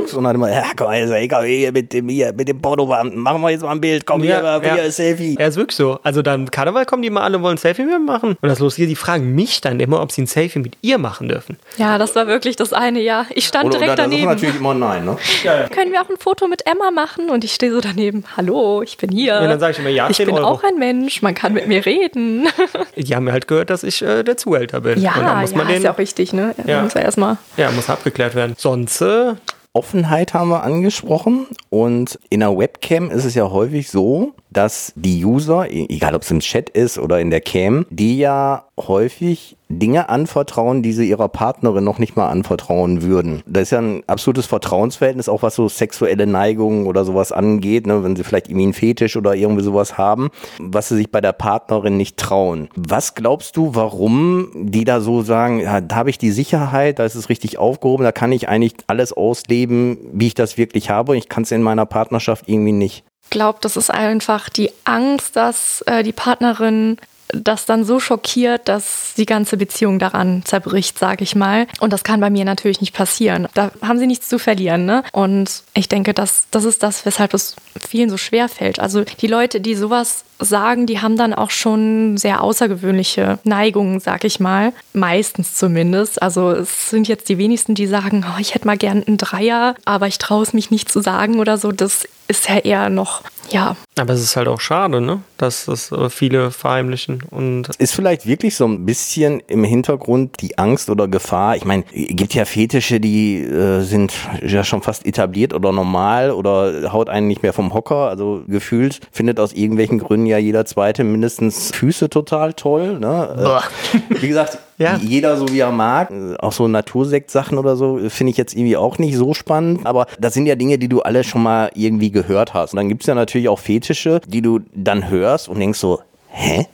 hinterrücks 0.07 0.15
und 0.15 0.25
dann 0.25 0.35
immer, 0.35 0.51
ja, 0.51 0.65
komm, 0.77 0.89
also, 0.89 1.15
hier 1.15 1.73
mit 1.73 1.93
dem, 1.93 2.09
hier, 2.09 2.33
mit 2.33 2.49
dem 2.49 2.61
Pornobeamten, 2.61 3.19
machen 3.19 3.41
wir 3.43 3.51
jetzt 3.51 3.63
mal 3.63 3.73
ein 3.73 3.81
Bild, 3.81 4.07
komm 4.07 4.23
ja, 4.25 4.61
hier, 4.61 4.73
hier, 4.73 4.85
ja. 4.85 4.91
Selfie. 4.91 5.37
Ja, 5.39 5.47
ist 5.47 5.57
wirklich 5.57 5.77
so. 5.77 5.99
Also 6.03 6.23
dann 6.23 6.51
Karneval 6.51 6.87
kommen 6.87 7.03
die 7.03 7.11
mal 7.11 7.23
alle, 7.23 7.43
wollen 7.43 7.55
ein 7.55 7.59
Selfie 7.59 7.83
mit 7.83 7.93
mir 7.93 7.99
machen. 7.99 8.37
Und 8.41 8.49
das 8.49 8.59
los 8.59 8.77
hier, 8.77 8.87
die 8.87 8.97
fragen 8.97 9.35
mich 9.35 9.61
dann 9.61 9.81
immer, 9.81 10.01
ob 10.01 10.13
sie 10.13 10.23
ein 10.23 10.27
Selfie 10.27 10.59
mit 10.59 10.77
ihr 10.83 10.99
machen 10.99 11.29
dürfen. 11.29 11.59
Ja, 11.77 11.99
das 11.99 12.15
war 12.15 12.27
wirklich 12.27 12.57
das 12.57 12.73
eine, 12.73 13.01
ja. 13.01 13.27
Ich 13.31 13.47
stand 13.47 13.67
oder, 13.67 13.79
direkt 13.79 13.93
oder, 13.93 14.03
daneben. 14.05 14.27
Das 14.27 14.37
ist 14.37 14.43
natürlich 14.43 14.61
immer 14.61 14.75
nein, 14.75 15.05
ne? 15.05 15.17
Ja, 15.43 15.61
ja. 15.61 15.69
Können 15.69 15.93
wir 15.93 16.03
auch 16.03 16.09
ein 16.09 16.17
Foto 16.19 16.47
mit 16.49 16.67
Emma 16.67 16.91
machen? 16.91 17.31
Und 17.31 17.45
ich 17.45 17.53
stehe 17.53 17.73
so 17.73 17.81
daneben, 17.81 18.25
hallo, 18.37 18.83
ich 18.83 18.97
bin 18.97 19.11
hier. 19.11 19.39
Und 19.41 19.49
dann 19.49 19.61
sage 19.61 19.73
ich 19.73 19.79
immer, 19.79 19.89
ja, 19.89 20.09
Ich 20.11 20.19
bin 20.19 20.31
Euro. 20.31 20.47
auch 20.47 20.63
ein 20.65 20.79
Mensch, 20.79 21.23
man 21.23 21.35
kann 21.35 21.53
mit 21.53 21.67
mir 21.67 21.85
reden. 21.85 22.49
Die 22.97 23.15
haben 23.15 23.25
mir 23.25 23.33
halt 23.33 23.49
gehört, 23.49 23.71
dass 23.71 23.83
ich 23.83 24.03
äh, 24.03 24.23
der 24.23 24.37
Zuhälter 24.37 24.81
bin. 24.81 25.01
Ja, 25.01 25.37
muss 25.41 25.51
ja, 25.51 25.57
man 25.57 25.67
den, 25.67 25.77
ist 25.77 25.83
ja 25.85 25.93
auch 25.93 25.99
richtig, 25.99 26.33
ne? 26.33 26.55
Ja, 26.67 26.83
muss 26.83 26.95
ja 26.95 27.03
erstmal. 27.03 27.39
Ja, 27.57 27.71
muss 27.71 27.91
abgeklärt 27.91 28.35
werden. 28.35 28.55
Sonst 28.57 29.01
äh, 29.01 29.35
Offenheit 29.77 30.33
haben 30.33 30.49
wir 30.49 30.63
angesprochen. 30.63 31.47
Und 31.69 32.19
in 32.31 32.41
der 32.41 32.57
Webcam 32.57 33.11
ist 33.11 33.25
es 33.25 33.35
ja 33.35 33.51
häufig 33.51 33.91
so, 33.91 34.33
dass 34.57 34.93
die 34.97 35.25
User, 35.25 35.71
e-, 35.71 35.87
egal 35.89 36.15
ob 36.15 36.23
es 36.23 36.31
im 36.31 36.41
Chat 36.41 36.71
ist 36.71 36.99
oder 36.99 37.21
in 37.21 37.31
der 37.31 37.41
Cam, 37.41 37.87
die 37.91 38.19
ja 38.19 38.65
häufig 38.79 39.57
Dinge 39.69 40.09
anvertrauen, 40.09 40.83
die 40.83 40.93
sie 40.93 41.09
ihrer 41.09 41.29
Partnerin 41.29 41.83
noch 41.83 41.99
nicht 41.99 42.17
mal 42.17 42.29
anvertrauen 42.29 43.03
würden. 43.03 43.43
Das 43.47 43.65
ist 43.65 43.71
ja 43.73 43.81
ein 43.81 44.03
absolutes 44.07 44.47
Vertrauensverhältnis, 44.47 45.29
auch 45.29 45.43
was 45.43 45.57
so 45.57 45.69
sexuelle 45.69 46.27
Neigungen 46.27 46.87
oder 46.87 47.05
sowas 47.05 47.33
angeht, 47.33 47.87
ne, 47.87 48.05
wenn 48.05 48.17
sie 48.17 48.23
vielleicht 48.23 48.49
irgendwie 48.49 48.65
einen 48.65 48.73
Fetisch 48.75 49.17
oder 49.17 49.35
irgendwie 49.35 49.65
sowas 49.65 49.99
haben, 49.99 50.31
was 50.61 50.89
sie 50.89 50.97
sich 50.97 51.11
bei 51.11 51.21
der 51.21 51.33
Partnerin 51.33 51.97
nicht 51.97 52.17
trauen. 52.17 52.69
Was 52.77 53.15
glaubst 53.15 53.57
du, 53.57 53.75
warum 53.75 54.51
die 54.55 54.85
da 54.85 55.01
so 55.01 55.23
sagen, 55.23 55.61
ja, 55.61 55.81
da 55.81 55.97
habe 55.97 56.11
ich 56.11 56.19
die 56.19 56.31
Sicherheit, 56.31 56.99
da 56.99 57.05
ist 57.05 57.15
es 57.15 57.29
richtig 57.29 57.59
aufgehoben, 57.59 58.05
da 58.05 58.13
kann 58.13 58.33
ich 58.33 58.49
eigentlich 58.49 58.75
alles 58.87 59.13
ausleben, 59.13 59.99
wie 60.13 60.29
ich 60.29 60.35
das 60.35 60.59
wirklich 60.59 60.91
habe. 60.91 61.17
Ich 61.17 61.29
kann 61.29 61.43
es 61.43 61.51
in 61.51 61.63
meiner 61.63 61.87
Partnerschaft 61.87 62.49
irgendwie 62.49 62.73
nicht. 62.73 63.05
Glaube, 63.31 63.59
das 63.61 63.77
ist 63.77 63.91
einfach 63.91 64.49
die 64.49 64.71
Angst, 64.85 65.37
dass 65.37 65.83
äh, 65.83 66.03
die 66.03 66.13
Partnerin 66.13 66.97
das 67.29 67.67
dann 67.67 67.85
so 67.85 68.01
schockiert, 68.01 68.69
dass 68.69 69.15
die 69.17 69.27
ganze 69.27 69.57
Beziehung 69.57 69.99
daran 69.99 70.43
zerbricht, 70.45 70.99
sage 70.99 71.25
ich 71.25 71.35
mal. 71.35 71.67
Und 71.81 71.93
das 71.93 72.05
kann 72.05 72.21
bei 72.21 72.31
mir 72.31 72.45
natürlich 72.45 72.81
nicht 72.81 72.95
passieren. 72.95 73.49
Da 73.55 73.71
haben 73.83 73.99
sie 73.99 74.07
nichts 74.07 74.29
zu 74.29 74.39
verlieren. 74.39 74.87
Ne? 74.87 75.03
Und 75.13 75.63
ich 75.75 75.89
denke, 75.89 76.15
das, 76.15 76.47
das 76.51 76.65
ist 76.65 76.83
das, 76.83 77.05
weshalb 77.05 77.35
es 77.35 77.57
vielen 77.87 78.11
so 78.11 78.17
schwer 78.17 78.49
fällt. 78.49 78.79
Also 78.79 79.03
die 79.03 79.27
Leute, 79.27 79.61
die 79.61 79.75
sowas 79.75 80.25
sagen, 80.39 80.87
die 80.87 81.01
haben 81.01 81.17
dann 81.17 81.33
auch 81.33 81.51
schon 81.51 82.17
sehr 82.17 82.43
außergewöhnliche 82.43 83.39
Neigungen, 83.45 84.01
sag 84.01 84.25
ich 84.25 84.39
mal. 84.39 84.73
Meistens 84.93 85.55
zumindest. 85.57 86.21
Also 86.23 86.51
es 86.51 86.91
sind 86.91 87.09
jetzt 87.09 87.29
die 87.29 87.39
wenigsten, 87.39 87.75
die 87.75 87.87
sagen, 87.87 88.25
oh, 88.29 88.39
ich 88.39 88.55
hätte 88.55 88.67
mal 88.67 88.77
gern 88.77 89.03
einen 89.03 89.17
Dreier, 89.17 89.75
aber 89.85 90.07
ich 90.07 90.19
traue 90.19 90.43
es 90.43 90.53
mich 90.53 90.71
nicht 90.71 90.91
zu 90.91 91.01
sagen 91.01 91.41
oder 91.41 91.59
so. 91.59 91.73
Das 91.73 92.07
ist 92.29 92.49
ja 92.49 92.59
eher 92.59 92.89
noch, 92.89 93.23
ja. 93.51 93.77
Aber 93.99 94.13
es 94.13 94.21
ist 94.21 94.37
halt 94.37 94.49
auch 94.49 94.61
schade, 94.61 95.01
ne? 95.01 95.23
dass 95.39 95.67
das 95.67 95.93
äh, 95.93 96.11
viele 96.11 96.51
verheimlichen. 96.51 97.23
Und 97.31 97.69
ist 97.79 97.95
vielleicht 97.95 98.27
wirklich 98.27 98.57
so 98.57 98.67
ein 98.67 98.85
bisschen 98.85 99.41
im 99.47 99.65
Hintergrund 99.65 100.41
die 100.41 100.59
Angst 100.59 100.91
oder 100.91 101.09
Gefahr. 101.09 101.57
Ich 101.57 101.65
meine, 101.65 101.85
gibt 101.93 102.35
ja 102.35 102.45
Fetische, 102.45 103.01
die 103.01 103.43
äh, 103.43 103.83
sind 103.83 104.13
ja 104.43 104.65
schon 104.65 104.83
fast 104.83 105.07
etabliert 105.07 105.55
oder 105.55 105.73
normal 105.73 106.31
oder 106.31 106.93
haut 106.93 107.09
einen 107.09 107.29
nicht 107.29 107.43
mehr 107.43 107.53
vom 107.53 107.73
Hocker. 107.73 108.09
Also 108.09 108.43
gefühlt 108.49 109.01
findet 109.13 109.41
aus 109.41 109.53
irgendwelchen 109.53 109.99
Gründen 109.99 110.27
ja 110.27 110.39
jeder 110.39 110.65
Zweite 110.67 111.05
mindestens 111.05 111.71
Füße 111.73 112.11
total 112.11 112.55
toll. 112.55 112.99
Ne? 112.99 113.63
Äh, 113.95 114.21
wie 114.21 114.29
gesagt, 114.29 114.59
ja. 114.79 114.97
jeder 114.97 115.37
so 115.37 115.49
wie 115.49 115.61
er 115.61 115.73
mag. 115.73 116.13
Auch 116.39 116.53
so 116.53 116.69
Natursekt-Sachen 116.69 117.59
oder 117.59 117.77
so 117.77 117.99
finde 118.09 118.31
ich 118.31 118.37
jetzt 118.37 118.55
irgendwie 118.55 118.77
auch 118.77 118.99
nicht 118.99 119.17
so 119.17 119.35
spannend. 119.35 119.87
Aber 119.87 120.07
das 120.19 120.35
sind 120.35 120.47
ja 120.47 120.55
Dinge, 120.55 120.79
die 120.79 120.89
du 120.89 121.03
alle 121.03 121.25
schon 121.25 121.43
mal 121.43 121.71
irgendwie 121.75 122.11
gehört 122.11 122.55
hast. 122.55 122.73
Und 122.73 122.79
dann 122.79 122.89
gibt 122.89 123.03
es 123.03 123.07
ja 123.07 123.15
natürlich 123.15 123.49
auch 123.49 123.59
Fetische, 123.59 124.21
die 124.27 124.43
du 124.43 124.61
dann 124.75 125.09
hörst 125.09 125.49
und 125.49 125.59
denkst 125.59 125.79
so, 125.79 126.01
hä? 126.29 126.67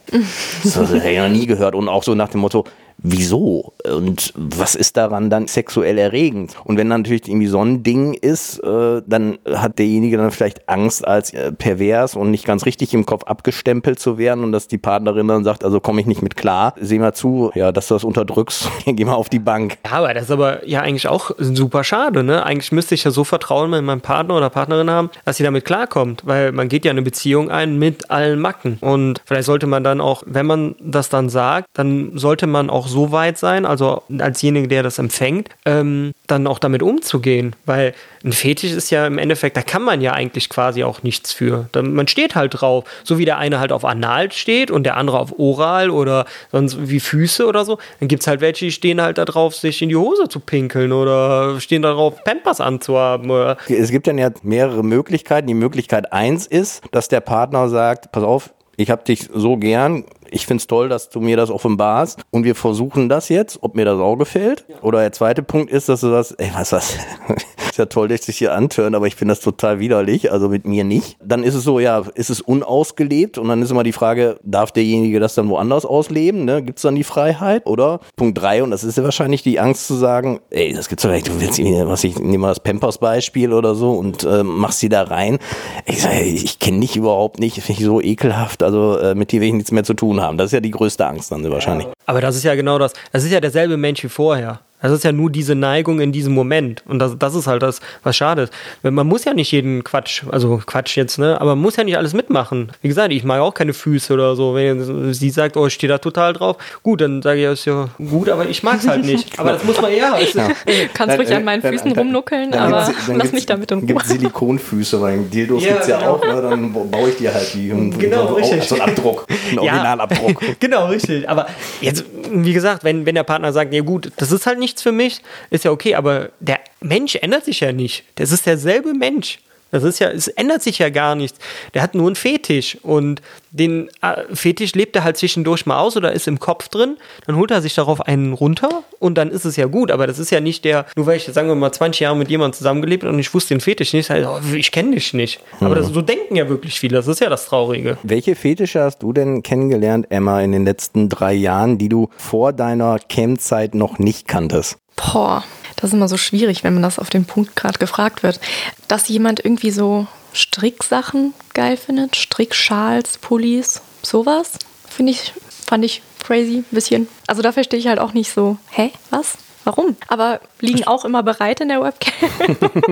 Das 0.62 0.76
habe 0.76 0.98
ich 0.98 1.18
noch 1.18 1.28
nie 1.28 1.46
gehört. 1.46 1.74
Und 1.74 1.88
auch 1.88 2.02
so 2.02 2.14
nach 2.14 2.28
dem 2.28 2.40
Motto, 2.40 2.64
wieso? 3.02 3.72
Und 3.84 4.32
was 4.36 4.74
ist 4.74 4.96
daran 4.96 5.30
dann 5.30 5.46
sexuell 5.46 5.98
erregend? 5.98 6.54
Und 6.64 6.76
wenn 6.76 6.88
natürlich 6.88 7.28
irgendwie 7.28 7.46
so 7.46 7.62
ein 7.64 7.82
Ding 7.82 8.14
ist, 8.14 8.58
äh, 8.60 9.02
dann 9.06 9.38
hat 9.48 9.78
derjenige 9.78 10.16
dann 10.16 10.30
vielleicht 10.30 10.68
Angst, 10.68 11.06
als 11.06 11.32
äh, 11.32 11.52
pervers 11.52 12.16
und 12.16 12.30
nicht 12.30 12.44
ganz 12.44 12.66
richtig 12.66 12.94
im 12.94 13.06
Kopf 13.06 13.24
abgestempelt 13.24 13.98
zu 13.98 14.18
werden 14.18 14.44
und 14.44 14.52
dass 14.52 14.68
die 14.68 14.78
Partnerin 14.78 15.28
dann 15.28 15.44
sagt, 15.44 15.64
also 15.64 15.80
komme 15.80 16.00
ich 16.00 16.06
nicht 16.06 16.22
mit 16.22 16.36
klar, 16.36 16.74
seh 16.80 16.98
mal 16.98 17.12
zu, 17.12 17.50
ja, 17.54 17.72
dass 17.72 17.88
du 17.88 17.94
das 17.94 18.04
unterdrückst, 18.04 18.68
geh 18.86 19.04
mal 19.04 19.14
auf 19.14 19.28
die 19.28 19.38
Bank. 19.38 19.78
Ja, 19.84 19.98
aber 19.98 20.14
das 20.14 20.24
ist 20.24 20.30
aber 20.30 20.66
ja 20.66 20.80
eigentlich 20.80 21.08
auch 21.08 21.32
super 21.38 21.84
schade, 21.84 22.22
ne? 22.22 22.44
Eigentlich 22.44 22.72
müsste 22.72 22.94
ich 22.94 23.04
ja 23.04 23.10
so 23.10 23.24
Vertrauen 23.24 23.70
mit 23.70 23.82
meinem 23.82 24.00
Partner 24.00 24.36
oder 24.36 24.50
Partnerin 24.50 24.90
haben, 24.90 25.10
dass 25.24 25.36
sie 25.36 25.44
damit 25.44 25.64
klarkommt, 25.64 26.22
weil 26.24 26.52
man 26.52 26.68
geht 26.68 26.84
ja 26.84 26.90
eine 26.90 27.02
Beziehung 27.02 27.50
ein 27.50 27.78
mit 27.78 28.10
allen 28.10 28.40
Macken. 28.40 28.78
Und 28.80 29.20
vielleicht 29.24 29.46
sollte 29.46 29.66
man 29.66 29.84
dann 29.84 30.00
auch, 30.00 30.22
wenn 30.26 30.46
man 30.46 30.74
das 30.80 31.08
dann 31.08 31.28
sagt, 31.28 31.66
dann 31.74 32.16
sollte 32.18 32.46
man 32.46 32.70
auch 32.70 32.88
so 32.92 33.12
weit 33.12 33.38
sein, 33.38 33.66
also 33.66 34.02
alsjenige, 34.18 34.68
der 34.68 34.82
das 34.82 34.98
empfängt, 34.98 35.48
ähm, 35.64 36.12
dann 36.26 36.46
auch 36.46 36.58
damit 36.58 36.82
umzugehen. 36.82 37.54
Weil 37.66 37.94
ein 38.24 38.32
Fetisch 38.32 38.72
ist 38.72 38.90
ja 38.90 39.06
im 39.06 39.18
Endeffekt, 39.18 39.56
da 39.56 39.62
kann 39.62 39.82
man 39.82 40.00
ja 40.00 40.12
eigentlich 40.12 40.48
quasi 40.48 40.84
auch 40.84 41.02
nichts 41.02 41.32
für. 41.32 41.68
Man 41.74 42.06
steht 42.06 42.34
halt 42.34 42.60
drauf. 42.60 42.84
So 43.04 43.18
wie 43.18 43.24
der 43.24 43.38
eine 43.38 43.58
halt 43.58 43.72
auf 43.72 43.84
Anal 43.84 44.30
steht 44.32 44.70
und 44.70 44.84
der 44.84 44.96
andere 44.96 45.18
auf 45.18 45.38
Oral 45.38 45.90
oder 45.90 46.26
sonst 46.50 46.76
wie 46.88 47.00
Füße 47.00 47.46
oder 47.46 47.64
so. 47.64 47.78
Dann 47.98 48.08
gibt 48.08 48.22
es 48.22 48.26
halt 48.26 48.40
welche, 48.40 48.66
die 48.66 48.72
stehen 48.72 49.00
halt 49.00 49.18
da 49.18 49.24
drauf, 49.24 49.54
sich 49.56 49.82
in 49.82 49.88
die 49.88 49.96
Hose 49.96 50.28
zu 50.28 50.40
pinkeln 50.40 50.92
oder 50.92 51.60
stehen 51.60 51.82
darauf, 51.82 52.22
Pampers 52.24 52.60
anzuhaben. 52.60 53.30
Oder 53.30 53.56
es 53.68 53.90
gibt 53.90 54.06
dann 54.06 54.18
ja 54.18 54.30
mehrere 54.42 54.84
Möglichkeiten. 54.84 55.46
Die 55.48 55.54
Möglichkeit 55.54 56.12
eins 56.12 56.46
ist, 56.46 56.82
dass 56.92 57.08
der 57.08 57.20
Partner 57.20 57.68
sagt, 57.68 58.12
pass 58.12 58.22
auf, 58.22 58.54
ich 58.76 58.90
habe 58.90 59.04
dich 59.04 59.28
so 59.32 59.56
gern, 59.56 60.04
ich 60.32 60.46
find's 60.46 60.66
toll, 60.66 60.88
dass 60.88 61.08
du 61.08 61.20
mir 61.20 61.36
das 61.36 61.50
offenbarst 61.50 62.20
und 62.30 62.44
wir 62.44 62.54
versuchen 62.54 63.08
das 63.08 63.28
jetzt, 63.28 63.58
ob 63.62 63.74
mir 63.74 63.84
das 63.84 64.00
auch 64.00 64.16
gefällt. 64.16 64.64
Oder 64.82 65.00
der 65.00 65.12
zweite 65.12 65.42
Punkt 65.42 65.70
ist, 65.70 65.88
dass 65.88 66.00
du 66.00 66.10
sagst, 66.10 66.34
ey, 66.38 66.50
was 66.54 66.62
ist 66.62 66.72
das? 66.72 66.98
ist 67.72 67.78
ja 67.78 67.86
toll, 67.86 68.08
dass 68.08 68.20
ich 68.20 68.26
dich 68.26 68.38
hier 68.38 68.54
antören, 68.54 68.94
aber 68.94 69.06
ich 69.06 69.16
finde 69.16 69.32
das 69.32 69.40
total 69.40 69.78
widerlich, 69.78 70.30
also 70.30 70.48
mit 70.48 70.66
mir 70.66 70.84
nicht. 70.84 71.16
Dann 71.24 71.42
ist 71.42 71.54
es 71.54 71.64
so, 71.64 71.80
ja, 71.80 72.02
ist 72.14 72.30
es 72.30 72.40
unausgelebt 72.40 73.38
und 73.38 73.48
dann 73.48 73.62
ist 73.62 73.70
immer 73.70 73.82
die 73.82 73.92
Frage, 73.92 74.38
darf 74.42 74.72
derjenige 74.72 75.20
das 75.20 75.34
dann 75.34 75.48
woanders 75.48 75.84
ausleben? 75.86 76.44
Ne? 76.44 76.62
Gibt 76.62 76.78
es 76.78 76.82
dann 76.82 76.94
die 76.94 77.04
Freiheit? 77.04 77.66
Oder 77.66 78.00
Punkt 78.16 78.40
drei, 78.40 78.62
und 78.62 78.70
das 78.70 78.84
ist 78.84 78.98
ja 78.98 79.04
wahrscheinlich 79.04 79.42
die 79.42 79.58
Angst 79.60 79.86
zu 79.86 79.94
sagen, 79.94 80.40
ey, 80.50 80.72
das 80.72 80.88
gibt's 80.88 81.02
doch 81.02 81.10
nicht, 81.10 81.28
du 81.28 81.40
willst, 81.40 81.58
was 81.60 82.04
ich 82.04 82.18
nehme 82.18 82.38
mal 82.38 82.48
das 82.48 82.60
Pampers-Beispiel 82.60 83.52
oder 83.52 83.74
so 83.74 83.92
und 83.92 84.24
äh, 84.24 84.42
machst 84.42 84.80
sie 84.80 84.88
da 84.88 85.02
rein. 85.02 85.38
Ich 85.86 86.02
sage, 86.02 86.20
ich 86.20 86.58
kenne 86.58 86.80
dich 86.80 86.96
überhaupt 86.96 87.38
nicht, 87.38 87.60
finde 87.62 87.80
ich 87.80 87.86
so 87.86 88.00
ekelhaft, 88.00 88.62
also 88.62 88.98
äh, 88.98 89.14
mit 89.14 89.32
dir 89.32 89.40
will 89.40 89.48
ich 89.48 89.54
nichts 89.54 89.72
mehr 89.72 89.84
zu 89.84 89.94
tun 89.94 90.20
haben. 90.22 90.38
Das 90.38 90.46
ist 90.46 90.52
ja 90.52 90.60
die 90.60 90.70
größte 90.70 91.06
Angst 91.06 91.30
dann 91.30 91.48
wahrscheinlich. 91.50 91.88
Aber 92.06 92.20
das 92.20 92.36
ist 92.36 92.44
ja 92.44 92.54
genau 92.54 92.78
das. 92.78 92.92
Das 93.12 93.24
ist 93.24 93.30
ja 93.30 93.40
derselbe 93.40 93.76
Mensch 93.76 94.02
wie 94.02 94.08
vorher. 94.08 94.60
Das 94.82 94.92
ist 94.92 95.04
ja 95.04 95.12
nur 95.12 95.30
diese 95.30 95.54
Neigung 95.54 96.00
in 96.00 96.12
diesem 96.12 96.34
Moment. 96.34 96.82
Und 96.86 96.98
das, 96.98 97.16
das 97.18 97.34
ist 97.34 97.46
halt 97.46 97.62
das, 97.62 97.80
was 98.02 98.16
schade 98.16 98.42
ist. 98.42 98.52
Man 98.82 99.06
muss 99.06 99.24
ja 99.24 99.32
nicht 99.32 99.52
jeden 99.52 99.84
Quatsch, 99.84 100.24
also 100.30 100.60
Quatsch 100.66 100.96
jetzt, 100.96 101.18
ne? 101.18 101.40
Aber 101.40 101.54
man 101.54 101.62
muss 101.62 101.76
ja 101.76 101.84
nicht 101.84 101.96
alles 101.96 102.12
mitmachen. 102.12 102.72
Wie 102.82 102.88
gesagt, 102.88 103.12
ich 103.12 103.24
mag 103.24 103.40
auch 103.40 103.54
keine 103.54 103.72
Füße 103.72 104.12
oder 104.12 104.34
so. 104.36 104.54
Wenn 104.54 105.14
sie 105.14 105.30
sagt, 105.30 105.56
oh, 105.56 105.66
ich 105.66 105.74
stehe 105.74 105.88
da 105.88 105.98
total 105.98 106.32
drauf, 106.32 106.56
gut, 106.82 107.00
dann 107.00 107.22
sage 107.22 107.38
ich, 107.38 107.44
ja, 107.44 107.52
ist 107.52 107.64
ja 107.64 107.88
gut, 107.98 108.28
aber 108.28 108.48
ich 108.48 108.62
mag 108.62 108.78
es 108.78 108.88
halt 108.88 109.04
nicht. 109.04 109.22
Aber 109.38 109.52
das 109.52 109.64
muss 109.64 109.80
man 109.80 109.92
ja. 109.92 110.18
ja. 110.18 110.48
Kannst 110.94 111.18
ruhig 111.18 111.34
an 111.34 111.44
meinen 111.44 111.62
Füßen 111.62 111.92
rumnuckeln, 111.92 112.54
aber 112.54 112.92
lass 113.14 113.32
mich 113.32 113.46
damit 113.46 113.72
um. 113.72 113.86
gibt 113.86 114.04
Silikonfüße, 114.04 115.00
weil 115.00 115.20
Dildos 115.20 115.62
ja, 115.62 115.70
gibt 115.70 115.82
es 115.82 115.88
ja 115.88 115.98
genau. 115.98 116.12
auch, 116.12 116.24
ne? 116.24 116.42
dann 116.42 116.72
baue 116.72 117.10
ich 117.10 117.16
dir 117.16 117.32
halt 117.32 117.52
die. 117.54 117.72
Und, 117.72 117.98
genau, 117.98 118.28
so, 118.28 118.34
richtig. 118.34 118.62
So 118.64 118.74
einen 118.76 118.90
Abdruck, 118.90 119.26
einen 119.50 119.58
Originalabdruck. 119.58 120.42
genau, 120.60 120.86
richtig. 120.86 121.28
Aber 121.28 121.46
jetzt, 121.80 122.04
wie 122.30 122.52
gesagt, 122.52 122.84
wenn, 122.84 123.06
wenn 123.06 123.14
der 123.14 123.22
Partner 123.22 123.52
sagt, 123.52 123.72
ja 123.72 123.82
gut, 123.82 124.12
das 124.16 124.32
ist 124.32 124.46
halt 124.46 124.58
nicht 124.58 124.71
nichts 124.72 124.82
für 124.82 124.92
mich, 124.92 125.20
ist 125.50 125.64
ja 125.64 125.70
okay, 125.70 125.94
aber 125.94 126.30
der 126.40 126.60
Mensch 126.80 127.16
ändert 127.16 127.44
sich 127.44 127.60
ja 127.60 127.72
nicht. 127.72 128.04
Das 128.14 128.32
ist 128.32 128.46
derselbe 128.46 128.94
Mensch. 128.94 129.38
Das 129.72 129.84
ist 129.84 129.98
ja, 129.98 130.10
es 130.10 130.28
ändert 130.28 130.62
sich 130.62 130.78
ja 130.78 130.90
gar 130.90 131.14
nichts. 131.14 131.38
Der 131.72 131.82
hat 131.82 131.94
nur 131.94 132.06
einen 132.06 132.14
Fetisch 132.14 132.76
und 132.82 133.22
den 133.50 133.88
äh, 134.02 134.22
Fetisch 134.34 134.74
lebt 134.74 134.94
er 134.96 135.02
halt 135.02 135.16
zwischendurch 135.16 135.64
mal 135.64 135.80
aus 135.80 135.96
oder 135.96 136.12
ist 136.12 136.28
im 136.28 136.38
Kopf 136.38 136.68
drin. 136.68 136.98
Dann 137.26 137.36
holt 137.36 137.50
er 137.50 137.62
sich 137.62 137.74
darauf 137.74 138.02
einen 138.02 138.34
runter 138.34 138.82
und 138.98 139.16
dann 139.16 139.30
ist 139.30 139.46
es 139.46 139.56
ja 139.56 139.64
gut. 139.64 139.90
Aber 139.90 140.06
das 140.06 140.18
ist 140.18 140.30
ja 140.30 140.40
nicht 140.40 140.66
der, 140.66 140.84
nur 140.94 141.06
weil 141.06 141.16
ich, 141.16 141.24
sagen 141.24 141.48
wir 141.48 141.54
mal, 141.54 141.72
20 141.72 142.00
Jahre 142.00 142.16
mit 142.16 142.28
jemandem 142.28 142.56
zusammengelebt 142.56 143.04
und 143.04 143.18
ich 143.18 143.32
wusste 143.32 143.54
den 143.54 143.60
Fetisch 143.60 143.94
nicht, 143.94 144.10
halt, 144.10 144.26
oh, 144.26 144.40
ich 144.54 144.72
kenne 144.72 144.94
dich 144.94 145.14
nicht. 145.14 145.40
Aber 145.60 145.74
das, 145.74 145.88
so 145.88 146.02
denken 146.02 146.36
ja 146.36 146.48
wirklich 146.50 146.78
viele. 146.78 146.96
Das 146.96 147.08
ist 147.08 147.20
ja 147.20 147.30
das 147.30 147.46
Traurige. 147.46 147.96
Welche 148.02 148.34
Fetische 148.34 148.82
hast 148.82 149.02
du 149.02 149.14
denn 149.14 149.42
kennengelernt, 149.42 150.06
Emma, 150.10 150.42
in 150.42 150.52
den 150.52 150.66
letzten 150.66 151.08
drei 151.08 151.32
Jahren, 151.32 151.78
die 151.78 151.88
du 151.88 152.10
vor 152.18 152.52
deiner 152.52 152.98
Camp-Zeit 152.98 153.74
noch 153.74 153.98
nicht 153.98 154.28
kanntest? 154.28 154.76
Boah, 154.96 155.42
das 155.82 155.90
ist 155.90 155.94
immer 155.94 156.08
so 156.08 156.16
schwierig, 156.16 156.62
wenn 156.62 156.74
man 156.74 156.82
das 156.84 157.00
auf 157.00 157.10
den 157.10 157.24
Punkt 157.24 157.56
gerade 157.56 157.78
gefragt 157.78 158.22
wird. 158.22 158.40
Dass 158.86 159.08
jemand 159.08 159.44
irgendwie 159.44 159.72
so 159.72 160.06
Stricksachen 160.32 161.34
geil 161.54 161.76
findet, 161.76 162.14
Strickschals, 162.14 163.18
Pullis, 163.18 163.82
sowas, 164.02 164.52
finde 164.88 165.12
ich, 165.12 165.34
fand 165.66 165.84
ich 165.84 166.02
crazy, 166.22 166.58
ein 166.58 166.66
bisschen. 166.70 167.08
Also 167.26 167.42
da 167.42 167.50
verstehe 167.50 167.80
ich 167.80 167.88
halt 167.88 167.98
auch 167.98 168.12
nicht 168.12 168.32
so, 168.32 168.58
hä, 168.70 168.92
was? 169.10 169.36
Warum? 169.64 169.96
Aber 170.06 170.40
liegen 170.60 170.84
auch 170.86 171.04
immer 171.04 171.24
bereit 171.24 171.60
in 171.60 171.68
der 171.68 171.82
Webcam. 171.82 172.12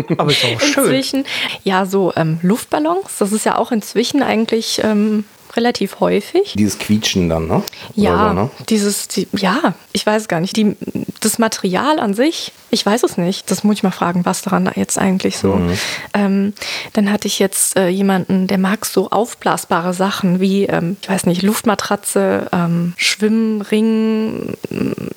Aber 0.18 0.30
ist 0.30 0.44
auch 0.44 0.60
schön. 0.60 0.84
Inzwischen, 0.84 1.24
ja, 1.62 1.86
so 1.86 2.12
ähm, 2.16 2.40
Luftballons, 2.42 3.18
das 3.18 3.30
ist 3.30 3.46
ja 3.46 3.56
auch 3.56 3.70
inzwischen 3.70 4.22
eigentlich 4.22 4.80
ähm, 4.82 5.24
relativ 5.56 6.00
häufig. 6.00 6.54
Dieses 6.56 6.78
Quietschen 6.78 7.28
dann, 7.28 7.48
ne? 7.48 7.62
Ja, 7.94 8.28
so, 8.28 8.34
ne? 8.34 8.50
dieses, 8.68 9.08
die, 9.08 9.28
ja, 9.32 9.74
ich 9.92 10.06
weiß 10.06 10.28
gar 10.28 10.40
nicht. 10.40 10.56
Die, 10.56 10.76
das 11.20 11.38
Material 11.38 11.98
an 11.98 12.14
sich, 12.14 12.52
ich 12.70 12.84
weiß 12.84 13.02
es 13.02 13.16
nicht. 13.16 13.50
Das 13.50 13.64
muss 13.64 13.76
ich 13.76 13.82
mal 13.82 13.90
fragen, 13.90 14.24
was 14.24 14.42
daran 14.42 14.70
jetzt 14.74 14.98
eigentlich 14.98 15.38
so. 15.38 15.54
Mhm. 15.54 15.78
Ähm, 16.14 16.52
dann 16.92 17.10
hatte 17.10 17.26
ich 17.26 17.38
jetzt 17.38 17.76
äh, 17.76 17.88
jemanden, 17.88 18.46
der 18.46 18.58
mag 18.58 18.86
so 18.86 19.10
aufblasbare 19.10 19.92
Sachen 19.92 20.40
wie, 20.40 20.64
ähm, 20.64 20.96
ich 21.02 21.08
weiß 21.08 21.26
nicht, 21.26 21.42
Luftmatratze, 21.42 22.48
ähm, 22.52 22.94
Schwimmring, 22.96 24.56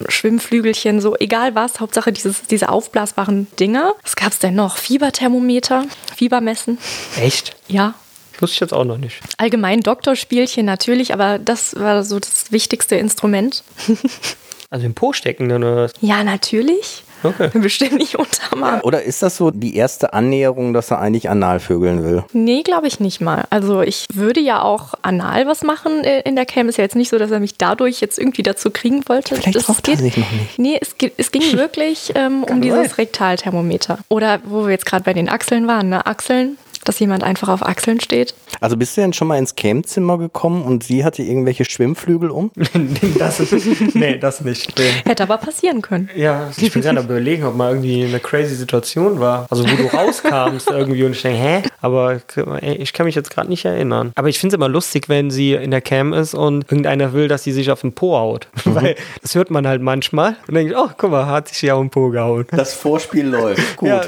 Schwimmflügelchen, 0.07 1.01
so 1.01 1.15
egal 1.19 1.55
was. 1.55 1.79
Hauptsache 1.79 2.11
dieses, 2.11 2.43
diese 2.43 2.69
aufblasbaren 2.69 3.47
Dinger. 3.59 3.93
Was 4.03 4.15
gab 4.15 4.31
es 4.31 4.39
denn 4.39 4.55
noch? 4.55 4.77
Fieberthermometer, 4.77 5.85
Fiebermessen. 6.15 6.77
Echt? 7.19 7.55
Ja. 7.67 7.93
Wusste 8.39 8.55
ich 8.55 8.59
jetzt 8.59 8.73
auch 8.73 8.85
noch 8.85 8.97
nicht. 8.97 9.19
Allgemein 9.37 9.81
Doktorspielchen 9.81 10.65
natürlich, 10.65 11.13
aber 11.13 11.39
das 11.39 11.75
war 11.75 12.03
so 12.03 12.19
das 12.19 12.51
wichtigste 12.51 12.95
Instrument. 12.95 13.63
also 14.69 14.85
im 14.85 14.93
Po 14.93 15.13
stecken 15.13 15.49
dann 15.49 15.63
oder 15.63 15.75
was? 15.83 15.93
Ja, 16.01 16.23
natürlich. 16.23 17.03
Okay. 17.23 17.49
Bestimmt 17.59 17.93
nicht 17.93 18.15
unterm 18.15 18.81
Oder 18.83 19.03
ist 19.03 19.23
das 19.23 19.37
so 19.37 19.51
die 19.51 19.75
erste 19.75 20.13
Annäherung, 20.13 20.73
dass 20.73 20.91
er 20.91 20.99
eigentlich 20.99 21.29
anal 21.29 21.59
vögeln 21.59 22.03
will? 22.03 22.23
Nee, 22.33 22.63
glaube 22.63 22.87
ich 22.87 22.99
nicht 22.99 23.21
mal. 23.21 23.45
Also 23.49 23.81
ich 23.81 24.07
würde 24.13 24.41
ja 24.41 24.61
auch 24.61 24.93
anal 25.01 25.47
was 25.47 25.63
machen 25.63 26.03
äh, 26.03 26.21
in 26.21 26.35
der 26.35 26.45
Cam. 26.45 26.69
Ist 26.69 26.77
ja 26.77 26.83
jetzt 26.83 26.95
nicht 26.95 27.09
so, 27.09 27.17
dass 27.17 27.31
er 27.31 27.39
mich 27.39 27.57
dadurch 27.57 28.01
jetzt 28.01 28.19
irgendwie 28.19 28.43
dazu 28.43 28.71
kriegen 28.71 29.07
wollte. 29.07 29.35
Vielleicht 29.35 29.55
das 29.55 29.81
geht, 29.81 29.95
er 29.95 30.03
sich 30.03 30.17
noch 30.17 30.31
nicht. 30.31 30.59
Nee, 30.59 30.77
es, 30.81 30.95
es 31.17 31.31
ging 31.31 31.43
wirklich 31.53 32.11
ähm, 32.15 32.43
um 32.43 32.61
dieses 32.61 32.97
Rektalthermometer. 32.97 33.99
Oder 34.09 34.41
wo 34.43 34.65
wir 34.65 34.71
jetzt 34.71 34.85
gerade 34.85 35.03
bei 35.03 35.13
den 35.13 35.29
Achseln 35.29 35.67
waren. 35.67 35.89
Ne? 35.89 36.05
Achseln 36.05 36.57
dass 36.83 36.99
jemand 36.99 37.23
einfach 37.23 37.49
auf 37.49 37.65
Achseln 37.65 37.99
steht. 37.99 38.33
Also 38.59 38.77
bist 38.77 38.95
du 38.97 39.01
denn 39.01 39.13
schon 39.13 39.27
mal 39.27 39.37
ins 39.37 39.55
Campzimmer 39.55 40.17
gekommen 40.17 40.63
und 40.63 40.83
sie 40.83 41.03
hatte 41.03 41.23
irgendwelche 41.23 41.65
Schwimmflügel 41.65 42.29
um? 42.29 42.51
das 43.19 43.39
ist, 43.39 43.95
nee, 43.95 44.17
das 44.17 44.41
nicht. 44.41 44.77
Nee. 44.77 44.83
Hätte 45.05 45.23
aber 45.23 45.37
passieren 45.37 45.81
können. 45.81 46.09
Ja, 46.15 46.49
ich 46.55 46.71
bin 46.71 46.81
gerade 46.81 46.99
überlegen, 46.99 47.43
ob 47.45 47.55
mal 47.55 47.71
irgendwie 47.71 48.05
eine 48.05 48.19
crazy 48.19 48.55
Situation 48.55 49.19
war. 49.19 49.47
Also 49.49 49.63
wo 49.63 49.75
du 49.75 49.87
rauskamst 49.87 50.69
irgendwie 50.69 51.03
und 51.03 51.11
ich 51.11 51.21
denke, 51.21 51.39
hä? 51.39 51.63
Aber 51.81 52.19
ich 52.61 52.93
kann 52.93 53.05
mich 53.05 53.15
jetzt 53.15 53.29
gerade 53.29 53.49
nicht 53.49 53.65
erinnern. 53.65 54.11
Aber 54.15 54.29
ich 54.29 54.39
finde 54.39 54.55
es 54.55 54.57
immer 54.57 54.69
lustig, 54.69 55.09
wenn 55.09 55.31
sie 55.31 55.53
in 55.53 55.71
der 55.71 55.81
Cam 55.81 56.13
ist 56.13 56.33
und 56.33 56.63
irgendeiner 56.71 57.13
will, 57.13 57.27
dass 57.27 57.43
sie 57.43 57.51
sich 57.51 57.71
auf 57.71 57.81
den 57.81 57.93
Po 57.93 58.15
haut. 58.17 58.47
Mhm. 58.65 58.75
Weil 58.83 58.95
das 59.21 59.35
hört 59.35 59.51
man 59.51 59.67
halt 59.67 59.81
manchmal. 59.81 60.37
Und 60.47 60.55
denke 60.55 60.73
ich, 60.73 60.77
oh, 60.77 60.89
guck 60.97 61.11
mal, 61.11 61.25
hat 61.27 61.49
sich 61.49 61.61
ja 61.61 61.75
auf 61.75 61.81
den 61.81 61.89
Po 61.89 62.09
gehauen. 62.09 62.45
Das 62.51 62.73
Vorspiel 62.73 63.27
läuft. 63.27 63.77
Gut. 63.77 63.89
Ja, 63.89 64.01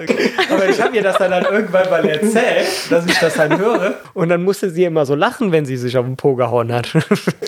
aber 0.49 0.69
ich 0.69 0.81
habe 0.81 0.95
ihr 0.95 1.03
das 1.03 1.17
dann, 1.17 1.31
dann 1.31 1.45
irgendwann 1.45 1.89
mal 1.89 2.05
erzählt 2.05 2.64
dass 2.89 3.06
ich 3.06 3.17
das 3.19 3.38
halt 3.38 3.58
höre. 3.58 3.95
Und 4.13 4.30
dann 4.30 4.43
musste 4.43 4.69
sie 4.69 4.84
immer 4.84 5.06
so 5.06 5.15
lachen, 5.15 5.51
wenn 5.51 5.65
sie 5.65 5.78
sich 5.78 5.97
auf 5.97 6.06
den 6.06 6.15
Po 6.15 6.36
gehauen 6.36 6.71
hat. 6.71 6.93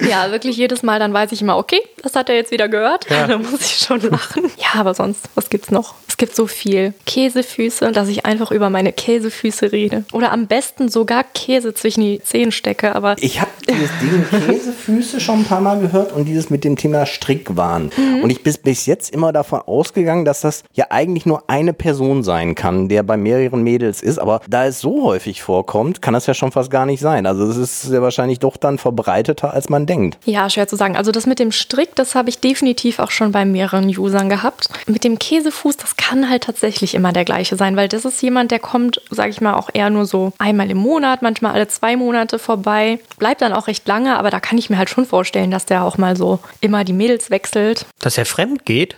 Ja, 0.08 0.32
wirklich 0.32 0.58
jedes 0.58 0.84
Mal, 0.84 0.99
dann 0.99 1.13
weiß 1.13 1.32
ich 1.32 1.41
immer, 1.41 1.58
okay, 1.58 1.80
das 2.01 2.15
hat 2.15 2.30
er 2.30 2.36
jetzt 2.36 2.51
wieder 2.51 2.67
gehört. 2.69 3.10
Ja. 3.10 3.27
Dann 3.27 3.41
muss 3.41 3.62
ich 3.62 3.77
schon 3.77 4.01
lachen. 4.01 4.43
Ja, 4.58 4.80
aber 4.80 4.93
sonst, 4.93 5.30
was 5.36 5.49
gibt's 5.49 5.71
noch? 5.71 5.95
Es 6.08 6.17
gibt 6.17 6.36
so 6.36 6.47
viel 6.47 6.93
Käsefüße, 7.06 7.91
dass 7.91 8.08
ich 8.08 8.25
einfach 8.25 8.51
über 8.51 8.69
meine 8.69 8.91
Käsefüße 8.91 9.71
rede. 9.71 10.03
Oder 10.12 10.32
am 10.32 10.47
besten 10.47 10.89
sogar 10.89 11.23
Käse 11.23 11.73
zwischen 11.73 12.01
die 12.01 12.21
Zehen 12.23 12.51
stecke. 12.51 12.95
Aber 12.95 13.15
ich 13.19 13.39
habe 13.39 13.51
dieses 13.69 13.91
Ding 13.99 14.25
Käsefüße 14.47 15.19
schon 15.19 15.39
ein 15.39 15.45
paar 15.45 15.62
Mal 15.62 15.80
gehört 15.80 16.13
und 16.13 16.25
dieses 16.25 16.49
mit 16.49 16.63
dem 16.63 16.75
Thema 16.75 17.06
Strickwahn. 17.06 17.91
Mhm. 17.95 18.23
Und 18.23 18.30
ich 18.30 18.43
bin 18.43 18.53
bis 18.63 18.86
jetzt 18.86 19.13
immer 19.13 19.32
davon 19.32 19.62
ausgegangen, 19.62 20.25
dass 20.25 20.41
das 20.41 20.63
ja 20.73 20.88
eigentlich 20.89 21.25
nur 21.25 21.49
eine 21.49 21.73
Person 21.73 22.23
sein 22.23 22.56
kann, 22.56 22.89
der 22.89 23.03
bei 23.03 23.17
mehreren 23.17 23.62
Mädels 23.62 24.01
ist. 24.01 24.17
Aber 24.17 24.41
da 24.47 24.65
es 24.65 24.82
so 24.82 25.03
häufig 25.08 25.41
vorkommt, 25.41 26.02
kann 26.02 26.13
das 26.13 26.28
ja 26.28 26.34
schon 26.34 26.52
fast 26.52 26.70
gar 26.70 26.86
nicht 26.86 27.00
sein. 27.00 27.26
Also 27.26 27.46
es 27.46 27.58
ist 27.58 27.91
ja 27.91 28.02
wahrscheinlich 28.02 28.39
doch 28.39 28.58
dann 28.58 28.78
verbreiteter, 28.78 29.54
als 29.54 29.70
man 29.70 29.86
denkt. 29.86 30.17
Ja, 30.26 30.50
schwer 30.50 30.67
zu 30.67 30.76
sagen. 30.76 30.98
Also 30.98 31.12
das 31.12 31.26
mit 31.26 31.39
dem 31.39 31.52
Strick, 31.52 31.96
das 31.96 32.13
habe 32.13 32.30
ich 32.30 32.39
definitiv 32.39 33.00
auch 33.00 33.12
schon 33.12 33.32
bei 33.32 33.46
mehreren 33.46 33.88
Usern 33.88 34.28
gehabt. 34.30 34.70
Mit 34.86 35.04
dem 35.04 35.17
Käsefuß, 35.17 35.78
das 35.78 35.96
kann 35.96 36.30
halt 36.30 36.43
tatsächlich 36.43 36.93
immer 36.93 37.13
der 37.13 37.26
gleiche 37.26 37.56
sein, 37.56 37.78
weil 37.78 37.88
das 37.88 38.06
ist 38.06 38.22
jemand, 38.22 38.52
der 38.52 38.60
kommt, 38.60 39.02
sage 39.10 39.30
ich 39.30 39.39
mal, 39.41 39.56
auch 39.56 39.70
eher 39.74 39.89
nur 39.89 40.06
so 40.06 40.34
einmal 40.38 40.70
im 40.70 40.78
Monat, 40.78 41.22
manchmal 41.22 41.54
alle 41.54 41.67
zwei 41.70 41.96
Monate 41.96 42.38
vorbei. 42.38 43.00
Bleibt 43.17 43.41
dann 43.41 43.54
auch 43.54 43.67
recht 43.67 43.88
lange, 43.88 44.17
aber 44.17 44.30
da 44.30 44.39
kann 44.41 44.58
ich 44.58 44.70
mir 44.70 44.78
halt 44.78 44.89
schon 44.89 45.06
vorstellen, 45.06 45.52
dass 45.52 45.65
der 45.65 45.84
auch 45.84 45.98
mal 45.98 46.17
so 46.17 46.39
immer 46.60 46.84
die 46.84 46.93
Mädels 46.93 47.32
wechselt. 47.32 47.86
Dass 48.00 48.17
er 48.17 48.26
fremd 48.26 48.65
geht? 48.65 48.98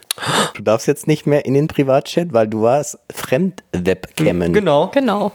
Du 0.54 0.64
darfst 0.64 0.88
jetzt 0.88 1.08
nicht 1.08 1.26
mehr 1.26 1.46
in 1.46 1.54
den 1.54 1.68
Privatchat, 1.68 2.34
weil 2.34 2.48
du 2.48 2.62
warst 2.62 3.00
Fremdwebcammen. 3.14 4.54
Genau. 4.54 4.90
Genau. 4.94 5.32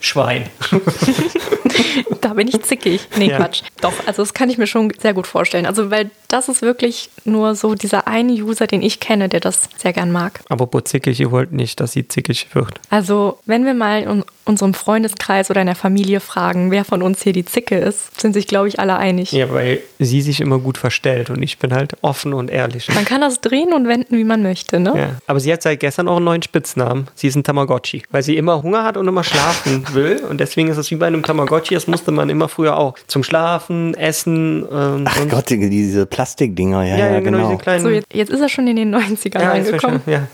Schwein. 0.00 0.44
da 2.20 2.34
bin 2.34 2.48
ich 2.48 2.62
zickig. 2.62 3.06
Nee, 3.16 3.28
Ja. 3.30 3.38
Quatsch. 3.38 3.62
Doch, 3.80 3.92
also 4.06 4.22
das 4.22 4.34
kann 4.34 4.50
ich 4.50 4.58
mir 4.58 4.66
schon 4.66 4.92
sehr 4.98 5.14
gut 5.14 5.26
vorstellen. 5.26 5.66
Also, 5.66 5.90
weil 5.90 6.10
das 6.28 6.48
ist 6.48 6.62
wirklich 6.62 7.10
nur 7.24 7.54
so 7.54 7.74
dieser 7.74 8.06
eine 8.08 8.32
User, 8.32 8.66
den 8.66 8.82
ich 8.82 9.00
kenne, 9.00 9.28
der 9.28 9.40
das 9.40 9.68
sehr 9.76 9.92
gern 9.92 10.10
mag. 10.12 10.40
Aber 10.48 10.66
zickig, 10.84 11.18
ihr 11.20 11.30
wollt 11.30 11.52
nicht, 11.52 11.80
dass 11.80 11.92
sie 11.92 12.06
zickig 12.06 12.54
wird. 12.54 12.80
Also, 12.90 13.38
wenn 13.46 13.64
wir 13.64 13.74
mal 13.74 14.02
in 14.02 14.24
unserem 14.44 14.74
Freundeskreis 14.74 15.50
oder 15.50 15.60
in 15.60 15.66
der 15.66 15.74
Familie 15.76 16.20
fragen, 16.20 16.70
wer 16.70 16.84
von 16.84 17.02
uns 17.02 17.22
hier 17.22 17.32
die 17.32 17.44
Zicke 17.44 17.76
ist, 17.76 18.20
sind 18.20 18.32
sich, 18.32 18.46
glaube 18.46 18.68
ich, 18.68 18.78
alle 18.78 18.96
einig. 18.96 19.32
Ja, 19.32 19.52
weil 19.52 19.80
sie 19.98 20.22
sich 20.22 20.40
immer 20.40 20.58
gut 20.58 20.78
verstellt 20.78 21.30
und 21.30 21.42
ich 21.42 21.58
bin 21.58 21.72
halt 21.74 21.94
offen 22.02 22.32
und 22.32 22.50
ehrlich. 22.50 22.88
Man 22.94 23.04
kann 23.04 23.20
das 23.20 23.40
drehen 23.40 23.72
und 23.72 23.88
wenden, 23.88 24.16
wie 24.16 24.24
man 24.24 24.42
möchte, 24.42 24.78
ne? 24.78 24.92
Ja. 24.96 25.08
Aber 25.26 25.40
sie 25.40 25.52
hat 25.52 25.62
seit 25.62 25.80
gestern 25.80 26.06
auch 26.08 26.16
einen 26.16 26.24
neuen 26.26 26.42
Spitznamen. 26.42 27.08
Sie 27.14 27.26
ist 27.26 27.34
ein 27.34 27.44
Tamagotchi. 27.44 28.04
Weil 28.10 28.22
sie 28.22 28.36
immer 28.36 28.62
Hunger 28.62 28.84
hat 28.84 28.96
und 28.96 29.08
immer 29.08 29.24
schlafen 29.24 29.84
will. 29.94 30.22
Und 30.28 30.38
deswegen 30.38 30.68
ist 30.68 30.76
es 30.76 30.90
wie 30.90 30.96
bei 30.96 31.06
einem 31.08 31.22
Tamagotchi. 31.24 31.65
Das 31.74 31.86
musste 31.86 32.10
man 32.12 32.28
immer 32.30 32.48
früher 32.48 32.76
auch. 32.76 32.96
Zum 33.06 33.22
Schlafen, 33.24 33.94
Essen. 33.94 34.64
Ähm, 34.70 35.04
Ach 35.06 35.20
und 35.20 35.28
Gott, 35.30 35.50
die- 35.50 35.68
diese 35.70 36.06
Plastikdinger, 36.06 36.84
ja, 36.84 36.96
ja, 36.96 37.20
genau. 37.20 37.48
diese 37.48 37.58
kleinen. 37.60 37.82
So, 37.82 37.88
jetzt, 37.90 38.06
jetzt 38.12 38.30
ist 38.30 38.40
er 38.40 38.48
schon 38.48 38.66
in 38.66 38.76
den 38.76 38.94
90ern 38.94 39.40
ja, 39.42 39.52
angekommen. 39.52 40.00
schon- 40.04 40.12
ja. 40.12 40.26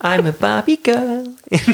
I'm 0.00 0.28
a 0.28 0.34
Barbie 0.38 0.78
Girl. 0.82 1.24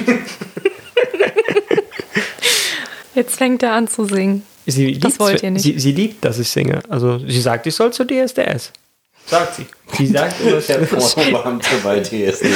Jetzt 3.14 3.36
fängt 3.36 3.62
er 3.62 3.72
an 3.72 3.88
zu 3.88 4.04
singen. 4.04 4.44
Sie 4.66 4.98
Das 4.98 5.18
wollt 5.18 5.42
ihr 5.42 5.50
nicht. 5.50 5.62
Sie, 5.62 5.78
sie 5.78 5.92
liebt, 5.92 6.24
dass 6.24 6.38
ich 6.38 6.48
singe. 6.48 6.80
Also 6.88 7.18
sie 7.18 7.40
sagt, 7.40 7.66
ich 7.66 7.74
soll 7.74 7.92
zu 7.92 8.04
DSDS. 8.04 8.72
Sagt 9.26 9.56
sie. 9.56 9.66
Sie 9.96 10.06
sagt 10.06 10.36
immer, 10.40 10.86
Pornobeamte 10.86 11.68
bei 11.82 12.00
TSD. 12.00 12.46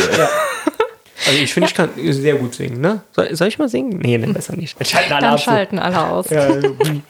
Also 1.26 1.38
ich 1.40 1.54
finde, 1.54 1.68
ich 1.68 1.74
kann 1.74 1.90
sehr 1.96 2.34
gut 2.34 2.54
singen, 2.54 2.80
ne? 2.80 3.02
Soll, 3.12 3.34
soll 3.36 3.46
ich 3.48 3.58
mal 3.58 3.68
singen? 3.68 3.98
Nee, 3.98 4.18
ne, 4.18 4.26
besser 4.32 4.56
nicht. 4.56 4.78
Dann 4.78 4.84
schalten 4.86 5.12
alle 5.12 5.20
Dann 5.22 5.34
ab, 5.34 5.40
schalten 5.40 5.78
alle 5.78 6.06
aus. 6.10 6.28
Ja, 6.30 6.48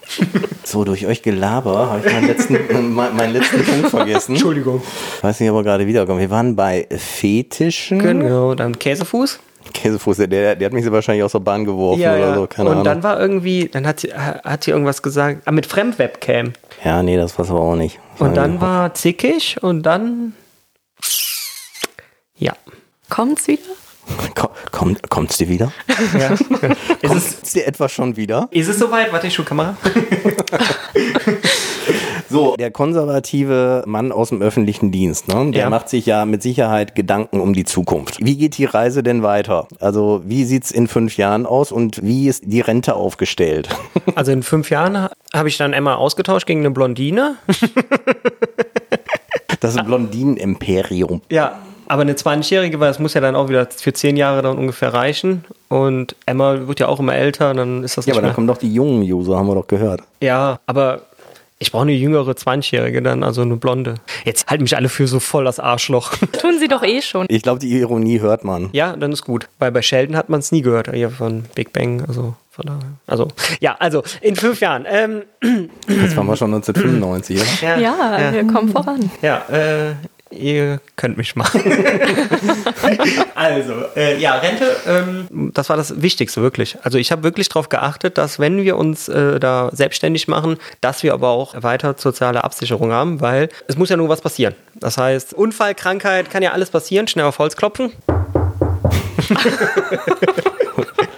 So, 0.64 0.84
durch 0.84 1.06
euch 1.06 1.22
Gelaber 1.22 1.90
habe 1.90 2.06
ich 2.06 2.12
meinen 2.12 2.26
letzten, 2.26 2.94
mein- 2.94 3.16
meinen 3.16 3.32
letzten 3.32 3.64
Punkt 3.64 3.88
vergessen. 3.90 4.32
Entschuldigung. 4.32 4.82
Weiß 5.22 5.40
nicht, 5.40 5.50
ob 5.50 5.56
er 5.56 5.62
gerade 5.62 5.86
wiederkommt. 5.86 6.20
Wir 6.20 6.30
waren 6.30 6.54
bei 6.54 6.86
Fetischen. 6.96 7.98
Genau, 7.98 8.54
dann 8.54 8.78
Käsefuß. 8.78 9.40
Käsefuß, 9.72 10.18
der, 10.18 10.54
der 10.56 10.66
hat 10.66 10.72
mich 10.74 10.84
so 10.84 10.92
wahrscheinlich 10.92 11.24
aus 11.24 11.32
der 11.32 11.38
Bahn 11.40 11.64
geworfen 11.64 12.02
oder 12.02 12.34
so, 12.34 12.46
keine 12.46 12.68
Und 12.68 12.72
Ahnung. 12.72 12.84
dann 12.84 13.02
war 13.02 13.18
irgendwie, 13.18 13.68
dann 13.72 13.86
hat 13.86 14.00
sie, 14.00 14.12
hat 14.12 14.62
sie 14.64 14.70
irgendwas 14.72 15.00
gesagt, 15.02 15.40
ah, 15.46 15.50
mit 15.52 15.64
Fremdwebcam. 15.64 16.52
ja, 16.84 17.02
nee, 17.02 17.16
das 17.16 17.38
war's 17.38 17.48
aber 17.50 17.60
auch 17.60 17.74
nicht. 17.76 17.98
Und 18.18 18.36
dann 18.36 18.60
war 18.60 18.92
zickig 18.92 19.56
und 19.62 19.82
dann, 19.84 20.34
ja. 22.36 22.52
Kommt's 23.08 23.46
wieder? 23.48 23.62
Komm, 24.34 24.50
kommt, 24.70 25.10
kommt's 25.10 25.38
dir 25.38 25.48
wieder? 25.48 25.72
ja. 26.18 26.30
ist, 27.14 27.42
es, 27.44 27.52
dir 27.52 27.66
etwa 27.66 27.88
schon 27.88 28.16
wieder? 28.16 28.48
ist 28.50 28.68
es 28.68 28.78
soweit? 28.78 29.12
Warte, 29.12 29.26
ich 29.28 29.34
schon 29.34 29.44
Kamera. 29.44 29.76
So, 32.30 32.56
der 32.56 32.70
konservative 32.72 33.84
Mann 33.86 34.10
aus 34.10 34.30
dem 34.30 34.42
öffentlichen 34.42 34.90
Dienst, 34.90 35.28
ne? 35.28 35.52
der 35.52 35.64
Ja. 35.64 35.70
macht 35.70 35.88
sich 35.88 36.06
ja 36.06 36.24
mit 36.24 36.42
Sicherheit 36.42 36.96
Gedanken 36.96 37.38
um 37.38 37.52
die 37.52 37.64
Zukunft. 37.64 38.16
Wie 38.20 38.36
geht 38.36 38.58
die 38.58 38.64
Reise 38.64 39.04
denn 39.04 39.22
weiter? 39.22 39.68
Also, 39.78 40.22
wie 40.24 40.44
sieht's 40.44 40.72
in 40.72 40.88
fünf 40.88 41.16
Jahren 41.16 41.46
aus 41.46 41.70
und 41.70 42.02
wie 42.02 42.26
ist 42.26 42.42
die 42.46 42.60
Rente 42.60 42.94
aufgestellt? 42.96 43.68
Also 44.16 44.32
in 44.32 44.42
fünf 44.42 44.70
Jahren 44.70 44.98
ha- 44.98 45.10
habe 45.32 45.48
ich 45.48 45.56
dann 45.58 45.72
Emma 45.72 45.94
ausgetauscht 45.94 46.46
gegen 46.46 46.60
eine 46.60 46.70
Blondine. 46.70 47.36
Das 49.60 49.76
Blondinen-Imperium. 49.76 51.22
Ja, 51.30 51.58
aber 51.88 52.02
eine 52.02 52.14
20-Jährige, 52.14 52.80
weil 52.80 52.88
das 52.88 52.98
muss 52.98 53.14
ja 53.14 53.20
dann 53.20 53.36
auch 53.36 53.48
wieder 53.48 53.66
für 53.70 53.92
zehn 53.92 54.16
Jahre 54.16 54.42
dann 54.42 54.56
ungefähr 54.58 54.92
reichen. 54.94 55.44
Und 55.68 56.16
Emma 56.26 56.66
wird 56.66 56.80
ja 56.80 56.88
auch 56.88 57.00
immer 57.00 57.14
älter, 57.14 57.54
dann 57.54 57.82
ist 57.84 57.96
das 57.96 58.06
Ja, 58.06 58.10
nicht 58.10 58.16
aber 58.16 58.22
dann 58.22 58.28
mehr. 58.30 58.34
kommen 58.34 58.46
doch 58.46 58.58
die 58.58 58.72
jungen 58.72 59.02
User, 59.02 59.36
haben 59.36 59.46
wir 59.48 59.54
doch 59.54 59.66
gehört. 59.66 60.00
Ja, 60.20 60.58
aber 60.66 61.02
ich 61.58 61.70
brauche 61.72 61.82
eine 61.82 61.92
jüngere 61.92 62.32
20-Jährige 62.32 63.00
dann, 63.00 63.22
also 63.22 63.42
eine 63.42 63.56
Blonde. 63.56 63.94
Jetzt 64.24 64.48
halten 64.48 64.64
mich 64.64 64.76
alle 64.76 64.88
für 64.88 65.06
so 65.06 65.20
voll 65.20 65.44
das 65.44 65.60
Arschloch. 65.60 66.12
Tun 66.40 66.58
sie 66.58 66.68
doch 66.68 66.82
eh 66.82 67.00
schon. 67.00 67.26
Ich 67.28 67.42
glaube, 67.42 67.60
die 67.60 67.70
Ironie 67.78 68.20
hört 68.20 68.44
man. 68.44 68.68
ja, 68.72 68.94
dann 68.96 69.12
ist 69.12 69.22
gut. 69.24 69.48
Weil 69.58 69.72
bei 69.72 69.80
Sheldon 69.80 70.16
hat 70.16 70.28
man 70.28 70.40
es 70.40 70.52
nie 70.52 70.62
gehört, 70.62 70.90
hier 70.92 71.10
von 71.10 71.44
Big 71.54 71.72
Bang, 71.72 72.04
also 72.06 72.34
von 72.50 72.66
daher. 72.66 72.80
Also, 73.06 73.28
ja, 73.60 73.76
also 73.78 74.02
in 74.20 74.36
fünf 74.36 74.60
Jahren. 74.60 74.84
Ähm, 74.88 75.22
Jetzt 75.88 76.16
waren 76.16 76.26
wir 76.26 76.36
schon 76.36 76.52
1995, 76.54 77.40
oder? 77.62 77.78
Ja, 77.78 78.20
ja. 78.20 78.32
wir 78.32 78.44
kommen 78.46 78.68
voran. 78.68 79.10
Ja, 79.22 79.38
äh, 79.50 79.94
ihr 80.30 80.80
könnt 80.96 81.16
mich 81.16 81.36
machen. 81.36 81.62
also, 83.34 83.72
äh, 83.96 84.18
ja, 84.18 84.34
Rente, 84.36 84.76
ähm, 84.86 85.50
das 85.54 85.68
war 85.68 85.76
das 85.76 86.02
Wichtigste 86.02 86.42
wirklich. 86.42 86.76
Also 86.82 86.98
ich 86.98 87.12
habe 87.12 87.22
wirklich 87.22 87.48
darauf 87.48 87.68
geachtet, 87.68 88.18
dass 88.18 88.38
wenn 88.38 88.62
wir 88.62 88.76
uns 88.76 89.08
äh, 89.08 89.38
da 89.38 89.70
selbstständig 89.72 90.28
machen, 90.28 90.58
dass 90.80 91.02
wir 91.02 91.14
aber 91.14 91.28
auch 91.28 91.62
weiter 91.62 91.94
soziale 91.96 92.44
Absicherung 92.44 92.92
haben, 92.92 93.20
weil 93.20 93.48
es 93.68 93.76
muss 93.76 93.90
ja 93.90 93.96
nur 93.96 94.08
was 94.08 94.20
passieren. 94.20 94.54
Das 94.74 94.98
heißt, 94.98 95.34
Unfall, 95.34 95.74
Krankheit, 95.74 96.30
kann 96.30 96.42
ja 96.42 96.52
alles 96.52 96.70
passieren, 96.70 97.06
schnell 97.06 97.26
auf 97.26 97.38
Holz 97.38 97.56
klopfen. 97.56 97.92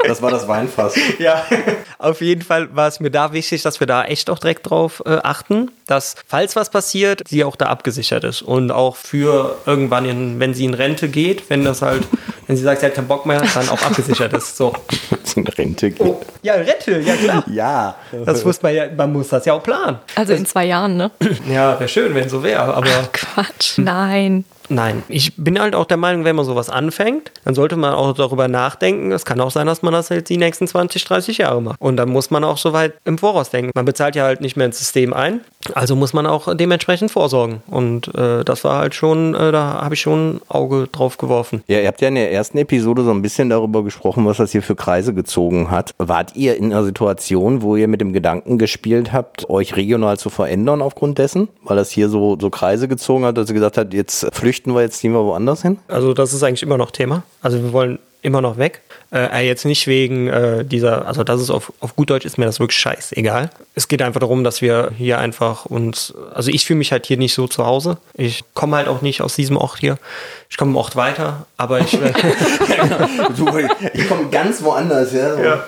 Das 0.07 0.23
war 0.23 0.31
das 0.31 0.47
Weinfass. 0.47 0.95
Ja, 1.19 1.45
auf 2.07 2.21
jeden 2.21 2.43
Fall 2.43 2.75
war 2.75 2.89
es 2.89 3.01
mir 3.01 3.11
da 3.11 3.33
wichtig, 3.33 3.63
dass 3.63 3.81
wir 3.81 3.87
da 3.87 4.05
echt 4.05 4.31
auch 4.31 4.39
direkt 4.39 4.71
drauf 4.71 5.03
äh, 5.05 5.19
achten, 5.23 5.71
dass 5.87 6.15
falls 6.27 6.57
was 6.57 6.71
passiert, 6.71 7.23
sie 7.27 7.45
auch 7.45 7.57
da 7.57 7.67
abgesichert 7.67 8.25
ist. 8.25 8.43
Und 8.43 8.71
auch 8.71 8.97
für 8.97 9.59
irgendwann, 9.67 10.05
in, 10.05 10.41
wenn 10.41 10.55
sie 10.55 10.65
in 10.65 10.75
Rente 10.75 11.09
geht, 11.09 11.51
wenn 11.51 11.65
das 11.65 11.83
halt, 11.83 12.07
wenn 12.47 12.57
sie 12.57 12.63
sagt, 12.63 12.81
sie 12.81 12.87
hat 12.87 12.95
keinen 12.95 13.09
Bock 13.09 13.27
mehr, 13.27 13.43
dann 13.55 13.69
auch 13.69 13.83
abgesichert 13.83 14.33
ist. 14.33 14.57
So. 14.57 14.73
In 15.37 15.47
Rente 15.47 15.91
geht. 15.91 16.17
Ja, 16.43 16.55
Rente, 16.55 17.01
ja 17.01 17.15
klar. 17.17 17.45
Ja. 17.49 17.97
Das 18.25 18.45
muss 18.45 18.63
man 18.63 18.75
ja, 18.75 18.87
man 18.97 19.13
muss 19.13 19.29
das 19.29 19.45
ja 19.45 19.53
auch 19.53 19.63
planen. 19.63 19.99
Also 20.15 20.33
in 20.33 20.47
zwei 20.47 20.65
Jahren, 20.65 20.97
ne? 20.97 21.11
Ja, 21.51 21.79
wäre 21.79 21.89
schön, 21.89 22.15
wenn 22.15 22.29
so 22.29 22.43
wäre, 22.43 22.75
aber 22.75 22.89
Quatsch. 23.13 23.77
Nein. 23.77 24.45
Nein, 24.69 25.03
ich 25.09 25.35
bin 25.37 25.61
halt 25.61 25.75
auch 25.75 25.85
der 25.85 25.97
Meinung, 25.97 26.25
wenn 26.25 26.35
man 26.35 26.45
sowas 26.45 26.71
anfängt, 26.71 27.31
dann 27.45 27.55
sollte 27.55 27.77
man 27.77 27.95
auch 27.95 28.15
darüber 28.15 28.49
nachdenken. 28.49 29.13
Es 29.13 29.25
kann 29.25 29.41
auch 29.41 29.51
sein, 29.51 29.67
dass 29.67 29.83
man 29.83 29.93
das 29.93 30.11
halt 30.11 30.29
die 30.29 30.39
nächsten 30.39 30.67
20, 30.67 31.05
30 31.05 31.39
Jahre 31.39 31.63
macht. 31.63 31.81
Und 31.81 31.97
dann 31.97 32.09
muss 32.09 32.31
man 32.31 32.43
auch 32.43 32.59
so 32.59 32.73
weit 32.73 32.95
im 33.05 33.19
Voraus 33.19 33.51
denken. 33.51 33.71
Man 33.75 33.85
bezahlt 33.85 34.17
ja 34.17 34.25
halt 34.25 34.41
nicht 34.41 34.57
mehr 34.57 34.67
ins 34.67 34.79
System 34.79 35.13
ein, 35.13 35.41
also 35.75 35.97
muss 35.97 36.13
man 36.13 36.27
auch 36.27 36.55
dementsprechend 36.55 37.11
vorsorgen. 37.11 37.63
Und 37.67 38.15
äh, 38.15 38.45
das 38.45 38.65
war 38.65 38.79
halt 38.79 38.95
schon, 38.95 39.35
äh, 39.35 39.53
da 39.53 39.81
habe 39.83 39.95
ich 39.95 40.01
schon 40.01 40.37
ein 40.37 40.41
Auge 40.49 40.89
drauf 40.91 41.19
geworfen. 41.19 41.63
Ja, 41.67 41.81
ihr 41.81 41.89
habt 41.89 42.01
ja 42.01 42.09
in 42.09 42.15
der 42.15 42.33
ersten 42.33 42.59
Episode 42.59 43.05
so 43.05 43.11
ein 43.11 43.23
bisschen 43.23 43.51
darüber 43.51 43.83
gesprochen, 43.83 44.25
was 44.27 44.37
das 44.39 44.53
hier 44.53 44.63
für 44.63 44.77
Kreise 44.77 45.15
gezogen 45.15 45.71
hat. 45.71 45.95
Wart 45.99 46.37
ihr 46.37 46.57
in 46.57 46.73
einer 46.73 46.85
Situation, 46.85 47.63
wo 47.63 47.77
ihr 47.77 47.89
mit 47.89 48.01
dem 48.01 48.13
Gedanken 48.13 48.59
gespielt 48.59 49.13
habt, 49.13 49.49
euch 49.51 49.77
regional 49.77 50.19
zu 50.19 50.31
verändern 50.31 50.83
aufgrund 50.83 51.19
dessen? 51.19 51.49
Weil 51.63 51.77
das 51.77 51.91
hier 51.91 52.09
so, 52.09 52.37
so 52.41 52.51
Kreise 52.51 52.89
gezogen 52.89 53.25
hat, 53.25 53.37
dass 53.37 53.49
ihr 53.49 53.55
gesagt 53.55 53.79
habt, 53.79 53.95
jetzt 53.95 54.27
flüchten 54.33 54.75
wir, 54.75 54.83
jetzt 54.83 54.99
ziehen 54.99 55.13
wir 55.13 55.25
woanders 55.25 55.63
hin? 55.63 55.79
Also 55.89 56.15
das 56.15 56.33
ist 56.33 56.43
eigentlich 56.43 56.63
immer 56.63 56.79
noch 56.79 56.91
Thema. 56.91 57.23
Also 57.43 57.63
wir 57.63 57.73
wollen 57.73 57.99
immer 58.23 58.41
noch 58.41 58.59
weg. 58.59 58.81
Äh, 59.13 59.47
jetzt 59.47 59.65
nicht 59.65 59.87
wegen 59.87 60.29
äh, 60.29 60.65
dieser, 60.65 61.07
also 61.07 61.25
das 61.25 61.41
ist 61.41 61.51
auf, 61.51 61.73
auf 61.81 61.95
gut 61.95 62.11
Deutsch 62.11 62.25
ist 62.25 62.39
mir 62.39 62.45
das 62.45 62.59
wirklich 62.61 62.79
scheißegal. 62.79 63.51
Es 63.75 63.89
geht 63.89 64.03
einfach 64.03 64.21
darum, 64.21 64.45
dass 64.45 64.63
wir 64.63 64.91
hier 64.97 65.19
einfach 65.19 65.67
uns, 65.67 66.13
also 66.35 66.51
ich 66.51 66.67
fühle 66.67 66.79
mich 66.79 66.93
halt 66.93 67.07
hier 67.07 67.17
nicht 67.17 67.35
so 67.35 67.47
zu 67.47 67.65
Hause. 67.65 67.99
Ich 68.15 68.45
komme 68.55 68.77
halt 68.77 68.89
auch 68.89 69.03
nicht 69.03 69.23
aus 69.23 69.37
diesem 69.37 69.57
Ort 69.57 69.79
hier. 69.79 69.99
Ich 70.51 70.57
komme 70.57 70.73
im 70.73 70.77
Ort 70.77 70.97
weiter, 70.97 71.47
aber 71.57 71.81
ich, 71.81 71.91
Du, 73.37 73.47
ich 73.93 74.09
komme 74.09 74.29
ganz 74.31 74.63
woanders, 74.63 75.13
ja. 75.13 75.35
So. 75.35 75.43
Ja. 75.43 75.65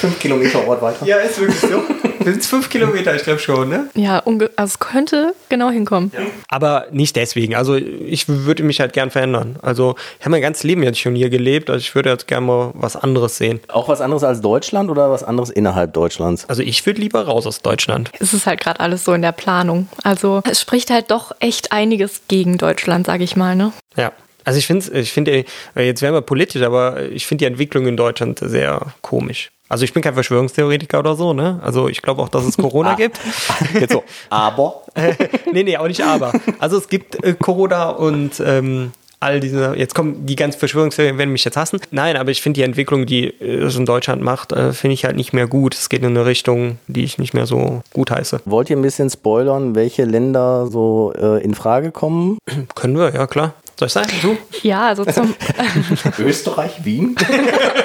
Fünf 0.00 0.18
Kilometer 0.18 0.66
Ort 0.66 0.82
weiter. 0.82 1.06
Ja, 1.06 1.18
ist 1.18 1.38
wirklich 1.38 1.60
so. 1.60 1.82
Das 2.24 2.32
sind 2.32 2.44
fünf 2.44 2.70
Kilometer, 2.70 3.14
ich 3.14 3.22
glaube 3.22 3.38
schon, 3.38 3.68
ne? 3.68 3.90
Ja, 3.94 4.18
unge 4.20 4.50
also 4.56 4.72
es 4.72 4.78
könnte 4.78 5.34
genau 5.50 5.68
hinkommen. 5.68 6.10
Aber 6.48 6.86
nicht 6.90 7.16
deswegen. 7.16 7.54
Also 7.54 7.74
ich 7.74 8.28
würde 8.28 8.62
mich 8.62 8.80
halt 8.80 8.94
gern 8.94 9.10
verändern. 9.10 9.56
Also 9.60 9.94
ich 10.18 10.24
habe 10.24 10.30
mein 10.30 10.40
ganzes 10.40 10.62
Leben 10.62 10.82
jetzt 10.82 10.98
schon 10.98 11.14
hier 11.14 11.28
gelebt. 11.28 11.68
Also 11.68 11.80
ich 11.80 11.94
würde 11.94 12.08
jetzt 12.08 12.26
gerne 12.26 12.46
mal 12.46 12.70
was 12.72 12.96
anderes 12.96 13.36
sehen. 13.36 13.60
Auch 13.68 13.88
was 13.88 14.00
anderes 14.00 14.24
als 14.24 14.40
Deutschland 14.40 14.90
oder 14.90 15.10
was 15.10 15.22
anderes 15.22 15.50
innerhalb 15.50 15.92
Deutschlands? 15.92 16.48
Also 16.48 16.62
ich 16.62 16.84
würde 16.86 17.00
lieber 17.00 17.26
raus 17.26 17.46
aus 17.46 17.60
Deutschland. 17.60 18.10
Es 18.18 18.32
ist 18.32 18.46
halt 18.46 18.60
gerade 18.60 18.80
alles 18.80 19.04
so 19.04 19.12
in 19.12 19.20
der 19.20 19.32
Planung. 19.32 19.88
Also 20.02 20.40
es 20.50 20.62
spricht 20.62 20.90
halt 20.90 21.10
doch 21.10 21.32
echt 21.40 21.72
einiges 21.72 22.22
gegen 22.28 22.56
Deutschland, 22.56 23.04
sage 23.04 23.24
ich 23.24 23.36
mal, 23.36 23.54
ne? 23.54 23.72
Ja. 23.96 24.12
Also 24.44 24.58
ich 24.58 24.66
finde, 24.66 24.90
ich 24.98 25.12
finde, 25.12 25.44
jetzt 25.76 26.02
werden 26.02 26.14
wir 26.14 26.20
politisch, 26.20 26.62
aber 26.62 27.02
ich 27.10 27.26
finde 27.26 27.42
die 27.42 27.46
Entwicklung 27.46 27.86
in 27.86 27.96
Deutschland 27.96 28.38
sehr 28.42 28.80
komisch. 29.02 29.50
Also 29.68 29.84
ich 29.84 29.92
bin 29.94 30.02
kein 30.02 30.14
Verschwörungstheoretiker 30.14 30.98
oder 30.98 31.14
so, 31.16 31.32
ne? 31.32 31.58
Also 31.64 31.88
ich 31.88 32.02
glaube 32.02 32.22
auch, 32.22 32.28
dass 32.28 32.44
es 32.44 32.56
Corona 32.56 32.92
Ah. 32.92 32.94
gibt. 32.94 33.18
Jetzt 33.80 33.92
so, 33.92 34.04
aber 34.30 34.82
nee, 35.52 35.62
nee, 35.62 35.76
auch 35.78 35.88
nicht 35.88 36.02
aber. 36.02 36.32
Also 36.58 36.76
es 36.76 36.88
gibt 36.88 37.24
äh, 37.24 37.34
Corona 37.34 37.88
und 37.90 38.40
ähm, 38.44 38.92
all 39.20 39.40
diese, 39.40 39.74
jetzt 39.74 39.94
kommen 39.94 40.26
die 40.26 40.36
ganzen 40.36 40.58
Verschwörungstheorien, 40.58 41.16
werden 41.16 41.32
mich 41.32 41.46
jetzt 41.46 41.56
hassen. 41.56 41.80
Nein, 41.90 42.16
aber 42.18 42.30
ich 42.30 42.42
finde 42.42 42.58
die 42.60 42.62
Entwicklung, 42.64 43.06
die 43.06 43.28
äh, 43.28 43.62
es 43.62 43.74
in 43.74 43.86
Deutschland 43.86 44.20
macht, 44.20 44.52
äh, 44.52 44.74
finde 44.74 44.92
ich 44.94 45.06
halt 45.06 45.16
nicht 45.16 45.32
mehr 45.32 45.46
gut. 45.46 45.74
Es 45.74 45.88
geht 45.88 46.00
in 46.02 46.08
eine 46.08 46.26
Richtung, 46.26 46.78
die 46.86 47.04
ich 47.04 47.16
nicht 47.18 47.32
mehr 47.32 47.46
so 47.46 47.82
gut 47.94 48.10
heiße. 48.10 48.42
wollt 48.44 48.68
ihr 48.68 48.76
ein 48.76 48.82
bisschen 48.82 49.08
spoilern, 49.08 49.74
welche 49.74 50.04
Länder 50.04 50.66
so 50.66 51.14
äh, 51.18 51.42
in 51.42 51.54
Frage 51.54 51.90
kommen? 51.90 52.36
Können 52.74 52.98
wir, 52.98 53.14
ja 53.14 53.26
klar. 53.26 53.54
Soll 53.76 53.86
ich 53.86 53.92
sagen? 53.92 54.10
Du? 54.22 54.38
Ja, 54.62 54.88
also 54.88 55.04
zum, 55.04 55.34
Österreich, 56.18 56.84
Wien? 56.84 57.16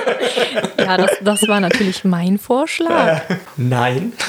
ja, 0.77 0.97
das, 0.97 1.11
das 1.21 1.47
war 1.47 1.59
natürlich 1.59 2.03
mein 2.03 2.37
Vorschlag. 2.37 3.21
Nein. 3.57 4.13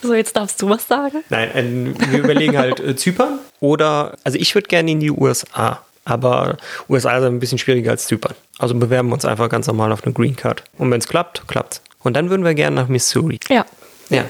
So, 0.00 0.14
jetzt 0.14 0.36
darfst 0.36 0.60
du 0.60 0.68
was 0.68 0.86
sagen. 0.86 1.22
Nein, 1.28 1.50
ein, 1.54 1.94
wir 2.10 2.18
überlegen 2.20 2.58
halt 2.58 2.80
äh, 2.80 2.96
Zypern 2.96 3.38
oder, 3.60 4.16
also 4.24 4.38
ich 4.38 4.54
würde 4.54 4.68
gerne 4.68 4.90
in 4.90 5.00
die 5.00 5.10
USA. 5.10 5.82
Aber 6.04 6.56
USA 6.88 7.16
ist 7.16 7.24
ein 7.24 7.40
bisschen 7.40 7.58
schwieriger 7.58 7.90
als 7.90 8.06
Zypern. 8.06 8.34
Also 8.58 8.74
bewerben 8.74 9.08
wir 9.08 9.14
uns 9.14 9.24
einfach 9.24 9.48
ganz 9.48 9.66
normal 9.66 9.92
auf 9.92 10.04
eine 10.04 10.12
Green 10.12 10.36
Card. 10.36 10.62
Und 10.76 10.90
wenn 10.90 11.00
es 11.00 11.08
klappt, 11.08 11.46
klappt's. 11.48 11.80
Und 12.02 12.14
dann 12.14 12.28
würden 12.28 12.44
wir 12.44 12.54
gerne 12.54 12.76
nach 12.76 12.88
Missouri. 12.88 13.40
Ja. 13.48 13.64
Ja. 14.10 14.24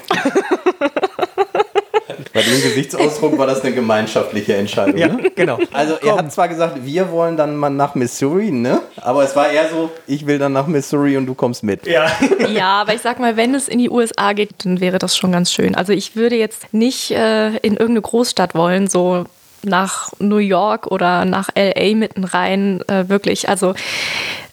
Dem 2.47 2.62
Gesichtsausdruck 2.62 3.38
war 3.38 3.47
das 3.47 3.62
eine 3.62 3.72
gemeinschaftliche 3.74 4.55
Entscheidung. 4.57 4.97
Ja, 4.99 5.09
Ne? 5.09 5.30
genau. 5.34 5.59
Also 5.72 5.95
ihr 6.03 6.16
habt 6.16 6.32
zwar 6.32 6.49
gesagt, 6.49 6.84
wir 6.84 7.11
wollen 7.11 7.36
dann 7.36 7.57
mal 7.57 7.70
nach 7.70 7.95
Missouri, 7.95 8.51
ne? 8.51 8.80
Aber 8.97 9.24
es 9.24 9.34
war 9.36 9.49
eher 9.51 9.68
so, 9.70 9.90
ich 10.07 10.26
will 10.26 10.38
dann 10.38 10.53
nach 10.53 10.66
Missouri 10.66 11.16
und 11.16 11.26
du 11.26 11.34
kommst 11.34 11.62
mit. 11.62 11.86
Ja. 11.86 12.07
Ja, 12.55 12.82
aber 12.82 12.95
ich 12.95 13.01
sag 13.01 13.18
mal, 13.20 13.36
wenn 13.36 13.55
es 13.55 13.68
in 13.68 13.78
die 13.78 13.88
USA 13.90 14.32
geht, 14.32 14.51
dann 14.64 14.80
wäre 14.80 14.99
das 14.99 15.16
schon 15.16 15.32
ganz 15.32 15.51
schön. 15.53 15.74
Also 15.74 15.92
ich 15.92 16.14
würde 16.14 16.36
jetzt 16.36 16.72
nicht 16.72 17.11
äh, 17.11 17.49
in 17.59 17.72
irgendeine 17.72 18.03
Großstadt 18.03 18.55
wollen, 18.55 18.88
so 18.88 19.24
nach 19.62 20.12
New 20.18 20.36
York 20.36 20.86
oder 20.88 21.24
nach 21.24 21.49
LA 21.57 21.95
mitten 21.97 22.24
rein, 22.24 22.80
äh, 22.88 23.09
wirklich. 23.09 23.49
Also 23.49 23.74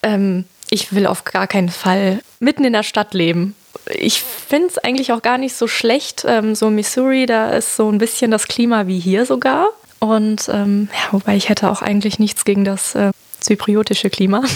ähm, 0.03 0.45
ich 0.69 0.93
will 0.95 1.05
auf 1.05 1.25
gar 1.25 1.47
keinen 1.47 1.69
Fall 1.69 2.19
mitten 2.39 2.63
in 2.63 2.73
der 2.73 2.83
Stadt 2.83 3.13
leben. 3.13 3.55
Ich 3.93 4.21
finde 4.21 4.67
es 4.67 4.77
eigentlich 4.77 5.11
auch 5.13 5.21
gar 5.21 5.37
nicht 5.37 5.55
so 5.55 5.67
schlecht. 5.67 6.25
Ähm, 6.27 6.55
so 6.55 6.69
Missouri, 6.69 7.25
da 7.25 7.51
ist 7.51 7.75
so 7.75 7.89
ein 7.89 7.97
bisschen 7.97 8.31
das 8.31 8.47
Klima 8.47 8.87
wie 8.87 8.99
hier 8.99 9.25
sogar. 9.25 9.67
Und 9.99 10.49
ähm, 10.51 10.89
ja, 10.93 11.13
wobei 11.13 11.35
ich 11.35 11.49
hätte 11.49 11.69
auch 11.69 11.81
eigentlich 11.81 12.19
nichts 12.19 12.45
gegen 12.45 12.65
das 12.65 12.95
äh, 12.95 13.11
zypriotische 13.39 14.09
Klima. 14.09 14.43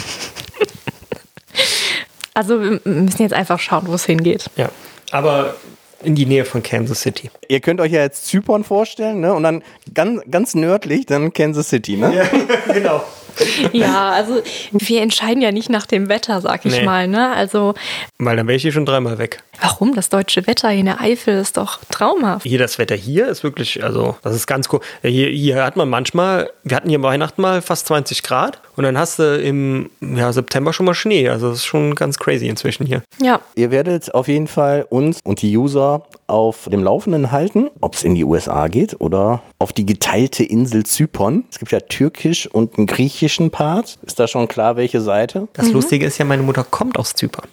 Also 2.35 2.61
wir 2.61 2.81
müssen 2.83 3.21
jetzt 3.21 3.33
einfach 3.33 3.59
schauen, 3.59 3.87
wo 3.87 3.93
es 3.93 4.05
hingeht. 4.05 4.49
Ja. 4.57 4.69
Aber 5.11 5.55
in 6.03 6.15
die 6.15 6.25
Nähe 6.25 6.43
von 6.43 6.61
Kansas 6.61 7.01
City. 7.01 7.31
Ihr 7.47 7.61
könnt 7.61 7.79
euch 7.79 7.93
ja 7.93 8.01
jetzt 8.01 8.27
Zypern 8.27 8.65
vorstellen, 8.65 9.21
ne? 9.21 9.33
Und 9.33 9.43
dann 9.43 9.63
ganz, 9.93 10.21
ganz 10.29 10.53
nördlich 10.53 11.05
dann 11.05 11.31
Kansas 11.31 11.69
City, 11.69 11.95
ne? 11.95 12.29
genau. 12.73 13.01
Ja, 13.73 14.09
also 14.11 14.41
wir 14.71 15.01
entscheiden 15.01 15.41
ja 15.41 15.51
nicht 15.51 15.69
nach 15.69 15.85
dem 15.85 16.09
Wetter, 16.09 16.41
sag 16.41 16.65
ich 16.65 16.73
Nee. 16.79 16.85
mal. 16.85 17.07
Ne? 17.07 17.31
Also 17.33 17.73
Weil 18.17 18.35
dann 18.37 18.47
wäre 18.47 18.55
ich 18.55 18.61
hier 18.61 18.71
schon 18.71 18.85
dreimal 18.85 19.17
weg. 19.17 19.41
warum? 19.61 19.93
Das 19.95 20.09
deutsche 20.09 20.45
Wetter 20.47 20.69
hier 20.69 20.79
in 20.79 20.85
der 20.85 21.01
Eifel 21.01 21.37
ist 21.37 21.57
doch 21.57 21.79
traumhaft. 21.91 22.45
Hier 22.45 22.59
das 22.59 22.77
Wetter 22.79 22.95
hier 22.95 23.27
ist 23.27 23.43
wirklich, 23.43 23.83
also 23.83 24.15
das 24.23 24.35
ist 24.35 24.47
ganz 24.47 24.67
cool. 24.71 24.79
Hier, 25.01 25.29
hier 25.29 25.63
hat 25.63 25.75
man 25.75 25.89
manchmal, 25.89 26.49
wir 26.63 26.75
hatten 26.77 26.89
hier 26.89 27.01
Weihnachten 27.01 27.41
mal 27.41 27.61
fast 27.61 27.87
20 27.87 28.23
Grad 28.23 28.59
und 28.75 28.83
dann 28.83 28.97
hast 28.97 29.19
du 29.19 29.37
im 29.41 29.89
ja, 30.01 30.31
September 30.33 30.73
schon 30.73 30.85
mal 30.85 30.93
Schnee. 30.93 31.29
Also 31.29 31.49
das 31.49 31.59
ist 31.59 31.65
schon 31.65 31.95
ganz 31.95 32.17
crazy 32.17 32.47
inzwischen 32.47 32.85
hier. 32.85 33.01
Ja, 33.21 33.39
Ihr 33.55 33.71
werdet 33.71 34.13
auf 34.13 34.27
jeden 34.27 34.47
Fall 34.47 34.85
uns 34.89 35.19
und 35.23 35.41
die 35.41 35.55
User 35.57 36.03
auf 36.27 36.67
dem 36.71 36.83
Laufenden 36.83 37.31
halten, 37.31 37.69
ob 37.81 37.95
es 37.95 38.03
in 38.03 38.15
die 38.15 38.23
USA 38.23 38.67
geht 38.67 38.99
oder 38.99 39.41
auf 39.59 39.73
die 39.73 39.85
geteilte 39.85 40.43
Insel 40.43 40.85
Zypern. 40.85 41.45
Es 41.51 41.59
gibt 41.59 41.71
ja 41.71 41.79
türkisch 41.79 42.47
und 42.47 42.77
einen 42.77 42.87
griechischen 42.87 43.51
Part. 43.51 43.99
Ist 44.05 44.19
da 44.19 44.27
schon 44.27 44.47
klar, 44.47 44.75
welche 44.75 45.01
Seite? 45.01 45.47
Das 45.53 45.71
Lustige 45.71 46.05
ist 46.05 46.17
ja, 46.17 46.25
meine 46.25 46.43
Mutter 46.43 46.63
kommt 46.63 46.97
aus 46.97 47.13
Zypern. 47.13 47.47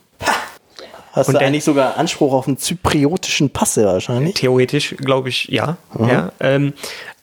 Hast 1.12 1.28
Und 1.28 1.34
du 1.34 1.40
eigentlich 1.40 1.64
sogar 1.64 1.98
Anspruch 1.98 2.32
auf 2.32 2.48
einen 2.48 2.56
zypriotischen 2.56 3.50
Pass 3.50 3.76
wahrscheinlich? 3.76 4.34
Theoretisch 4.34 4.94
glaube 4.96 5.28
ich 5.28 5.44
ja. 5.48 5.76
ja 5.98 6.32
ähm, 6.40 6.72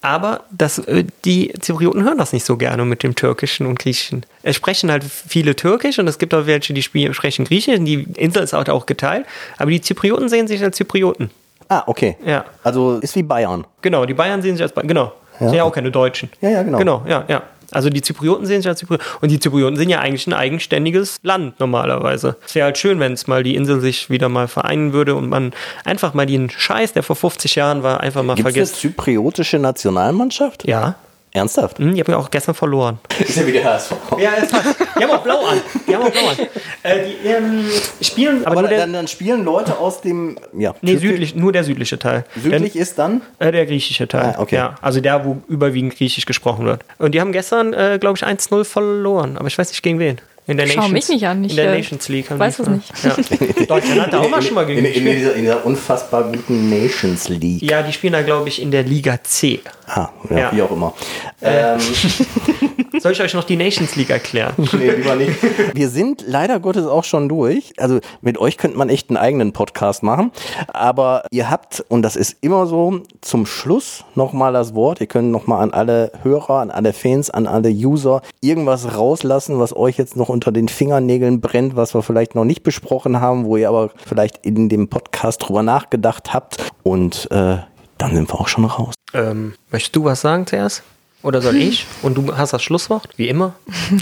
aber 0.02 0.43
das, 0.52 0.78
äh, 0.80 1.06
die 1.26 1.52
Zyprioten 1.60 2.04
hören 2.04 2.20
das 2.20 2.32
nicht 2.32 2.45
so 2.45 2.56
gerne 2.56 2.86
mit 2.86 3.02
dem 3.02 3.16
Türkischen 3.16 3.66
und 3.66 3.80
Griechischen. 3.80 4.26
Es 4.43 4.56
sprechen 4.56 4.91
halt 4.91 5.04
viele 5.04 5.56
Türkisch 5.56 5.97
und 5.97 6.08
es 6.08 6.20
gibt 6.20 6.36
auch 6.36 6.45
welche, 6.45 6.74
die 6.74 6.84
sprechen 6.84 7.45
Griechisch. 7.45 7.80
Die 7.80 8.04
Insel 8.16 8.43
ist 8.43 8.54
auch 8.54 8.86
geteilt. 8.86 9.26
Aber 9.58 9.72
die 9.72 9.82
Zyprioten 9.82 10.30
sehen 10.30 10.47
sich 10.47 10.64
als 10.64 10.78
Zyprioten. 10.78 11.32
Ah, 11.70 11.84
okay. 11.86 12.18
Ja. 12.26 12.46
Also 12.64 12.98
ist 12.98 13.16
wie 13.16 13.24
Bayern. 13.24 13.66
Genau, 13.82 14.06
die 14.06 14.14
Bayern 14.14 14.42
sehen 14.42 14.56
sich 14.56 14.64
als 14.64 14.74
Bayern. 14.74 14.88
Genau. 14.88 15.14
Sind 15.40 15.54
ja 15.54 15.64
auch 15.64 15.72
keine 15.72 15.90
Deutschen. 15.90 16.30
Ja, 16.42 16.50
ja, 16.50 16.64
genau. 16.64 16.80
Genau, 16.80 17.04
ja, 17.08 17.24
ja. 17.30 17.44
Also 17.72 17.90
die 17.90 18.02
Zyprioten 18.02 18.46
sehen 18.46 18.62
sich 18.62 18.68
als 18.68 18.80
Zyprioten. 18.80 19.06
Und 19.22 19.30
die 19.30 19.40
Zyprioten 19.40 19.78
sind 19.78 19.90
ja 19.90 20.00
eigentlich 20.00 20.28
ein 20.28 20.34
eigenständiges 20.34 21.20
Land 21.24 21.60
normalerweise. 21.60 22.36
Es 22.46 22.56
wäre 22.56 22.66
halt 22.66 22.78
schön, 22.78 23.00
wenn 23.00 23.14
es 23.14 23.28
mal 23.28 23.44
die 23.44 23.56
Insel 23.56 23.80
sich 23.80 24.10
wieder 24.10 24.28
mal 24.28 24.48
vereinen 24.48 24.92
würde 24.92 25.16
und 25.16 25.30
man 25.30 25.54
einfach 25.86 26.14
mal 26.14 26.26
den 26.26 26.50
Scheiß, 26.50 26.94
der 26.94 27.04
vor 27.04 27.16
50 27.16 27.56
Jahren 27.56 27.84
war, 27.84 28.02
einfach 28.02 28.24
mal 28.24 28.36
Gibt 28.36 28.50
es 28.50 28.56
eine 28.56 28.66
vergisst. 28.66 28.82
zypriotische 28.82 29.60
Nationalmannschaft? 29.60 30.68
Ja. 30.68 30.96
Ernsthaft? 31.32 31.78
Hm, 31.78 31.94
die 31.94 32.02
haben 32.02 32.12
ja 32.12 32.18
auch 32.18 32.32
gestern 32.32 32.56
verloren. 32.56 33.00
Ist 33.20 33.38
ja 33.38 33.46
wieder 33.46 33.64
HSV. 33.64 33.92
Ja, 34.20 34.32
es 34.42 34.52
hat, 34.52 34.64
die 34.98 35.04
haben 35.04 35.12
auch 35.12 35.24
blau 35.24 35.46
an. 35.46 35.62
Die 35.88 35.96
haben 35.96 36.04
auch 36.04 36.12
blau 36.12 36.28
an. 36.28 36.38
Äh, 36.84 37.06
die 37.06 37.28
ähm, 37.28 37.66
spielen, 38.02 38.46
aber, 38.46 38.52
Aber 38.52 38.62
nur 38.62 38.70
der, 38.70 38.80
dann, 38.80 38.94
dann 38.94 39.08
spielen 39.08 39.44
Leute 39.44 39.78
aus 39.78 40.02
dem. 40.02 40.38
Ja, 40.58 40.74
nee, 40.82 40.98
südlich, 40.98 41.36
nur 41.36 41.52
der 41.52 41.64
südliche 41.64 42.00
Teil. 42.00 42.26
Südlich 42.42 42.76
ist 42.76 42.98
dann. 42.98 43.22
Äh, 43.38 43.52
der 43.52 43.66
griechische 43.66 44.08
Teil. 44.08 44.36
Ah, 44.38 44.42
okay. 44.42 44.56
Ja, 44.56 44.76
also 44.82 45.02
der, 45.02 45.24
wo 45.26 45.38
überwiegend 45.48 45.96
griechisch 45.96 46.26
gesprochen 46.26 46.66
wird. 46.66 46.82
Und 46.98 47.14
die 47.14 47.22
haben 47.22 47.32
gestern, 47.32 47.74
äh, 47.74 47.98
glaube 48.00 48.18
ich, 48.18 48.26
1-0 48.26 48.64
verloren. 48.64 49.38
Aber 49.38 49.48
ich 49.48 49.58
weiß 49.58 49.70
nicht 49.70 49.84
gegen 49.84 50.00
wen. 50.00 50.20
In 50.50 50.58
der 50.58 50.68
Schau 50.68 50.88
mich 50.89 51.08
nicht 51.10 51.26
an, 51.28 51.39
In 51.43 51.50
ich, 51.50 51.56
der 51.56 51.72
äh, 51.74 51.78
Nations 51.78 52.10
League. 52.10 52.30
haben 52.30 52.39
weiß 52.39 52.60
es 52.60 52.66
ver- 52.66 52.80
Ja. 53.04 53.66
Deutschland 53.68 54.02
hat 54.02 54.14
da 54.14 54.20
auch 54.20 54.30
mal 54.30 54.41
schon 54.41 54.56
mal 54.56 54.66
gegen 54.66 54.80
in, 54.80 54.86
in, 54.86 55.08
in, 55.08 55.16
dieser, 55.18 55.36
in 55.36 55.41
dieser 55.41 55.66
unfassbar 55.66 56.24
guten 56.24 56.70
Nations 56.70 57.30
League. 57.30 57.62
Ja, 57.62 57.82
die 57.84 57.93
spielen 57.93 58.14
da, 58.14 58.22
glaube 58.24 58.50
ich, 58.50 58.62
in 58.62 58.72
der 58.72 58.84
Liga 58.84 59.20
C. 59.24 59.60
Ah, 59.88 60.10
ja, 60.30 60.38
Ja. 60.38 60.52
wie 60.54 60.62
auch 60.62 60.72
immer. 60.72 60.93
Ähm, 61.41 61.80
Soll 63.00 63.14
ich 63.14 63.22
euch 63.22 63.34
noch 63.34 63.43
die 63.45 63.56
Nations 63.56 63.95
League 63.95 64.10
erklären? 64.10 64.54
nee, 64.78 64.89
lieber 64.91 65.16
nicht. 65.16 65.32
Wir 65.74 65.89
sind 65.89 66.24
leider 66.28 66.60
Gottes 66.60 66.86
auch 66.86 67.04
schon 67.06 67.30
durch. 67.30 67.72
Also 67.78 68.00
mit 68.22 68.38
euch 68.38 68.58
könnte 68.58 68.78
man 68.78 68.89
echt 68.89 69.10
einen 69.10 69.18
eigenen 69.18 69.54
Podcast 69.54 70.04
machen. 70.04 70.32
Aber 70.68 71.24
ihr 71.32 71.50
habt, 71.50 71.84
und 71.88 72.02
das 72.02 72.16
ist 72.16 72.38
immer 72.41 72.66
so, 72.66 73.02
zum 73.22 73.45
Schluss 73.45 74.04
nochmal 74.16 74.52
das 74.54 74.76
Wort. 74.76 75.00
Ihr 75.00 75.08
könnt 75.08 75.32
nochmal 75.32 75.62
an 75.64 75.72
alle 75.72 76.12
Hörer, 76.24 76.60
an 76.60 76.72
alle 76.72 76.91
Fans, 76.91 77.30
an 77.30 77.47
alle 77.47 77.70
User 77.70 78.22
irgendwas 78.41 78.95
rauslassen, 78.97 79.60
was 79.60 79.74
euch 79.76 79.97
jetzt 79.97 80.16
noch 80.18 80.30
unter 80.40 80.54
den 80.54 80.70
Fingernägeln 80.70 81.42
brennt, 81.42 81.76
was 81.76 81.94
wir 81.94 82.02
vielleicht 82.02 82.34
noch 82.34 82.46
nicht 82.46 82.64
besprochen 82.64 83.20
haben, 83.20 83.44
wo 83.44 83.58
ihr 83.58 83.68
aber 83.68 83.90
vielleicht 84.06 84.46
in 84.46 84.70
dem 84.70 84.88
Podcast 84.88 85.44
drüber 85.44 85.64
nachgedacht 85.64 86.34
habt. 86.34 86.64
Und 86.82 87.28
äh, 87.30 87.58
dann 87.98 88.16
sind 88.16 88.30
wir 88.30 88.40
auch 88.40 88.48
schon 88.48 88.64
raus. 88.64 88.94
ähm, 89.14 89.54
möchtest 89.70 89.98
du 89.98 90.06
was 90.06 90.22
sagen 90.22 90.48
zuerst? 90.48 90.84
Oder 91.24 91.42
soll 91.42 91.58
ich? 91.58 91.86
Und 92.04 92.18
du 92.18 92.38
hast 92.38 92.54
das 92.54 92.64
Schlusswort, 92.64 93.10
wie 93.18 93.28
immer. 93.28 93.54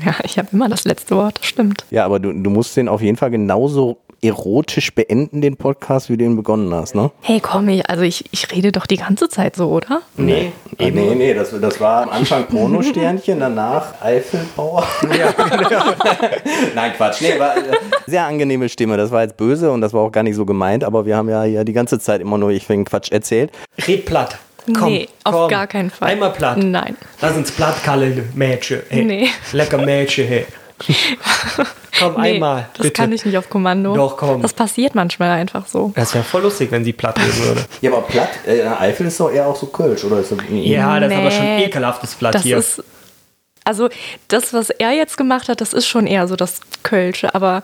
ja, 0.05 0.13
ich 0.23 0.37
habe 0.37 0.49
immer 0.51 0.69
das 0.69 0.85
letzte 0.85 1.15
Wort, 1.15 1.39
das 1.39 1.47
stimmt. 1.47 1.85
Ja, 1.89 2.05
aber 2.05 2.19
du, 2.19 2.31
du 2.31 2.51
musst 2.51 2.77
den 2.77 2.87
auf 2.87 3.01
jeden 3.01 3.17
Fall 3.17 3.31
genauso 3.31 3.97
erotisch 4.21 4.93
beenden, 4.93 5.41
den 5.41 5.57
Podcast, 5.57 6.09
wie 6.09 6.17
du 6.17 6.25
ihn 6.25 6.35
begonnen 6.35 6.73
hast, 6.73 6.95
ne? 6.95 7.11
Hey, 7.21 7.39
komm, 7.39 7.69
ich, 7.69 7.89
also 7.89 8.03
ich, 8.03 8.25
ich 8.31 8.51
rede 8.51 8.71
doch 8.71 8.85
die 8.85 8.97
ganze 8.97 9.29
Zeit 9.29 9.55
so, 9.55 9.69
oder? 9.69 10.01
Nee, 10.15 10.51
Ah, 10.79 10.83
nee, 10.91 11.15
nee, 11.15 11.33
das, 11.33 11.59
das 11.59 11.79
war 11.79 12.03
am 12.03 12.09
Anfang 12.09 12.45
Pornosternchen, 12.45 13.39
danach 13.39 13.99
Eifelbauer. 14.01 14.85
Nein, 16.75 16.91
Quatsch. 16.95 17.21
Nee, 17.21 17.39
war 17.39 17.57
äh, 17.57 17.61
sehr 18.05 18.25
angenehme 18.25 18.69
Stimme. 18.69 18.95
Das 18.95 19.09
war 19.09 19.23
jetzt 19.23 19.37
böse 19.37 19.71
und 19.71 19.81
das 19.81 19.93
war 19.93 20.01
auch 20.01 20.11
gar 20.11 20.21
nicht 20.23 20.35
so 20.35 20.45
gemeint, 20.45 20.83
aber 20.83 21.05
wir 21.07 21.15
haben 21.17 21.29
ja 21.29 21.43
hier 21.43 21.63
die 21.63 21.73
ganze 21.73 21.99
Zeit 21.99 22.21
immer 22.21 22.37
nur 22.37 22.51
ich 22.51 22.67
wegen 22.69 22.85
Quatsch 22.85 23.11
erzählt. 23.11 23.51
Red 23.87 24.05
platt. 24.05 24.37
Komm, 24.77 24.91
nee, 24.91 25.07
auf 25.23 25.33
komm. 25.33 25.49
gar 25.49 25.65
keinen 25.65 25.89
Fall. 25.89 26.09
Einmal 26.09 26.31
platt. 26.31 26.57
Nein. 26.57 26.97
Lass 27.21 27.35
uns 27.37 27.51
platt 27.51 27.81
kallen, 27.83 28.29
Mädchen. 28.35 28.81
Hey. 28.89 29.05
Nee. 29.05 29.29
Lecker 29.53 29.77
Mädchen, 29.77 30.27
hey. 30.27 30.45
Komm, 31.99 32.21
Nee, 32.21 32.35
einmal. 32.35 32.67
das 32.75 32.83
bitte. 32.83 32.93
kann 32.93 33.11
ich 33.11 33.25
nicht 33.25 33.37
auf 33.37 33.49
Kommando. 33.49 33.95
Doch, 33.95 34.17
komm. 34.17 34.41
Das 34.43 34.53
passiert 34.53 34.93
manchmal 34.93 35.31
einfach 35.31 35.65
so. 35.67 35.91
Das 35.95 36.13
wäre 36.13 36.23
voll 36.23 36.43
lustig, 36.43 36.71
wenn 36.71 36.83
sie 36.83 36.93
platt 36.93 37.17
reden 37.19 37.39
würde. 37.43 37.65
Ja, 37.81 37.91
aber 37.91 38.01
platt, 38.03 38.29
äh, 38.45 38.61
Eifel 38.67 39.07
ist 39.07 39.19
doch 39.19 39.31
eher 39.31 39.47
auch 39.47 39.55
so 39.55 39.65
Kölsch, 39.67 40.03
oder? 40.03 40.19
Ist 40.19 40.31
das, 40.31 40.37
Ja, 40.51 40.99
das 40.99 41.11
ist 41.11 41.17
aber 41.17 41.31
schon 41.31 41.45
Nee. 41.45 41.65
ekelhaftes 41.65 42.13
Platt 42.15 42.35
Das 42.35 42.43
hier. 42.43 42.57
ist. 42.57 42.83
Also, 43.63 43.89
das, 44.27 44.53
was 44.53 44.69
er 44.69 44.91
jetzt 44.91 45.17
gemacht 45.17 45.49
hat, 45.49 45.59
das 45.59 45.73
ist 45.73 45.87
schon 45.87 46.05
eher 46.07 46.27
so 46.27 46.35
das 46.35 46.61
Kölsche, 46.83 47.33
aber. 47.33 47.63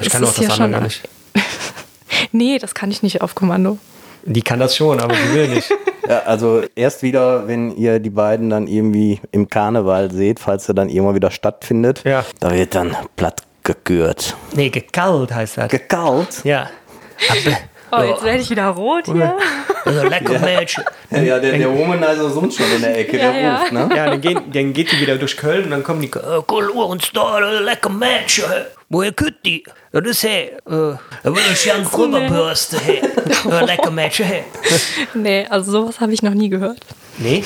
ich 0.00 0.06
es 0.06 0.12
kann 0.14 0.24
auch 0.24 0.28
ist 0.30 0.38
das 0.38 0.46
ja 0.46 0.50
andere 0.64 0.64
schon- 0.64 0.72
gar 0.72 0.80
nicht. 0.82 1.08
Nee, 2.32 2.58
das 2.58 2.74
kann 2.74 2.90
ich 2.90 3.02
nicht 3.02 3.20
auf 3.20 3.34
Kommando. 3.34 3.78
Die 4.28 4.42
kann 4.42 4.60
das 4.60 4.76
schon, 4.76 5.00
aber 5.00 5.14
sie 5.14 5.34
will 5.34 5.48
nicht. 5.48 5.70
Ja, 6.08 6.20
also 6.20 6.62
erst 6.74 7.02
wieder, 7.02 7.46
wenn 7.48 7.76
ihr 7.76 7.98
die 8.00 8.08
beiden 8.08 8.48
dann 8.48 8.66
irgendwie 8.66 9.20
im 9.30 9.50
Karneval 9.50 10.10
seht, 10.10 10.40
falls 10.40 10.66
er 10.66 10.72
dann 10.74 10.88
irgendwann 10.88 11.14
wieder 11.14 11.30
stattfindet, 11.30 12.02
Ja. 12.04 12.24
da 12.40 12.50
wird 12.50 12.74
dann 12.74 12.96
platt 13.16 13.42
gegürt. 13.62 14.34
Nee, 14.54 14.70
gekalt 14.70 15.34
heißt 15.34 15.58
das. 15.58 15.68
Gekalt? 15.68 16.42
Ja. 16.44 16.70
Oh, 17.90 18.02
jetzt 18.02 18.22
werde 18.22 18.38
ich 18.40 18.50
wieder 18.50 18.66
rot 18.68 19.06
hier. 19.06 19.34
Also 19.84 20.06
lecker 20.08 20.38
Mädchen. 20.40 20.84
Ja, 21.10 21.18
ja 21.20 21.38
der, 21.38 21.56
der 21.56 21.72
Womanizer 21.74 22.28
summt 22.28 22.52
schon 22.52 22.66
in 22.76 22.82
der 22.82 22.98
Ecke, 22.98 23.16
Ja, 23.16 23.32
der 23.32 23.40
ja. 23.40 23.56
ruft, 23.56 23.72
ne? 23.72 23.88
Ja, 23.96 24.06
dann, 24.10 24.20
gehen, 24.20 24.42
dann 24.52 24.72
geht 24.74 24.92
die 24.92 25.00
wieder 25.00 25.16
durch 25.16 25.38
Köln 25.38 25.64
und 25.64 25.70
dann 25.70 25.82
kommen 25.82 26.02
die. 26.02 26.08
Äh, 26.08 26.42
Cool, 26.50 26.68
uns 26.68 27.10
da, 27.14 27.38
äh, 27.40 27.60
lecker 27.60 27.88
Mädchen. 27.88 28.44
hä? 28.46 28.64
Woher 28.90 29.12
könnt 29.12 29.36
die? 29.46 29.64
Ja, 29.92 30.00
das 30.00 30.22
hey. 30.22 30.48
Äh, 30.48 30.50
da 30.66 30.98
will 31.24 31.42
ich 31.52 31.64
ja 31.64 31.74
einen 31.74 31.86
Rüberbürste, 31.86 32.78
hey. 32.80 33.00
Äh, 33.50 33.64
lecker 33.64 33.90
Mädchen, 33.90 34.26
hey. 34.26 34.44
Nee, 35.14 35.46
also 35.48 35.70
sowas 35.70 36.00
habe 36.00 36.12
ich 36.12 36.22
noch 36.22 36.34
nie 36.34 36.48
gehört. 36.48 36.80
Nee. 37.18 37.44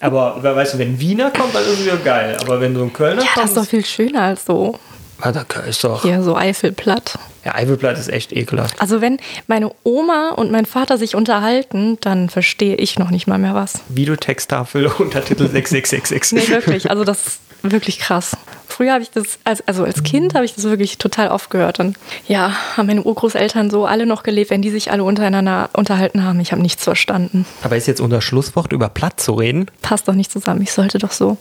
Aber 0.00 0.42
we- 0.42 0.54
weißt 0.54 0.74
du, 0.74 0.78
wenn 0.78 0.98
Wiener 1.00 1.30
kommt, 1.30 1.54
dann 1.54 1.62
ist 1.62 1.70
es 1.78 1.84
wieder 1.84 1.96
geil. 1.96 2.36
Aber 2.40 2.60
wenn 2.60 2.74
so 2.74 2.82
ein 2.82 2.92
Kölner 2.92 3.22
Ja, 3.22 3.28
das 3.28 3.34
kommt. 3.34 3.46
ist 3.48 3.56
doch 3.56 3.66
viel 3.66 3.84
schöner 3.84 4.22
als 4.22 4.44
so 4.44 4.78
Ah, 5.20 5.30
da 5.32 5.44
ist 5.68 5.82
doch. 5.84 6.02
hier 6.02 6.22
so 6.22 6.36
Eifelplatt. 6.36 7.16
Ja, 7.44 7.54
Eifelblatt 7.54 7.96
ist 7.98 8.08
echt 8.08 8.32
ekelhaft. 8.32 8.80
Also 8.80 9.00
wenn 9.00 9.18
meine 9.46 9.70
Oma 9.84 10.30
und 10.30 10.50
mein 10.50 10.66
Vater 10.66 10.98
sich 10.98 11.14
unterhalten, 11.14 11.96
dann 12.00 12.28
verstehe 12.28 12.74
ich 12.76 12.98
noch 12.98 13.10
nicht 13.10 13.26
mal 13.28 13.38
mehr 13.38 13.54
was. 13.54 13.80
Videotexttafel, 13.88 14.86
Untertitel 14.98 15.48
6666. 15.48 16.32
Nee, 16.48 16.54
wirklich. 16.54 16.90
Also 16.90 17.04
das 17.04 17.26
ist 17.26 17.38
wirklich 17.62 17.98
krass. 18.00 18.36
Früher 18.72 18.94
habe 18.94 19.02
ich 19.02 19.10
das, 19.10 19.38
als, 19.44 19.66
also 19.68 19.84
als 19.84 20.02
Kind 20.02 20.34
habe 20.34 20.46
ich 20.46 20.54
das 20.54 20.64
wirklich 20.64 20.96
total 20.96 21.28
oft 21.28 21.50
gehört. 21.50 21.78
Und 21.78 21.98
ja, 22.26 22.54
haben 22.76 22.86
meine 22.86 23.02
Urgroßeltern 23.02 23.68
so 23.68 23.84
alle 23.84 24.06
noch 24.06 24.22
gelebt, 24.22 24.48
wenn 24.48 24.62
die 24.62 24.70
sich 24.70 24.90
alle 24.90 25.04
untereinander 25.04 25.68
unterhalten 25.74 26.24
haben. 26.24 26.40
Ich 26.40 26.52
habe 26.52 26.62
nichts 26.62 26.82
verstanden. 26.82 27.44
Aber 27.62 27.76
ist 27.76 27.86
jetzt 27.86 28.00
unser 28.00 28.22
Schlusswort 28.22 28.72
über 28.72 28.88
Platt 28.88 29.20
zu 29.20 29.34
reden? 29.34 29.66
Passt 29.82 30.08
doch 30.08 30.14
nicht 30.14 30.32
zusammen. 30.32 30.62
Ich 30.62 30.72
sollte 30.72 30.96
doch 30.98 31.12
so 31.12 31.36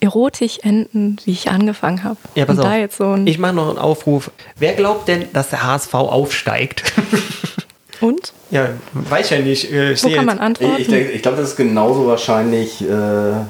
erotisch 0.00 0.58
enden, 0.62 1.16
wie 1.24 1.30
ich 1.30 1.48
angefangen 1.48 2.02
habe. 2.02 2.16
Ja, 2.34 2.44
pass 2.44 2.58
Und 2.58 2.64
auf. 2.64 2.70
da 2.70 2.76
jetzt 2.76 2.96
so 2.96 3.12
ein 3.12 3.26
ich 3.28 3.38
mache 3.38 3.54
noch 3.54 3.68
einen 3.68 3.78
Aufruf. 3.78 4.32
Wer 4.56 4.72
glaubt 4.72 5.06
denn, 5.06 5.26
dass 5.32 5.50
der 5.50 5.62
HSV 5.62 5.94
aufsteigt? 5.94 6.92
Und? 8.04 8.32
ja, 8.50 8.68
weiß 8.92 9.30
ja 9.30 9.38
nicht. 9.38 9.72
Äh, 9.72 9.92
Ich 9.92 10.02
Wo 10.04 10.08
kann 10.08 10.16
jetzt- 10.16 10.26
man 10.26 10.38
antworten? 10.38 10.76
Ich, 10.78 10.88
ich, 10.92 11.14
ich 11.16 11.22
glaube, 11.22 11.38
das 11.38 11.50
ist 11.50 11.56
genauso 11.56 12.06
wahrscheinlich, 12.06 12.82
äh, 12.82 12.86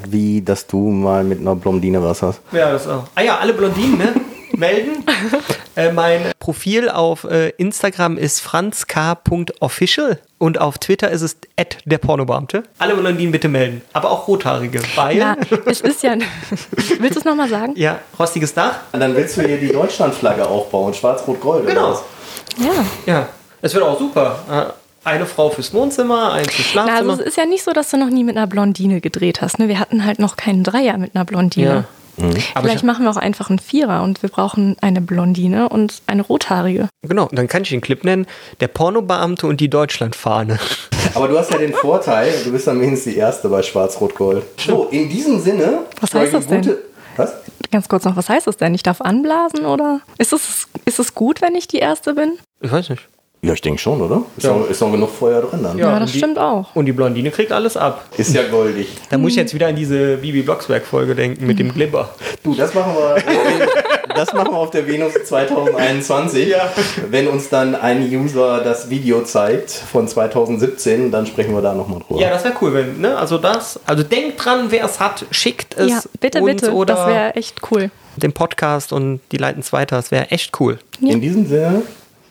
wie 0.09 0.43
dass 0.43 0.67
du 0.67 0.79
mal 0.91 1.25
mit 1.25 1.41
einer 1.41 1.57
Blondine 1.57 2.03
was 2.03 2.23
hast. 2.23 2.41
Ja, 2.53 2.71
das 2.73 2.87
auch. 2.87 3.05
Ah 3.15 3.23
ja, 3.23 3.39
alle 3.39 3.53
Blondinen, 3.53 3.99
ne? 3.99 4.15
Melden. 4.57 5.05
äh, 5.75 5.91
mein 5.91 6.31
Profil 6.39 6.89
auf 6.89 7.25
äh, 7.25 7.49
Instagram 7.57 8.17
ist 8.17 8.39
franzk.official 8.41 10.21
und 10.39 10.61
auf 10.61 10.79
Twitter 10.79 11.11
ist 11.11 11.23
es 11.23 11.37
der 11.85 11.99
Pornobeamte. 11.99 12.63
Alle 12.79 12.95
Blondinen 12.95 13.33
bitte 13.33 13.49
melden. 13.49 13.83
Aber 13.93 14.11
auch 14.13 14.29
Rothaarige, 14.29 14.81
weil. 14.95 15.17
Na, 15.17 15.37
es 15.67 15.81
ist 15.81 16.05
ja. 16.05 16.15
Willst 17.01 17.17
du 17.17 17.19
es 17.21 17.25
nochmal 17.25 17.49
sagen? 17.49 17.73
ja, 17.77 17.99
rostiges 18.19 18.55
Dach. 18.55 18.77
Und 18.93 19.01
dann 19.01 19.17
willst 19.17 19.37
du 19.37 19.43
hier 19.43 19.59
die 19.59 19.73
Deutschlandflagge 19.73 20.47
aufbauen, 20.47 20.95
schwarz-rot-gold. 20.95 21.65
oder 21.65 21.73
Genau. 21.75 21.91
was? 21.91 22.03
Ja. 22.59 22.73
Ja, 23.13 23.29
es 23.65 23.73
wird 23.75 23.83
auch 23.83 23.99
super. 23.99 24.75
Eine 25.05 25.27
Frau 25.27 25.51
fürs 25.51 25.73
Wohnzimmer, 25.73 26.33
eins 26.33 26.53
fürs 26.53 26.69
Na, 26.75 26.85
Schlafzimmer. 26.85 27.11
also 27.13 27.23
es 27.23 27.29
ist 27.29 27.37
ja 27.37 27.47
nicht 27.47 27.65
so, 27.65 27.73
dass 27.73 27.91
du 27.91 27.97
noch 27.97 28.11
nie 28.11 28.25
mit 28.25 28.37
einer 28.37 28.47
Blondine 28.47 29.01
gedreht 29.01 29.41
hast. 29.41 29.59
Ne? 29.59 29.69
Wir 29.69 29.79
hatten 29.79 30.05
halt 30.05 30.19
noch 30.19 30.37
keinen 30.37 30.65
Dreier 30.65 30.99
mit 30.99 31.15
einer 31.15 31.25
Blondine. 31.25 31.67
Ja. 31.67 31.85
Aber 32.55 32.63
Vielleicht 32.63 32.77
ich, 32.77 32.83
machen 32.85 33.05
wir 33.05 33.11
auch 33.11 33.17
einfach 33.17 33.51
einen 33.51 33.59
Vierer 33.59 34.03
und 34.03 34.23
wir 34.23 34.29
brauchen 34.29 34.77
eine 34.81 35.01
Blondine 35.01 35.69
und 35.69 36.03
eine 36.07 36.23
Rothaarige. 36.23 36.89
genau, 37.03 37.29
dann 37.33 37.49
kann 37.49 37.63
ich 37.63 37.71
den 37.71 37.81
Clip 37.81 38.05
nennen: 38.05 38.27
Der 38.61 38.69
Pornobeamte 38.69 39.47
und 39.49 39.61
die 39.61 39.69
Deutschlandfahne. 39.69 40.59
Aber 41.15 41.27
du 41.29 41.37
hast 41.39 41.51
ja 41.51 41.59
den 41.59 41.73
Vorteil, 41.73 42.33
du 42.45 42.53
bist 42.53 42.67
dann 42.67 42.81
wenigstens 42.81 43.13
die 43.15 43.19
Erste 43.19 43.49
bei 43.49 43.63
Schwarz-Rot-Gold. 43.63 44.45
So, 44.65 44.85
in 44.91 45.09
diesem 45.09 45.41
Sinne. 45.41 45.81
Was 46.01 46.15
heißt 46.15 46.35
das 46.35 46.47
denn? 46.47 46.77
Was? 47.17 47.33
Ganz 47.73 47.89
kurz 47.89 48.05
noch, 48.05 48.17
was 48.17 48.29
heißt 48.29 48.47
das 48.47 48.57
denn? 48.59 48.75
Ich 48.75 48.83
darf 48.85 49.01
anblasen 49.01 49.65
oder? 49.67 50.01
Ist 50.19 50.33
es, 50.33 50.69
ist 50.85 50.99
es 51.01 51.15
gut, 51.15 51.43
wenn 51.43 51.55
ich 51.57 51.67
die 51.67 51.79
Erste 51.79 52.15
bin? 52.15 52.35
Ich 52.61 52.71
weiß 52.71 52.91
nicht. 52.91 53.03
Ja, 53.45 53.53
ich 53.53 53.61
denke 53.61 53.79
schon, 53.79 54.01
oder? 54.01 54.23
Ist, 54.39 54.45
Ja. 54.45 54.55
noch, 54.55 54.69
ist 54.71 54.81
noch 54.81 54.91
genug 54.91 55.11
Feuer 55.11 55.43
drin 55.43 55.61
dann. 55.63 55.77
Ja, 55.77 55.93
und 55.95 56.01
das 56.01 56.13
die- 56.13 56.19
stimmt 56.19 56.39
auch. 56.39 56.75
Und 56.75 56.87
die 56.87 56.93
Blondine 56.93 57.31
kriegt 57.31 57.53
alles 57.53 57.77
ab. 57.77 58.07
Ist 58.17 58.35
ja 58.35 58.43
goldig. 58.49 58.89
Da 59.11 59.19
muss 59.19 59.33
ich 59.33 59.37
jetzt 59.37 59.53
wieder 59.53 59.67
an 59.67 59.77
diese 59.77 60.17
Bibi 60.17 60.43
Blocksberg-Folge 60.43 61.15
denken 61.15 61.47
mit 61.47 61.59
dem 61.59 61.73
Glibber. 61.75 62.09
Du, 62.43 62.55
das 62.55 62.73
machen 62.73 62.93
wir, 62.95 63.23
das 64.15 64.33
machen 64.33 64.53
wir 64.53 64.57
auf 64.59 64.71
der 64.71 64.87
Venus 64.87 65.13
2021. 65.25 66.55
Wenn 67.11 67.29
uns 67.29 67.49
dann 67.49 67.75
ein 67.75 68.03
User 68.11 68.61
das 68.63 68.89
Video 68.89 69.23
zeigt 69.23 69.71
von 69.71 70.09
2017, 70.09 71.11
dann 71.11 71.27
sprechen 71.27 71.55
wir 71.55 71.61
da 71.63 71.75
nochmal 71.75 72.01
drüber. 72.01 72.21
Ja, 72.21 72.31
das 72.31 72.45
wäre 72.45 72.55
cool, 72.61 72.73
wenn, 72.75 73.01
ne? 73.01 73.17
Also 73.17 73.39
das, 73.39 73.79
also 73.87 74.03
denkt 74.03 74.43
dran, 74.45 74.67
wer 74.71 74.85
es 74.85 75.01
hat, 75.01 75.25
schickt 75.31 75.77
es 75.79 75.91
Ja, 75.91 76.01
bitte, 76.21 76.41
uns 76.41 76.63
bitte. 76.63 76.73
oder 76.73 76.95
Das 76.95 77.07
wäre 77.07 77.35
echt 77.37 77.57
cool. 77.71 77.91
dem 78.17 78.33
Podcast 78.33 78.93
und 78.93 79.21
die 79.33 79.37
leiten 79.37 79.61
es 79.61 79.73
weiter. 79.73 79.97
Das 79.97 80.11
wäre 80.11 80.31
echt 80.31 80.59
cool. 80.61 80.79
In 81.01 81.21
diesem 81.21 81.47
Sinne, 81.47 81.83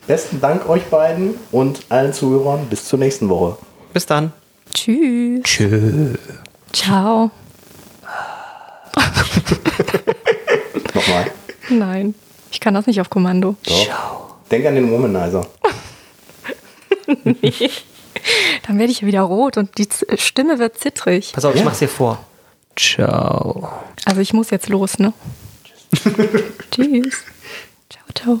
besten 0.06 0.40
Dank 0.40 0.68
euch 0.68 0.84
beiden 0.84 1.34
und 1.52 1.80
allen 1.88 2.12
Zuhörern. 2.12 2.66
Bis 2.68 2.86
zur 2.86 2.98
nächsten 2.98 3.28
Woche. 3.28 3.56
Bis 3.92 4.06
dann. 4.06 4.32
Tschüss. 4.72 5.42
Tschö. 5.44 6.14
Ciao. 6.72 7.30
Nochmal. 10.94 11.30
Nein, 11.70 12.14
ich 12.50 12.60
kann 12.60 12.74
das 12.74 12.86
nicht 12.86 13.00
auf 13.00 13.10
Kommando. 13.10 13.56
Doch. 13.66 14.34
Denk 14.50 14.66
an 14.66 14.74
den 14.74 14.90
Womanizer. 14.90 15.46
Dann 18.66 18.78
werde 18.78 18.92
ich 18.92 19.04
wieder 19.04 19.22
rot 19.22 19.56
und 19.58 19.76
die 19.78 19.88
Z 19.88 20.20
Stimme 20.20 20.58
wird 20.58 20.78
zittrig. 20.78 21.32
Pass 21.34 21.44
auf, 21.44 21.54
ich 21.54 21.60
Ja. 21.60 21.64
mach's 21.66 21.78
dir 21.80 21.88
vor. 21.88 22.18
Ciao. 22.76 23.68
Also 24.04 24.20
ich 24.20 24.32
muss 24.32 24.50
jetzt 24.50 24.68
los, 24.68 24.98
ne? 24.98 25.12
Tschüss. 26.70 27.22
Ciao, 27.90 28.04
ciao. 28.14 28.40